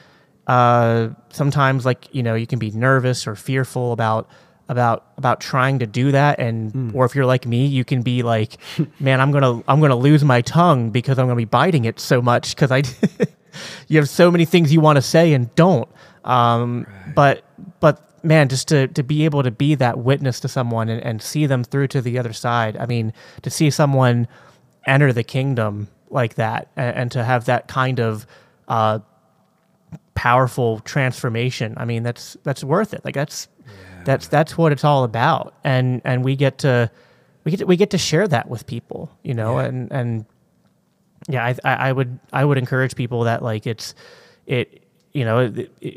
uh, 0.46 1.10
sometimes 1.28 1.84
like 1.84 2.12
you 2.12 2.22
know 2.22 2.34
you 2.34 2.46
can 2.46 2.58
be 2.58 2.70
nervous 2.72 3.26
or 3.26 3.36
fearful 3.36 3.92
about 3.92 4.28
about 4.68 5.04
about 5.18 5.40
trying 5.40 5.80
to 5.80 5.86
do 5.86 6.12
that. 6.12 6.38
And 6.38 6.72
mm. 6.72 6.94
or 6.94 7.04
if 7.04 7.14
you're 7.14 7.26
like 7.26 7.46
me 7.46 7.66
you 7.66 7.84
can 7.84 8.02
be 8.02 8.22
like 8.22 8.56
man 9.00 9.20
i'm 9.20 9.32
gonna 9.32 9.62
i'm 9.68 9.80
gonna 9.80 9.96
lose 9.96 10.24
my 10.24 10.40
tongue 10.40 10.90
because 10.90 11.18
i'm 11.18 11.26
gonna 11.26 11.36
be 11.36 11.44
biting 11.44 11.84
it 11.84 12.00
so 12.00 12.22
much 12.22 12.54
because 12.54 12.70
i 12.70 12.82
you 13.88 13.98
have 13.98 14.08
so 14.08 14.30
many 14.30 14.44
things 14.44 14.72
you 14.72 14.80
want 14.80 14.96
to 14.96 15.02
say 15.02 15.32
and 15.32 15.54
don't. 15.54 15.88
Um, 16.24 16.86
right. 16.88 17.14
but 17.14 17.44
but 17.80 18.24
man 18.24 18.48
just 18.48 18.68
to 18.68 18.88
to 18.88 19.02
be 19.02 19.24
able 19.24 19.42
to 19.42 19.50
be 19.50 19.74
that 19.76 19.98
witness 19.98 20.40
to 20.40 20.48
someone 20.48 20.88
and, 20.88 21.02
and 21.02 21.22
see 21.22 21.46
them 21.46 21.64
through 21.64 21.88
to 21.88 22.00
the 22.00 22.18
other 22.18 22.32
side. 22.32 22.76
I 22.76 22.86
mean 22.86 23.12
to 23.42 23.50
see 23.50 23.70
someone 23.70 24.28
enter 24.86 25.12
the 25.12 25.24
kingdom 25.24 25.88
like 26.10 26.34
that 26.34 26.68
and, 26.76 26.96
and 26.96 27.12
to 27.12 27.24
have 27.24 27.44
that 27.46 27.68
kind 27.68 28.00
of 28.00 28.26
uh, 28.68 28.98
powerful 30.14 30.80
transformation 30.80 31.74
i 31.78 31.84
mean 31.84 32.02
that's 32.02 32.36
that's 32.42 32.62
worth 32.62 32.92
it. 32.92 33.04
Like 33.04 33.14
that's 33.14 33.48
that's 34.04 34.28
that's 34.28 34.56
what 34.56 34.72
it's 34.72 34.84
all 34.84 35.04
about, 35.04 35.54
and 35.64 36.00
and 36.04 36.24
we 36.24 36.36
get 36.36 36.58
to 36.58 36.90
we 37.44 37.50
get 37.50 37.58
to, 37.58 37.66
we 37.66 37.76
get 37.76 37.90
to 37.90 37.98
share 37.98 38.26
that 38.28 38.48
with 38.48 38.66
people, 38.66 39.10
you 39.22 39.34
know, 39.34 39.58
yeah. 39.58 39.66
and 39.66 39.92
and 39.92 40.24
yeah, 41.28 41.54
I, 41.64 41.74
I 41.74 41.92
would 41.92 42.18
I 42.32 42.44
would 42.44 42.58
encourage 42.58 42.94
people 42.94 43.24
that 43.24 43.42
like 43.42 43.66
it's 43.66 43.94
it 44.46 44.82
you 45.12 45.24
know 45.24 45.52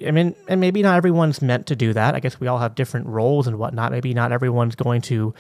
I 0.06 0.12
mean 0.12 0.36
and 0.48 0.60
maybe 0.60 0.82
not 0.82 0.98
everyone's 0.98 1.42
meant 1.42 1.68
to 1.68 1.76
do 1.76 1.94
that. 1.94 2.16
I 2.16 2.20
guess 2.20 2.40
we 2.40 2.48
all 2.48 2.60
have 2.60 2.76
different 2.76 3.08
roles 3.08 3.48
and 3.48 3.58
whatnot. 3.58 3.92
Maybe 3.92 4.14
not 4.14 4.32
everyone's 4.32 4.76
going 4.76 5.02
to 5.04 5.34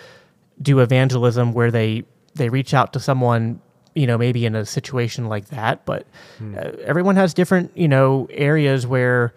do 0.61 0.79
evangelism 0.79 1.53
where 1.53 1.71
they 1.71 2.03
they 2.35 2.49
reach 2.49 2.73
out 2.73 2.93
to 2.93 2.99
someone 2.99 3.59
you 3.95 4.07
know 4.07 4.17
maybe 4.17 4.45
in 4.45 4.55
a 4.55 4.65
situation 4.65 5.27
like 5.27 5.49
that 5.49 5.85
but 5.85 6.07
hmm. 6.39 6.55
uh, 6.57 6.61
everyone 6.83 7.15
has 7.15 7.33
different 7.33 7.75
you 7.75 7.87
know 7.87 8.27
areas 8.31 8.87
where 8.87 9.33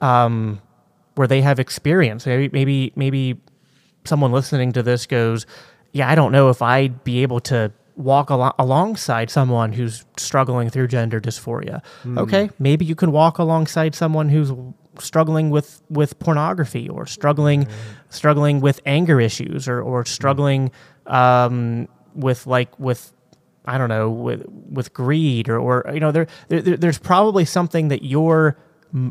um 0.00 0.60
where 1.16 1.26
they 1.26 1.40
have 1.40 1.58
experience. 1.58 2.24
Maybe 2.24 2.48
maybe 2.52 2.92
maybe 2.94 3.40
someone 4.04 4.30
listening 4.32 4.72
to 4.72 4.82
this 4.82 5.06
goes, 5.06 5.46
"Yeah, 5.92 6.08
I 6.08 6.14
don't 6.14 6.30
know 6.30 6.48
if 6.50 6.62
I'd 6.62 7.02
be 7.02 7.22
able 7.22 7.40
to 7.40 7.72
walk 7.96 8.30
al- 8.30 8.54
alongside 8.58 9.30
someone 9.30 9.72
who's 9.72 10.04
struggling 10.16 10.70
through 10.70 10.88
gender 10.88 11.20
dysphoria." 11.20 11.82
Mm. 12.04 12.18
Okay, 12.18 12.50
maybe 12.58 12.84
you 12.84 12.94
can 12.94 13.12
walk 13.12 13.38
alongside 13.38 13.94
someone 13.94 14.28
who's 14.28 14.52
struggling 15.00 15.50
with 15.50 15.82
with 15.90 16.18
pornography 16.18 16.88
or 16.88 17.06
struggling 17.06 17.64
mm. 17.64 17.70
struggling 18.08 18.60
with 18.60 18.80
anger 18.86 19.20
issues 19.20 19.68
or 19.68 19.80
or 19.80 20.04
struggling 20.04 20.70
um, 21.06 21.88
with 22.14 22.46
like 22.46 22.78
with 22.78 23.12
I 23.64 23.78
don't 23.78 23.88
know 23.88 24.10
with 24.10 24.44
with 24.70 24.92
greed 24.92 25.48
or 25.48 25.58
or 25.58 25.90
you 25.92 26.00
know 26.00 26.12
there, 26.12 26.26
there 26.48 26.62
there's 26.62 26.98
probably 26.98 27.44
something 27.44 27.88
that 27.88 28.04
you're 28.04 28.56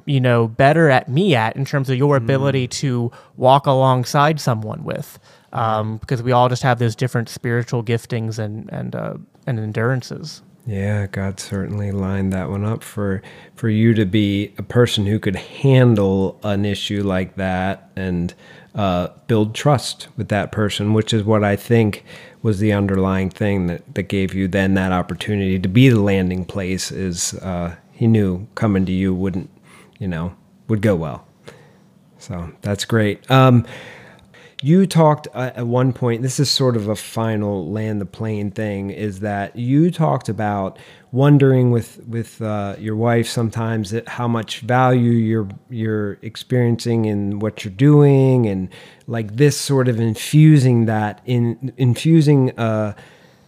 you 0.05 0.19
know 0.19 0.47
better 0.47 0.89
at 0.89 1.09
me 1.09 1.35
at 1.35 1.55
in 1.55 1.65
terms 1.65 1.89
of 1.89 1.97
your 1.97 2.15
ability 2.15 2.67
mm. 2.67 2.71
to 2.71 3.11
walk 3.35 3.65
alongside 3.67 4.39
someone 4.39 4.83
with 4.83 5.19
um, 5.55 5.97
because 5.97 6.21
we 6.21 6.31
all 6.31 6.49
just 6.49 6.61
have 6.61 6.77
those 6.77 6.95
different 6.95 7.29
spiritual 7.29 7.83
giftings 7.83 8.37
and 8.37 8.71
and 8.71 8.95
uh, 8.95 9.15
and 9.47 9.59
endurances 9.59 10.41
yeah 10.67 11.07
god 11.07 11.39
certainly 11.39 11.91
lined 11.91 12.33
that 12.33 12.49
one 12.49 12.63
up 12.63 12.83
for 12.83 13.21
for 13.55 13.69
you 13.69 13.93
to 13.93 14.05
be 14.05 14.53
a 14.57 14.63
person 14.63 15.05
who 15.05 15.19
could 15.19 15.35
handle 15.35 16.39
an 16.43 16.65
issue 16.65 17.03
like 17.03 17.35
that 17.35 17.89
and 17.95 18.33
uh, 18.73 19.07
build 19.27 19.55
trust 19.55 20.07
with 20.17 20.27
that 20.27 20.51
person 20.51 20.93
which 20.93 21.13
is 21.13 21.23
what 21.23 21.43
i 21.43 21.55
think 21.55 22.03
was 22.41 22.59
the 22.59 22.71
underlying 22.71 23.29
thing 23.29 23.65
that, 23.67 23.95
that 23.95 24.03
gave 24.03 24.33
you 24.33 24.47
then 24.47 24.75
that 24.75 24.91
opportunity 24.91 25.57
to 25.57 25.69
be 25.69 25.89
the 25.89 25.99
landing 25.99 26.45
place 26.45 26.91
is 26.91 27.33
uh, 27.35 27.75
he 27.91 28.05
knew 28.05 28.47
coming 28.55 28.85
to 28.85 28.91
you 28.91 29.13
wouldn't 29.13 29.49
you 29.99 30.07
know, 30.07 30.35
would 30.67 30.81
go 30.81 30.95
well. 30.95 31.27
So 32.17 32.51
that's 32.61 32.85
great. 32.85 33.29
Um, 33.29 33.65
you 34.61 34.87
talked 34.87 35.27
uh, 35.33 35.51
at 35.55 35.67
one 35.67 35.93
point, 35.93 36.21
this 36.21 36.39
is 36.39 36.49
sort 36.49 36.75
of 36.75 36.87
a 36.87 36.95
final 36.95 37.69
land 37.71 37.99
the 37.99 38.05
plane 38.05 38.51
thing, 38.51 38.89
is 38.89 39.19
that 39.19 39.55
you 39.55 39.91
talked 39.91 40.29
about 40.29 40.77
wondering 41.11 41.71
with 41.71 42.01
with 42.07 42.41
uh, 42.41 42.75
your 42.79 42.95
wife 42.95 43.27
sometimes 43.27 43.93
how 44.07 44.27
much 44.27 44.59
value 44.61 45.11
you're 45.11 45.49
you're 45.69 46.13
experiencing 46.21 47.05
in 47.05 47.39
what 47.39 47.63
you're 47.63 47.73
doing, 47.73 48.45
and 48.47 48.69
like 49.07 49.35
this 49.35 49.59
sort 49.59 49.87
of 49.87 49.99
infusing 49.99 50.85
that 50.85 51.21
in 51.25 51.73
infusing 51.77 52.57
uh, 52.59 52.93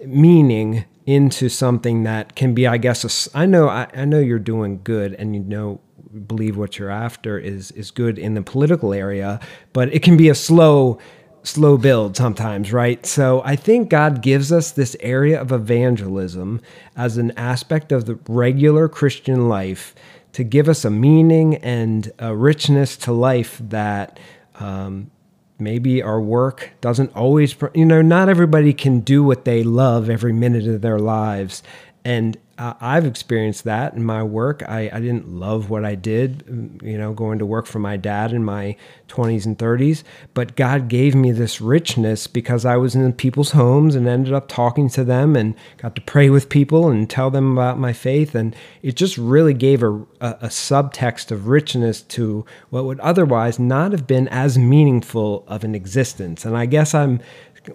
meaning 0.05 0.85
into 1.05 1.47
something 1.47 2.03
that 2.03 2.35
can 2.35 2.53
be, 2.53 2.67
I 2.67 2.77
guess, 2.77 3.27
a, 3.33 3.37
I 3.37 3.45
know 3.45 3.69
I, 3.69 3.87
I 3.95 4.05
know 4.05 4.19
you're 4.19 4.39
doing 4.39 4.81
good, 4.83 5.13
and 5.13 5.35
you 5.35 5.41
know 5.41 5.79
believe 6.27 6.57
what 6.57 6.77
you're 6.77 6.89
after 6.89 7.37
is 7.37 7.71
is 7.71 7.91
good 7.91 8.17
in 8.17 8.33
the 8.33 8.41
political 8.41 8.93
area, 8.93 9.39
but 9.73 9.93
it 9.93 10.03
can 10.03 10.17
be 10.17 10.29
a 10.29 10.35
slow 10.35 10.99
slow 11.43 11.77
build 11.77 12.17
sometimes, 12.17 12.73
right? 12.73 13.05
So 13.05 13.41
I 13.45 13.55
think 13.55 13.89
God 13.89 14.21
gives 14.21 14.51
us 14.51 14.71
this 14.71 14.97
area 14.99 15.39
of 15.39 15.51
evangelism 15.51 16.61
as 16.95 17.17
an 17.17 17.31
aspect 17.37 17.91
of 17.91 18.05
the 18.05 18.19
regular 18.27 18.89
Christian 18.89 19.47
life 19.47 19.95
to 20.33 20.43
give 20.43 20.67
us 20.67 20.83
a 20.83 20.89
meaning 20.89 21.55
and 21.55 22.11
a 22.19 22.35
richness 22.35 22.97
to 22.97 23.13
life 23.13 23.61
that 23.63 24.19
um, 24.55 25.09
maybe 25.57 26.01
our 26.01 26.21
work 26.21 26.71
doesn't 26.81 27.15
always, 27.15 27.55
you 27.73 27.85
know, 27.85 28.01
not 28.01 28.29
everybody 28.29 28.73
can 28.73 28.99
do 28.99 29.23
what 29.23 29.45
they 29.45 29.63
love 29.63 30.09
every 30.09 30.33
minute 30.33 30.67
of 30.67 30.81
their 30.81 30.99
lives. 30.99 31.63
And 32.03 32.37
uh, 32.57 32.73
I've 32.81 33.05
experienced 33.05 33.65
that 33.65 33.93
in 33.93 34.03
my 34.03 34.23
work. 34.23 34.63
I, 34.67 34.89
I 34.91 34.99
didn't 34.99 35.29
love 35.29 35.69
what 35.69 35.85
I 35.85 35.93
did, 35.93 36.79
you 36.81 36.97
know, 36.97 37.13
going 37.13 37.37
to 37.39 37.45
work 37.45 37.67
for 37.67 37.77
my 37.77 37.97
dad 37.97 38.33
in 38.33 38.43
my 38.43 38.75
20s 39.09 39.45
and 39.45 39.57
30s. 39.57 40.03
But 40.33 40.55
God 40.55 40.87
gave 40.87 41.13
me 41.13 41.31
this 41.31 41.61
richness 41.61 42.25
because 42.25 42.65
I 42.65 42.77
was 42.77 42.95
in 42.95 43.13
people's 43.13 43.51
homes 43.51 43.93
and 43.93 44.07
ended 44.07 44.33
up 44.33 44.47
talking 44.47 44.89
to 44.89 45.03
them 45.03 45.35
and 45.35 45.55
got 45.77 45.95
to 45.95 46.01
pray 46.01 46.29
with 46.31 46.49
people 46.49 46.89
and 46.89 47.07
tell 47.07 47.29
them 47.29 47.51
about 47.51 47.77
my 47.77 47.93
faith. 47.93 48.33
And 48.33 48.55
it 48.81 48.95
just 48.95 49.17
really 49.17 49.53
gave 49.53 49.83
a, 49.83 49.91
a, 49.91 50.37
a 50.41 50.47
subtext 50.47 51.29
of 51.31 51.47
richness 51.47 52.01
to 52.01 52.43
what 52.71 52.85
would 52.85 52.99
otherwise 53.01 53.59
not 53.59 53.91
have 53.91 54.07
been 54.07 54.27
as 54.29 54.57
meaningful 54.57 55.45
of 55.47 55.63
an 55.63 55.75
existence. 55.75 56.43
And 56.43 56.57
I 56.57 56.65
guess 56.65 56.95
I'm 56.95 57.19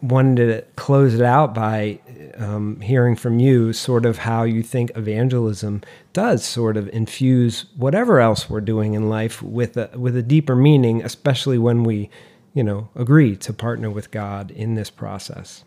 wanted 0.00 0.46
to 0.46 0.62
close 0.76 1.14
it 1.14 1.22
out 1.22 1.54
by 1.54 1.98
um, 2.36 2.80
hearing 2.80 3.16
from 3.16 3.38
you 3.38 3.72
sort 3.72 4.06
of 4.06 4.18
how 4.18 4.44
you 4.44 4.62
think 4.62 4.90
evangelism 4.96 5.82
does 6.12 6.44
sort 6.44 6.76
of 6.76 6.88
infuse 6.90 7.66
whatever 7.76 8.20
else 8.20 8.48
we're 8.48 8.60
doing 8.60 8.94
in 8.94 9.08
life 9.08 9.42
with 9.42 9.76
a, 9.76 9.90
with 9.96 10.16
a 10.16 10.22
deeper 10.22 10.56
meaning, 10.56 11.02
especially 11.02 11.58
when 11.58 11.84
we, 11.84 12.10
you 12.54 12.62
know, 12.62 12.88
agree 12.94 13.36
to 13.36 13.52
partner 13.52 13.90
with 13.90 14.10
God 14.10 14.50
in 14.50 14.74
this 14.74 14.90
process. 14.90 15.64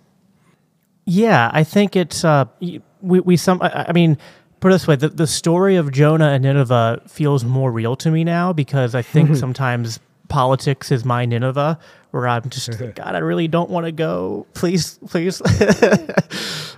Yeah, 1.06 1.52
I 1.54 1.64
think 1.64 1.96
it's 1.96 2.24
uh, 2.26 2.46
we 2.60 2.82
we 3.20 3.38
some. 3.38 3.62
I, 3.62 3.86
I 3.90 3.92
mean, 3.92 4.18
put 4.60 4.72
it 4.72 4.74
this 4.74 4.88
way: 4.88 4.96
the, 4.96 5.10
the 5.10 5.28
story 5.28 5.76
of 5.76 5.92
Jonah 5.92 6.30
and 6.30 6.44
Nineveh 6.44 7.04
feels 7.08 7.46
more 7.46 7.72
real 7.72 7.96
to 7.98 8.10
me 8.10 8.24
now 8.24 8.54
because 8.54 8.96
I 8.96 9.04
think 9.04 9.36
sometimes 9.36 10.00
politics 10.28 10.92
is 10.92 11.06
my 11.06 11.26
Nineveh, 11.26 11.80
where 12.16 12.30
I'm 12.30 12.50
just 12.50 12.70
God, 12.96 13.00
I 13.14 13.18
really 13.18 13.50
don't 13.50 13.70
want 13.70 13.86
to 13.86 13.92
go. 13.92 14.48
Please, 14.54 14.98
please. 15.06 15.42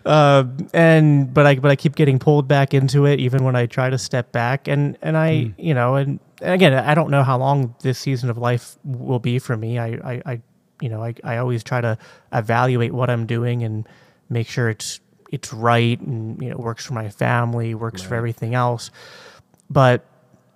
uh, 0.04 0.44
and 0.74 1.32
but 1.32 1.46
I 1.46 1.56
but 1.56 1.70
I 1.70 1.76
keep 1.76 1.96
getting 1.96 2.18
pulled 2.18 2.48
back 2.48 2.74
into 2.74 3.06
it, 3.06 3.20
even 3.20 3.44
when 3.44 3.56
I 3.56 3.68
try 3.68 3.90
to 3.92 4.00
step 4.00 4.32
back. 4.32 4.68
And 4.68 4.98
and 5.04 5.16
I 5.16 5.30
mm. 5.30 5.54
you 5.58 5.76
know 5.76 5.96
and, 5.96 6.20
and, 6.42 6.54
again 6.54 6.74
I 6.74 6.96
don't 6.96 7.12
know 7.12 7.24
how 7.24 7.38
long 7.38 7.76
this 7.82 8.00
season 8.00 8.32
of 8.32 8.38
life 8.38 8.78
will 8.84 9.20
be 9.20 9.38
for 9.38 9.56
me. 9.56 9.78
I 9.78 9.88
I, 9.88 10.22
I 10.26 10.42
you 10.82 10.90
know 10.90 11.04
I 11.04 11.14
I 11.24 11.38
always 11.38 11.64
try 11.64 11.82
to 11.82 11.98
evaluate 12.34 12.92
what 12.92 13.12
I'm 13.12 13.28
doing 13.28 13.62
and 13.62 13.88
make 14.30 14.50
sure 14.50 14.70
it's 14.70 15.00
it's 15.32 15.54
right 15.54 16.02
and 16.02 16.42
you 16.42 16.50
know 16.50 16.58
works 16.58 16.84
for 16.84 16.94
my 16.94 17.10
family, 17.10 17.76
works 17.76 18.02
right. 18.02 18.10
for 18.10 18.16
everything 18.16 18.56
else. 18.56 18.90
But 19.70 20.04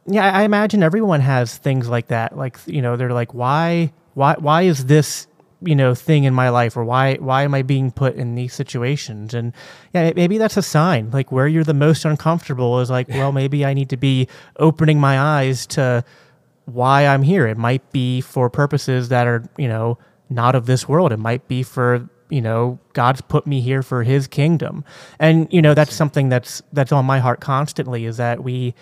yeah, 0.07 0.32
I 0.32 0.41
imagine 0.41 0.82
everyone 0.82 1.21
has 1.21 1.55
things 1.55 1.88
like 1.88 2.07
that. 2.07 2.36
Like 2.36 2.57
you 2.65 2.82
know, 2.82 2.95
they're 2.95 3.13
like, 3.13 3.36
why 3.36 3.93
why 4.14 4.36
why 4.39 4.64
is 4.64 4.86
this 4.86 5.28
you 5.64 5.76
know 5.76 5.93
thing 5.93 6.24
in 6.24 6.34
my 6.34 6.49
life 6.49 6.76
or 6.76 6.84
why 6.84 7.16
why 7.16 7.43
am 7.43 7.53
i 7.53 7.62
being 7.62 7.91
put 7.91 8.16
in 8.16 8.36
these 8.36 8.53
situations? 8.53 9.34
And 9.34 9.53
yeah 9.93 10.12
maybe 10.16 10.38
that's 10.38 10.57
a 10.57 10.62
sign 10.62 11.12
like 11.12 11.32
where 11.32 11.47
you're 11.47 11.64
the 11.64 11.74
most 11.74 12.05
uncomfortable 12.05 12.80
is 12.80 12.89
like 12.89 13.09
well 13.09 13.32
maybe 13.32 13.66
i 13.66 13.74
need 13.74 13.89
to 13.89 13.97
be 13.97 14.28
opening 14.57 14.99
my 14.99 15.20
eyes 15.20 15.66
to 15.68 16.03
why 16.66 17.05
i'm 17.05 17.24
here. 17.24 17.47
It 17.47 17.57
might 17.57 17.91
be 17.91 18.22
for 18.22 18.49
purposes 18.49 19.09
that 19.09 19.28
are 19.28 19.43
you 19.57 19.68
know 19.68 19.97
not 20.30 20.55
of 20.55 20.66
this 20.66 20.88
world. 20.88 21.12
It 21.12 21.20
might 21.20 21.47
be 21.47 21.64
for 21.64 22.09
you 22.30 22.41
know 22.41 22.80
god's 22.93 23.22
put 23.22 23.45
me 23.45 23.62
here 23.62 23.84
for 23.84 24.03
his 24.03 24.28
kingdom. 24.28 24.84
And 25.20 25.47
you 25.51 25.62
know 25.62 25.74
that's 25.74 25.93
something 25.93 26.30
that's 26.30 26.62
that's 26.74 26.91
on 26.91 27.05
my 27.05 27.20
heart 27.20 27.39
constantly 27.41 28.05
is 28.05 28.18
that 28.18 28.43
we 28.43 28.74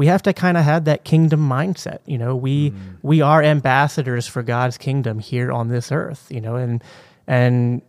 we 0.00 0.06
have 0.06 0.22
to 0.22 0.32
kind 0.32 0.56
of 0.56 0.64
have 0.64 0.86
that 0.86 1.04
kingdom 1.04 1.46
mindset. 1.46 1.98
You 2.06 2.16
know, 2.16 2.34
we 2.34 2.70
mm. 2.70 2.76
we 3.02 3.20
are 3.20 3.42
ambassadors 3.42 4.26
for 4.26 4.42
God's 4.42 4.78
kingdom 4.78 5.18
here 5.18 5.52
on 5.52 5.68
this 5.68 5.92
earth. 5.92 6.26
You 6.30 6.40
know, 6.40 6.56
and 6.56 6.82
and 7.26 7.82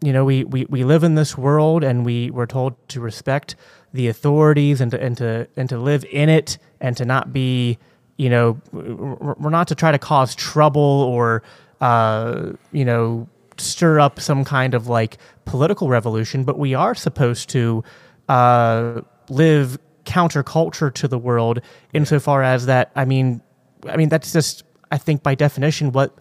you 0.00 0.12
know 0.12 0.24
we 0.24 0.42
we, 0.42 0.66
we 0.68 0.82
live 0.82 1.04
in 1.04 1.14
this 1.14 1.38
world 1.38 1.84
and 1.84 2.04
we 2.04 2.30
we're 2.30 2.46
told 2.46 2.74
to 2.88 3.00
respect 3.00 3.54
the 3.92 4.08
authorities 4.08 4.80
and 4.80 4.90
to 4.90 5.00
and 5.00 5.16
to 5.18 5.46
and 5.56 5.68
to 5.68 5.78
live 5.78 6.04
in 6.10 6.28
it 6.28 6.58
and 6.80 6.96
to 6.96 7.04
not 7.04 7.32
be 7.32 7.78
you 8.16 8.30
know, 8.30 8.60
we're 8.72 9.50
not 9.50 9.68
to 9.68 9.74
try 9.74 9.90
to 9.90 9.98
cause 9.98 10.34
trouble 10.34 10.80
or, 10.80 11.42
uh, 11.80 12.52
you 12.70 12.84
know, 12.84 13.28
stir 13.56 13.98
up 14.00 14.20
some 14.20 14.44
kind 14.44 14.74
of 14.74 14.86
like 14.86 15.18
political 15.44 15.88
revolution, 15.88 16.44
but 16.44 16.58
we 16.58 16.74
are 16.74 16.94
supposed 16.94 17.48
to 17.50 17.82
uh, 18.28 19.00
live 19.28 19.78
counterculture 20.04 20.92
to 20.94 21.08
the 21.08 21.18
world 21.18 21.60
insofar 21.92 22.42
as 22.42 22.66
that. 22.66 22.90
I 22.94 23.04
mean, 23.04 23.42
I 23.88 23.96
mean 23.96 24.08
that's 24.08 24.32
just 24.32 24.64
I 24.90 24.98
think 24.98 25.22
by 25.22 25.34
definition 25.34 25.92
what 25.92 26.18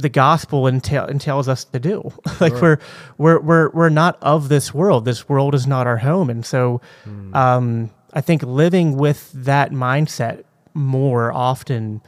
the 0.00 0.08
gospel 0.08 0.66
entail, 0.66 1.06
entails 1.06 1.48
us 1.48 1.64
to 1.64 1.78
do. 1.78 2.12
like 2.40 2.52
sure. 2.56 2.78
we're 3.18 3.38
we're 3.38 3.40
we're 3.40 3.70
we're 3.70 3.88
not 3.88 4.18
of 4.22 4.48
this 4.48 4.74
world. 4.74 5.04
This 5.04 5.28
world 5.28 5.54
is 5.54 5.66
not 5.66 5.86
our 5.86 5.98
home, 5.98 6.30
and 6.30 6.44
so 6.44 6.80
mm. 7.04 7.34
um, 7.34 7.90
I 8.12 8.20
think 8.20 8.42
living 8.42 8.96
with 8.96 9.30
that 9.32 9.70
mindset 9.70 10.44
more 10.74 11.32
often 11.32 12.00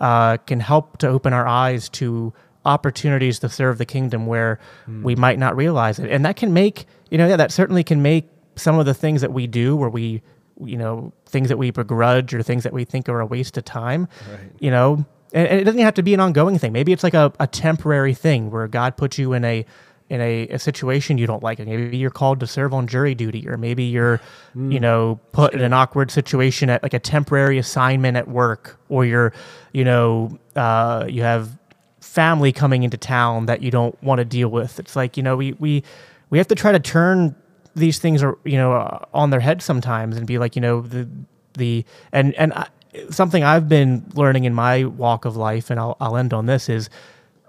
uh, 0.00 0.38
can 0.38 0.60
help 0.60 0.98
to 0.98 1.08
open 1.08 1.32
our 1.32 1.46
eyes 1.46 1.88
to 1.90 2.32
opportunities 2.64 3.38
to 3.38 3.48
serve 3.48 3.78
the 3.78 3.86
kingdom 3.86 4.26
where 4.26 4.58
mm. 4.88 5.02
we 5.02 5.14
might 5.14 5.38
not 5.38 5.56
realize 5.56 5.98
it, 5.98 6.10
and 6.10 6.24
that 6.24 6.36
can 6.36 6.52
make 6.52 6.86
you 7.10 7.18
know 7.18 7.28
yeah 7.28 7.36
that 7.36 7.52
certainly 7.52 7.84
can 7.84 8.02
make 8.02 8.28
some 8.56 8.78
of 8.78 8.86
the 8.86 8.94
things 8.94 9.20
that 9.20 9.32
we 9.32 9.46
do 9.46 9.76
where 9.76 9.90
we 9.90 10.22
you 10.64 10.76
know 10.76 11.12
things 11.26 11.48
that 11.48 11.58
we 11.58 11.70
begrudge 11.70 12.34
or 12.34 12.42
things 12.42 12.62
that 12.62 12.72
we 12.72 12.84
think 12.84 13.08
are 13.08 13.20
a 13.20 13.26
waste 13.26 13.56
of 13.56 13.64
time 13.64 14.08
right. 14.30 14.40
you 14.58 14.70
know? 14.70 15.04
And, 15.32 15.48
and, 15.48 15.60
it 15.60 15.64
doesn't 15.64 15.80
have 15.80 15.94
to 15.94 16.02
be 16.02 16.14
an 16.14 16.20
ongoing 16.20 16.58
thing. 16.58 16.72
Maybe 16.72 16.92
it's 16.92 17.02
like 17.02 17.14
a, 17.14 17.32
a 17.40 17.46
temporary 17.46 18.14
thing 18.14 18.50
where 18.50 18.66
god 18.68 18.96
puts 18.96 19.18
you 19.18 19.32
in 19.32 19.44
a 19.44 19.66
in 20.08 20.20
a, 20.20 20.46
a 20.48 20.58
situation 20.58 21.18
you 21.18 21.26
don't 21.26 21.42
like. 21.42 21.58
Maybe 21.58 21.96
you're 21.96 22.10
called 22.10 22.38
to 22.40 22.46
serve 22.46 22.72
on 22.72 22.86
jury 22.86 23.14
duty 23.14 23.48
or 23.48 23.56
maybe 23.56 23.84
you're 23.84 24.20
mm. 24.54 24.72
you 24.72 24.80
know 24.80 25.20
put 25.32 25.54
in 25.54 25.60
an 25.60 25.72
awkward 25.72 26.10
situation 26.10 26.70
at 26.70 26.82
like 26.82 26.94
a 26.94 27.00
temporary 27.00 27.58
assignment 27.58 28.16
at 28.16 28.28
work 28.28 28.78
or 28.88 29.04
you're 29.04 29.32
you 29.72 29.84
know 29.84 30.38
uh, 30.54 31.06
you 31.08 31.22
have 31.22 31.58
family 32.00 32.52
coming 32.52 32.82
into 32.82 32.96
town 32.96 33.46
that 33.46 33.62
you 33.62 33.70
don't 33.70 34.00
want 34.02 34.20
to 34.20 34.24
deal 34.24 34.48
with. 34.48 34.78
It's 34.78 34.96
like 34.96 35.16
you 35.16 35.22
know 35.22 35.36
we 35.36 35.52
we 35.54 35.82
we 36.30 36.38
have 36.38 36.48
to 36.48 36.54
try 36.54 36.72
to 36.72 36.80
turn 36.80 37.34
these 37.76 37.98
things 37.98 38.22
are 38.22 38.36
you 38.44 38.56
know 38.56 38.72
uh, 38.72 39.04
on 39.14 39.30
their 39.30 39.40
head 39.40 39.62
sometimes 39.62 40.16
and 40.16 40.26
be 40.26 40.38
like 40.38 40.56
you 40.56 40.62
know 40.62 40.80
the 40.80 41.08
the 41.54 41.84
and 42.10 42.34
and 42.34 42.52
I, 42.54 42.66
something 43.10 43.44
I've 43.44 43.68
been 43.68 44.04
learning 44.14 44.44
in 44.44 44.54
my 44.54 44.84
walk 44.84 45.24
of 45.24 45.36
life 45.36 45.70
and 45.70 45.78
I'll 45.78 45.96
I'll 46.00 46.16
end 46.16 46.32
on 46.32 46.46
this 46.46 46.68
is 46.68 46.90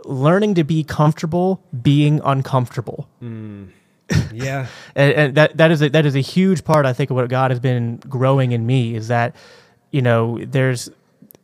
learning 0.04 0.56
to 0.56 0.64
be 0.64 0.84
comfortable 0.84 1.64
being 1.82 2.22
uncomfortable. 2.24 3.08
Mm. 3.22 3.70
Yeah, 4.32 4.68
and, 4.96 5.14
and, 5.14 5.36
that 5.36 5.58
that 5.58 5.72
is 5.72 5.82
a, 5.82 5.90
that 5.90 6.06
is 6.06 6.16
a 6.16 6.22
huge 6.22 6.64
part 6.64 6.86
I 6.86 6.94
think 6.94 7.10
of 7.10 7.16
what 7.16 7.30
God 7.30 7.52
has 7.52 7.60
been 7.60 7.98
growing 7.98 8.52
in 8.52 8.66
me 8.66 8.96
is 8.96 9.08
that 9.08 9.36
you 9.92 10.02
know 10.02 10.40
there's 10.44 10.90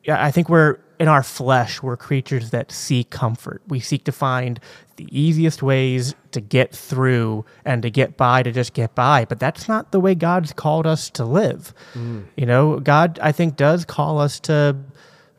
I 0.07 0.31
think 0.31 0.49
we're 0.49 0.79
in 0.99 1.07
our 1.07 1.23
flesh, 1.23 1.81
we're 1.81 1.97
creatures 1.97 2.51
that 2.51 2.71
seek 2.71 3.09
comfort. 3.09 3.61
We 3.67 3.79
seek 3.79 4.03
to 4.05 4.11
find 4.11 4.59
the 4.95 5.07
easiest 5.11 5.63
ways 5.63 6.15
to 6.31 6.39
get 6.39 6.73
through 6.75 7.45
and 7.65 7.81
to 7.81 7.89
get 7.89 8.15
by 8.15 8.43
to 8.43 8.51
just 8.51 8.73
get 8.73 8.93
by. 8.95 9.25
But 9.25 9.39
that's 9.39 9.67
not 9.67 9.91
the 9.91 9.99
way 9.99 10.15
God's 10.15 10.53
called 10.53 10.85
us 10.85 11.09
to 11.11 11.25
live. 11.25 11.73
Mm. 11.93 12.25
You 12.37 12.45
know, 12.45 12.79
God, 12.79 13.19
I 13.21 13.31
think, 13.31 13.55
does 13.55 13.85
call 13.85 14.19
us 14.19 14.39
to 14.41 14.77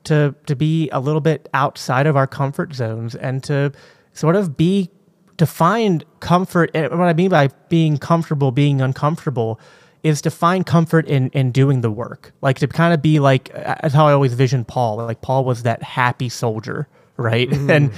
to 0.04 0.34
to 0.46 0.56
be 0.56 0.90
a 0.90 1.00
little 1.00 1.20
bit 1.20 1.48
outside 1.54 2.06
of 2.06 2.16
our 2.16 2.26
comfort 2.26 2.74
zones 2.74 3.14
and 3.14 3.42
to 3.44 3.72
sort 4.12 4.36
of 4.36 4.56
be 4.56 4.90
to 5.38 5.46
find 5.46 6.04
comfort. 6.20 6.70
And 6.74 6.98
what 6.98 7.08
I 7.08 7.14
mean 7.14 7.30
by 7.30 7.48
being 7.68 7.96
comfortable, 7.96 8.50
being 8.50 8.80
uncomfortable 8.80 9.60
is 10.04 10.20
to 10.20 10.30
find 10.30 10.64
comfort 10.64 11.08
in 11.08 11.30
in 11.30 11.50
doing 11.50 11.80
the 11.80 11.90
work. 11.90 12.32
Like 12.42 12.58
to 12.60 12.68
kind 12.68 12.94
of 12.94 13.02
be 13.02 13.18
like 13.18 13.52
that's 13.52 13.94
how 13.94 14.06
I 14.06 14.12
always 14.12 14.34
vision 14.34 14.64
Paul. 14.64 14.98
Like 14.98 15.22
Paul 15.22 15.44
was 15.44 15.64
that 15.64 15.82
happy 15.82 16.28
soldier, 16.28 16.86
right? 17.16 17.48
Mm. 17.54 17.70
And 17.70 17.90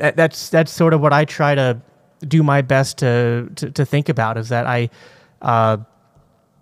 and 0.00 0.16
that's 0.16 0.48
that's 0.48 0.72
sort 0.72 0.94
of 0.94 1.00
what 1.02 1.12
I 1.12 1.24
try 1.24 1.54
to 1.54 1.82
do 2.26 2.42
my 2.42 2.62
best 2.62 2.98
to 2.98 3.50
to, 3.56 3.70
to 3.70 3.84
think 3.84 4.08
about 4.08 4.38
is 4.38 4.48
that 4.48 4.66
I 4.66 4.88
uh 5.42 5.78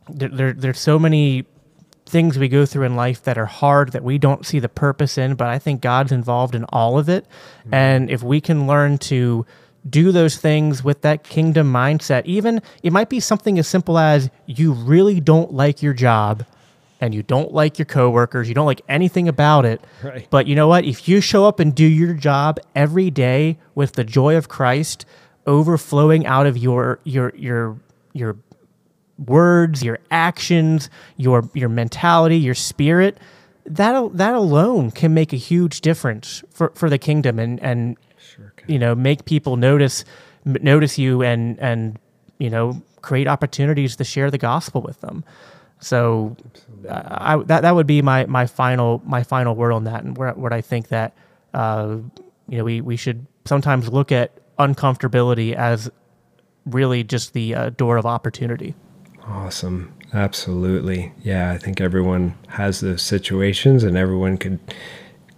there, 0.08 0.30
there 0.30 0.52
there's 0.54 0.80
so 0.80 0.98
many 0.98 1.44
things 2.06 2.38
we 2.38 2.48
go 2.48 2.64
through 2.64 2.86
in 2.86 2.96
life 2.96 3.22
that 3.24 3.36
are 3.36 3.46
hard 3.46 3.92
that 3.92 4.02
we 4.02 4.16
don't 4.16 4.46
see 4.46 4.58
the 4.58 4.68
purpose 4.68 5.18
in, 5.18 5.34
but 5.34 5.48
I 5.48 5.58
think 5.58 5.82
God's 5.82 6.10
involved 6.10 6.54
in 6.54 6.64
all 6.70 6.98
of 6.98 7.10
it. 7.10 7.26
Mm. 7.66 7.74
And 7.74 8.10
if 8.10 8.22
we 8.22 8.40
can 8.40 8.66
learn 8.66 8.96
to 8.98 9.44
do 9.88 10.12
those 10.12 10.36
things 10.36 10.82
with 10.82 11.02
that 11.02 11.24
kingdom 11.24 11.72
mindset. 11.72 12.24
Even 12.24 12.62
it 12.82 12.92
might 12.92 13.08
be 13.08 13.20
something 13.20 13.58
as 13.58 13.66
simple 13.66 13.98
as 13.98 14.30
you 14.46 14.72
really 14.72 15.20
don't 15.20 15.52
like 15.52 15.82
your 15.82 15.94
job 15.94 16.44
and 17.00 17.14
you 17.14 17.22
don't 17.22 17.52
like 17.52 17.78
your 17.78 17.86
coworkers, 17.86 18.48
you 18.48 18.54
don't 18.54 18.66
like 18.66 18.82
anything 18.88 19.28
about 19.28 19.64
it. 19.64 19.80
Right. 20.02 20.26
But 20.30 20.46
you 20.46 20.56
know 20.56 20.68
what? 20.68 20.84
If 20.84 21.08
you 21.08 21.20
show 21.20 21.46
up 21.46 21.60
and 21.60 21.74
do 21.74 21.86
your 21.86 22.14
job 22.14 22.58
every 22.74 23.10
day 23.10 23.58
with 23.74 23.92
the 23.92 24.04
joy 24.04 24.36
of 24.36 24.48
Christ 24.48 25.06
overflowing 25.46 26.26
out 26.26 26.46
of 26.46 26.56
your 26.56 26.98
your 27.04 27.32
your 27.36 27.76
your 28.12 28.36
words, 29.26 29.82
your 29.82 29.98
actions, 30.10 30.90
your 31.16 31.48
your 31.54 31.68
mentality, 31.68 32.36
your 32.36 32.54
spirit, 32.54 33.18
that 33.64 34.16
that 34.16 34.34
alone 34.34 34.90
can 34.90 35.14
make 35.14 35.32
a 35.32 35.36
huge 35.36 35.80
difference 35.80 36.42
for, 36.50 36.72
for 36.74 36.90
the 36.90 36.98
kingdom 36.98 37.38
and 37.38 37.60
and 37.60 37.96
you 38.68 38.78
know 38.78 38.94
make 38.94 39.24
people 39.24 39.56
notice 39.56 40.04
notice 40.44 40.98
you 40.98 41.22
and 41.22 41.58
and 41.58 41.98
you 42.38 42.50
know 42.50 42.80
create 43.00 43.26
opportunities 43.26 43.96
to 43.96 44.04
share 44.04 44.30
the 44.30 44.38
gospel 44.38 44.82
with 44.82 45.00
them 45.00 45.24
so 45.80 46.36
I, 46.90 47.36
that 47.46 47.62
that 47.62 47.74
would 47.74 47.86
be 47.86 48.02
my 48.02 48.26
my 48.26 48.46
final 48.46 49.02
my 49.04 49.22
final 49.22 49.54
word 49.54 49.72
on 49.72 49.84
that 49.84 50.04
and 50.04 50.16
where 50.16 50.32
what 50.32 50.52
I 50.52 50.60
think 50.60 50.88
that 50.88 51.14
uh, 51.54 51.98
you 52.48 52.58
know 52.58 52.64
we 52.64 52.80
we 52.80 52.96
should 52.96 53.26
sometimes 53.44 53.88
look 53.88 54.10
at 54.10 54.32
uncomfortability 54.58 55.54
as 55.54 55.90
really 56.66 57.04
just 57.04 57.32
the 57.32 57.54
uh, 57.54 57.70
door 57.70 57.96
of 57.96 58.06
opportunity. 58.06 58.74
Awesome. 59.26 59.94
Absolutely. 60.12 61.12
Yeah, 61.22 61.52
I 61.52 61.58
think 61.58 61.80
everyone 61.80 62.34
has 62.48 62.80
those 62.80 63.02
situations 63.02 63.84
and 63.84 63.96
everyone 63.96 64.38
could 64.38 64.58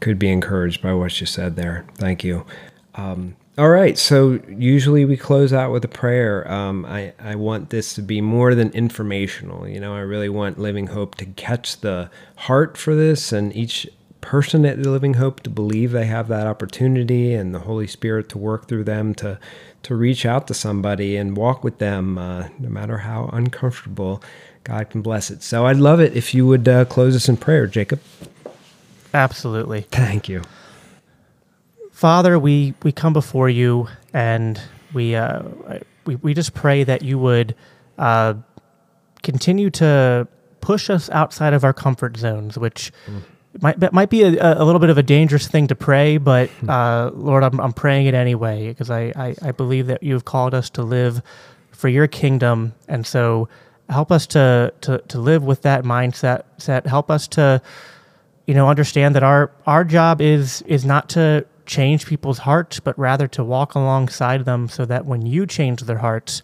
could 0.01 0.19
be 0.19 0.31
encouraged 0.31 0.81
by 0.81 0.95
what 0.95 1.21
you 1.21 1.27
said 1.27 1.57
there. 1.57 1.85
Thank 1.97 2.25
you. 2.25 2.47
Um, 2.95 3.37
all 3.59 3.69
right, 3.69 3.99
so 3.99 4.41
usually 4.49 5.05
we 5.05 5.17
close 5.17 5.53
out 5.53 5.73
with 5.73 5.85
a 5.85 5.89
prayer. 5.89 6.51
Um, 6.51 6.87
I, 6.87 7.13
I 7.19 7.35
want 7.35 7.71
this 7.71 7.95
to 7.95 8.03
be 8.03 8.21
more 8.21 8.55
than 8.55 8.71
informational. 8.71 9.69
You 9.69 9.81
know, 9.81 9.95
I 9.95 10.01
really 10.01 10.29
want 10.29 10.59
Living 10.59 10.87
Hope 10.89 11.17
to 11.17 11.27
catch 11.27 11.81
the 11.81 12.11
heart 12.37 12.77
for 12.79 12.95
this 12.95 13.33
and 13.33 13.55
each 13.55 13.87
person 14.21 14.65
at 14.65 14.83
the 14.83 14.91
Living 14.91 15.15
Hope 15.15 15.41
to 15.41 15.51
believe 15.51 15.93
they 15.93 16.07
have 16.07 16.29
that 16.29 16.47
opportunity 16.47 17.35
and 17.35 17.55
the 17.55 17.61
Holy 17.61 17.87
Spirit 17.87 18.29
to 18.31 18.39
work 18.39 18.69
through 18.69 18.85
them 18.85 19.15
to, 19.17 19.39
to 19.83 19.95
reach 19.95 20.25
out 20.25 20.47
to 20.49 20.55
somebody 20.55 21.17
and 21.17 21.37
walk 21.37 21.65
with 21.65 21.79
them, 21.79 22.19
uh, 22.19 22.49
no 22.59 22.69
matter 22.69 22.99
how 22.99 23.29
uncomfortable. 23.33 24.23
God 24.65 24.91
can 24.91 25.03
bless 25.03 25.31
it. 25.31 25.43
So 25.43 25.67
I'd 25.67 25.77
love 25.77 26.01
it 26.01 26.17
if 26.17 26.35
you 26.35 26.47
would 26.47 26.69
uh, 26.69 26.85
close 26.85 27.17
us 27.17 27.29
in 27.29 27.37
prayer, 27.37 27.67
Jacob. 27.67 28.01
Absolutely. 29.13 29.83
Thank 29.83 30.29
you. 30.29 30.43
Father, 32.01 32.39
we, 32.39 32.73
we 32.83 32.93
come 32.93 33.13
before 33.13 33.51
you 33.51 33.87
and 34.15 34.59
we, 34.95 35.15
uh, 35.15 35.43
we, 36.07 36.17
we 36.17 36.33
just 36.33 36.55
pray 36.55 36.83
that 36.83 37.03
you 37.03 37.19
would 37.19 37.55
uh, 37.99 38.33
continue 39.23 39.69
to 39.69 40.27
push 40.63 40.89
us 40.89 41.11
outside 41.11 41.53
of 41.53 41.63
our 41.63 41.75
comfort 41.75 42.17
zones, 42.17 42.57
which 42.57 42.91
mm. 43.07 43.21
might, 43.61 43.93
might 43.93 44.09
be 44.09 44.23
a, 44.23 44.31
a 44.31 44.65
little 44.65 44.79
bit 44.79 44.89
of 44.89 44.97
a 44.97 45.03
dangerous 45.03 45.47
thing 45.47 45.67
to 45.67 45.75
pray, 45.75 46.17
but 46.17 46.49
hmm. 46.49 46.71
uh, 46.71 47.11
Lord, 47.11 47.45
I'm, 47.45 47.61
I'm 47.61 47.75
praying 47.75 48.07
it 48.07 48.15
anyway 48.15 48.69
because 48.69 48.89
I, 48.89 49.13
I, 49.15 49.35
I 49.43 49.53
believe 49.53 49.89
that 49.89 50.03
you've 50.03 50.25
called 50.25 50.55
us 50.55 50.71
to 50.71 50.83
live 50.83 51.21
for 51.71 51.89
your 51.89 52.07
kingdom. 52.07 52.73
And 52.89 53.07
so 53.07 53.51
help 53.91 54.11
us 54.11 54.27
to, 54.29 54.73
to, 54.81 55.03
to 55.09 55.19
live 55.19 55.45
with 55.45 55.61
that 55.63 55.85
mindset. 55.85 56.45
Set. 56.57 56.87
Help 56.87 57.11
us 57.11 57.29
to, 57.29 57.61
you 58.47 58.55
know, 58.55 58.71
understand 58.71 59.15
that 59.17 59.23
our, 59.23 59.51
our 59.67 59.85
job 59.85 60.23
is, 60.23 60.63
is 60.63 60.87
not 60.87 61.11
to 61.11 61.45
change 61.71 62.05
people's 62.05 62.39
hearts, 62.39 62.81
but 62.81 62.99
rather 62.99 63.29
to 63.29 63.45
walk 63.45 63.77
alongside 63.77 64.45
them 64.45 64.69
so 64.69 64.85
that 64.85 65.07
when 65.07 65.25
you 65.25 65.47
change 65.47 65.83
their 65.83 65.99
hearts, 65.99 66.43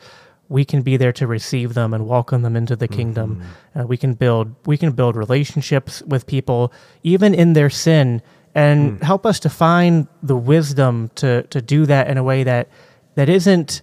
we 0.48 0.64
can 0.64 0.82
be 0.82 0.96
there 0.96 1.12
to 1.12 1.26
receive 1.26 1.74
them 1.74 1.92
and 1.92 2.06
welcome 2.06 2.42
them 2.42 2.54
into 2.54 2.76
the 2.76 2.86
kingdom. 2.86 3.42
Mm-hmm. 3.74 3.80
Uh, 3.80 3.84
we 3.86 3.96
can 3.96 4.14
build 4.14 4.54
we 4.64 4.78
can 4.78 4.92
build 4.92 5.16
relationships 5.16 6.00
with 6.02 6.28
people 6.28 6.72
even 7.02 7.34
in 7.34 7.54
their 7.54 7.68
sin 7.68 8.22
and 8.54 9.00
mm. 9.00 9.02
help 9.02 9.26
us 9.26 9.40
to 9.40 9.50
find 9.50 10.06
the 10.22 10.36
wisdom 10.36 11.10
to 11.16 11.42
to 11.48 11.60
do 11.60 11.86
that 11.86 12.08
in 12.08 12.16
a 12.16 12.22
way 12.22 12.44
that 12.44 12.68
that 13.16 13.28
isn't 13.28 13.82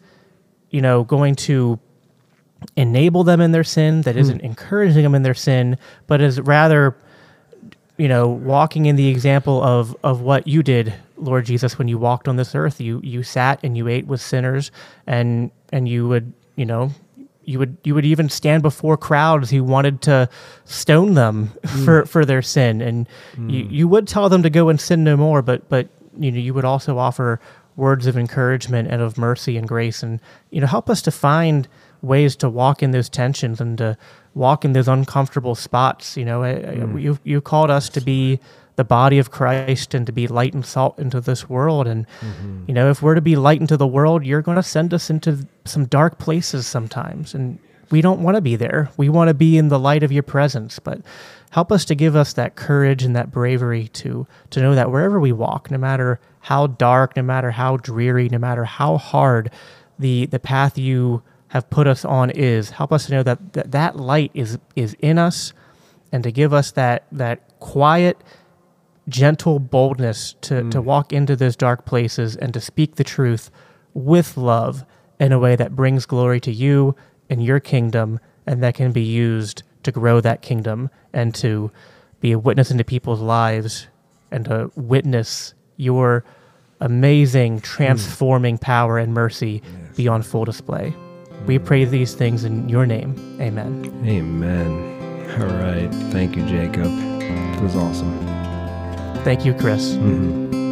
you 0.69 0.79
know 0.79 1.03
going 1.03 1.35
to 1.35 1.77
enable 2.77 3.25
them 3.25 3.41
in 3.41 3.51
their 3.51 3.65
sin 3.65 4.01
that 4.03 4.15
mm. 4.15 4.25
not 4.31 4.41
encouraging 4.41 5.03
them 5.03 5.13
in 5.13 5.23
their 5.23 5.33
sin 5.33 5.77
but 6.07 6.21
is 6.21 6.39
rather 6.39 6.95
you 7.97 8.07
know 8.07 8.29
walking 8.29 8.85
in 8.85 8.95
the 8.95 9.09
example 9.09 9.61
of 9.61 9.93
of 10.01 10.21
what 10.21 10.47
you 10.47 10.63
did 10.63 10.93
Lord 11.17 11.45
Jesus, 11.45 11.77
when 11.77 11.87
you 11.87 11.97
walked 11.97 12.27
on 12.27 12.35
this 12.35 12.55
earth, 12.55 12.81
you 12.81 12.99
you 13.03 13.23
sat 13.23 13.59
and 13.63 13.77
you 13.77 13.87
ate 13.87 14.07
with 14.07 14.21
sinners, 14.21 14.71
and 15.07 15.51
and 15.71 15.87
you 15.87 16.07
would 16.07 16.33
you 16.55 16.65
know 16.65 16.91
you 17.45 17.59
would 17.59 17.77
you 17.83 17.93
would 17.95 18.05
even 18.05 18.29
stand 18.29 18.63
before 18.63 18.97
crowds 18.97 19.49
who 19.49 19.63
wanted 19.63 20.01
to 20.03 20.29
stone 20.65 21.13
them 21.13 21.47
for 21.85 22.03
mm. 22.03 22.07
for 22.07 22.25
their 22.25 22.41
sin. 22.41 22.81
And 22.81 23.07
mm. 23.35 23.51
you, 23.51 23.67
you 23.69 23.87
would 23.87 24.07
tell 24.07 24.29
them 24.29 24.43
to 24.43 24.49
go 24.49 24.69
and 24.69 24.79
sin 24.79 25.03
no 25.03 25.17
more 25.17 25.41
but 25.41 25.67
but 25.69 25.87
you 26.17 26.31
know 26.31 26.39
you 26.39 26.53
would 26.53 26.65
also 26.65 26.97
offer 26.97 27.39
words 27.75 28.05
of 28.05 28.17
encouragement 28.17 28.87
and 28.89 29.01
of 29.01 29.17
mercy 29.17 29.57
and 29.57 29.67
grace 29.67 30.03
and 30.03 30.19
you 30.51 30.61
know 30.61 30.67
help 30.67 30.89
us 30.89 31.01
to 31.01 31.11
find 31.11 31.67
ways 32.01 32.35
to 32.35 32.49
walk 32.49 32.83
in 32.83 32.91
those 32.91 33.09
tensions 33.09 33.59
and 33.59 33.77
to 33.79 33.97
walk 34.35 34.63
in 34.63 34.73
those 34.73 34.87
uncomfortable 34.87 35.55
spots 35.55 36.17
you 36.17 36.25
know. 36.25 36.43
I- 36.43 36.59
you 36.99 37.13
mm. 37.15 37.19
you 37.23 37.41
called 37.41 37.69
us 37.69 37.89
to 37.89 38.01
be 38.01 38.39
the 38.75 38.83
body 38.83 39.19
of 39.19 39.31
Christ 39.31 39.93
and 39.93 40.05
to 40.05 40.11
be 40.11 40.27
light 40.27 40.53
and 40.53 40.65
salt 40.65 40.97
into 40.97 41.21
this 41.21 41.49
world. 41.49 41.87
And 41.87 42.07
mm-hmm. 42.19 42.65
you 42.67 42.73
know 42.73 42.89
if 42.89 43.01
we're 43.01 43.15
to 43.15 43.21
be 43.21 43.35
light 43.35 43.61
into 43.61 43.77
the 43.77 43.87
world 43.87 44.25
you're 44.25 44.41
going 44.41 44.57
to 44.57 44.63
send 44.63 44.93
us 44.93 45.09
into 45.09 45.47
some 45.65 45.85
dark 45.85 46.17
places 46.17 46.65
sometimes. 46.67 47.33
And 47.33 47.59
we 47.91 48.01
don't 48.01 48.23
want 48.23 48.35
to 48.35 48.41
be 48.41 48.55
there. 48.55 48.89
We 48.97 49.09
want 49.09 49.27
to 49.27 49.33
be 49.33 49.57
in 49.57 49.67
the 49.67 49.79
light 49.79 50.03
of 50.03 50.11
your 50.11 50.23
presence. 50.23 50.79
But 50.79 51.01
help 51.53 51.71
us 51.71 51.85
to 51.85 51.93
give 51.93 52.15
us 52.15 52.33
that 52.33 52.55
courage 52.55 53.03
and 53.03 53.15
that 53.15 53.31
bravery 53.31 53.87
to 53.89 54.25
to 54.49 54.59
know 54.59 54.73
that 54.73 54.89
wherever 54.89 55.19
we 55.19 55.31
walk 55.31 55.69
no 55.69 55.77
matter 55.77 56.19
how 56.41 56.65
dark 56.65 57.15
no 57.15 57.21
matter 57.21 57.51
how 57.51 57.77
dreary 57.77 58.27
no 58.27 58.39
matter 58.39 58.65
how 58.65 58.97
hard 58.97 59.51
the 59.99 60.25
the 60.25 60.39
path 60.39 60.79
you 60.79 61.21
have 61.49 61.69
put 61.69 61.85
us 61.85 62.03
on 62.03 62.31
is 62.31 62.71
help 62.71 62.91
us 62.91 63.05
to 63.05 63.11
know 63.11 63.21
that 63.21 63.53
that, 63.53 63.71
that 63.71 63.95
light 63.95 64.31
is 64.33 64.57
is 64.75 64.95
in 64.99 65.19
us 65.19 65.53
and 66.11 66.23
to 66.23 66.31
give 66.31 66.53
us 66.53 66.71
that 66.71 67.05
that 67.11 67.47
quiet 67.59 68.17
gentle 69.07 69.59
boldness 69.59 70.35
to, 70.41 70.69
to 70.69 70.81
mm. 70.81 70.83
walk 70.83 71.11
into 71.11 71.35
those 71.35 71.55
dark 71.55 71.85
places 71.85 72.35
and 72.35 72.53
to 72.53 72.61
speak 72.61 72.95
the 72.95 73.03
truth 73.03 73.51
with 73.93 74.37
love 74.37 74.85
in 75.19 75.31
a 75.31 75.39
way 75.39 75.55
that 75.55 75.75
brings 75.75 76.05
glory 76.05 76.39
to 76.39 76.51
you 76.51 76.95
and 77.29 77.43
your 77.43 77.59
kingdom 77.59 78.19
and 78.45 78.63
that 78.63 78.75
can 78.75 78.91
be 78.91 79.01
used 79.01 79.63
to 79.83 79.91
grow 79.91 80.21
that 80.21 80.41
kingdom 80.41 80.89
and 81.13 81.35
to 81.35 81.71
be 82.21 82.31
a 82.31 82.39
witness 82.39 82.71
into 82.71 82.83
people's 82.83 83.21
lives 83.21 83.87
and 84.31 84.45
to 84.45 84.71
witness 84.75 85.53
your 85.77 86.23
amazing 86.79 87.59
mm. 87.59 87.63
transforming 87.63 88.57
power 88.57 88.97
and 88.97 89.13
mercy 89.13 89.61
be 89.95 90.07
on 90.07 90.21
full 90.21 90.45
display. 90.45 90.93
We 91.45 91.59
mm. 91.59 91.65
pray 91.65 91.85
these 91.85 92.15
things 92.15 92.45
in 92.45 92.69
your 92.69 92.85
name. 92.85 93.15
Amen. 93.41 94.03
Amen. 94.05 94.93
All 95.41 95.47
right. 95.47 95.89
Thank 96.11 96.35
you, 96.35 96.45
Jacob. 96.45 96.87
It 96.87 97.61
was 97.61 97.75
awesome. 97.75 98.42
Thank 99.23 99.45
you, 99.45 99.53
Chris. 99.53 99.93
Mhm. 99.95 100.62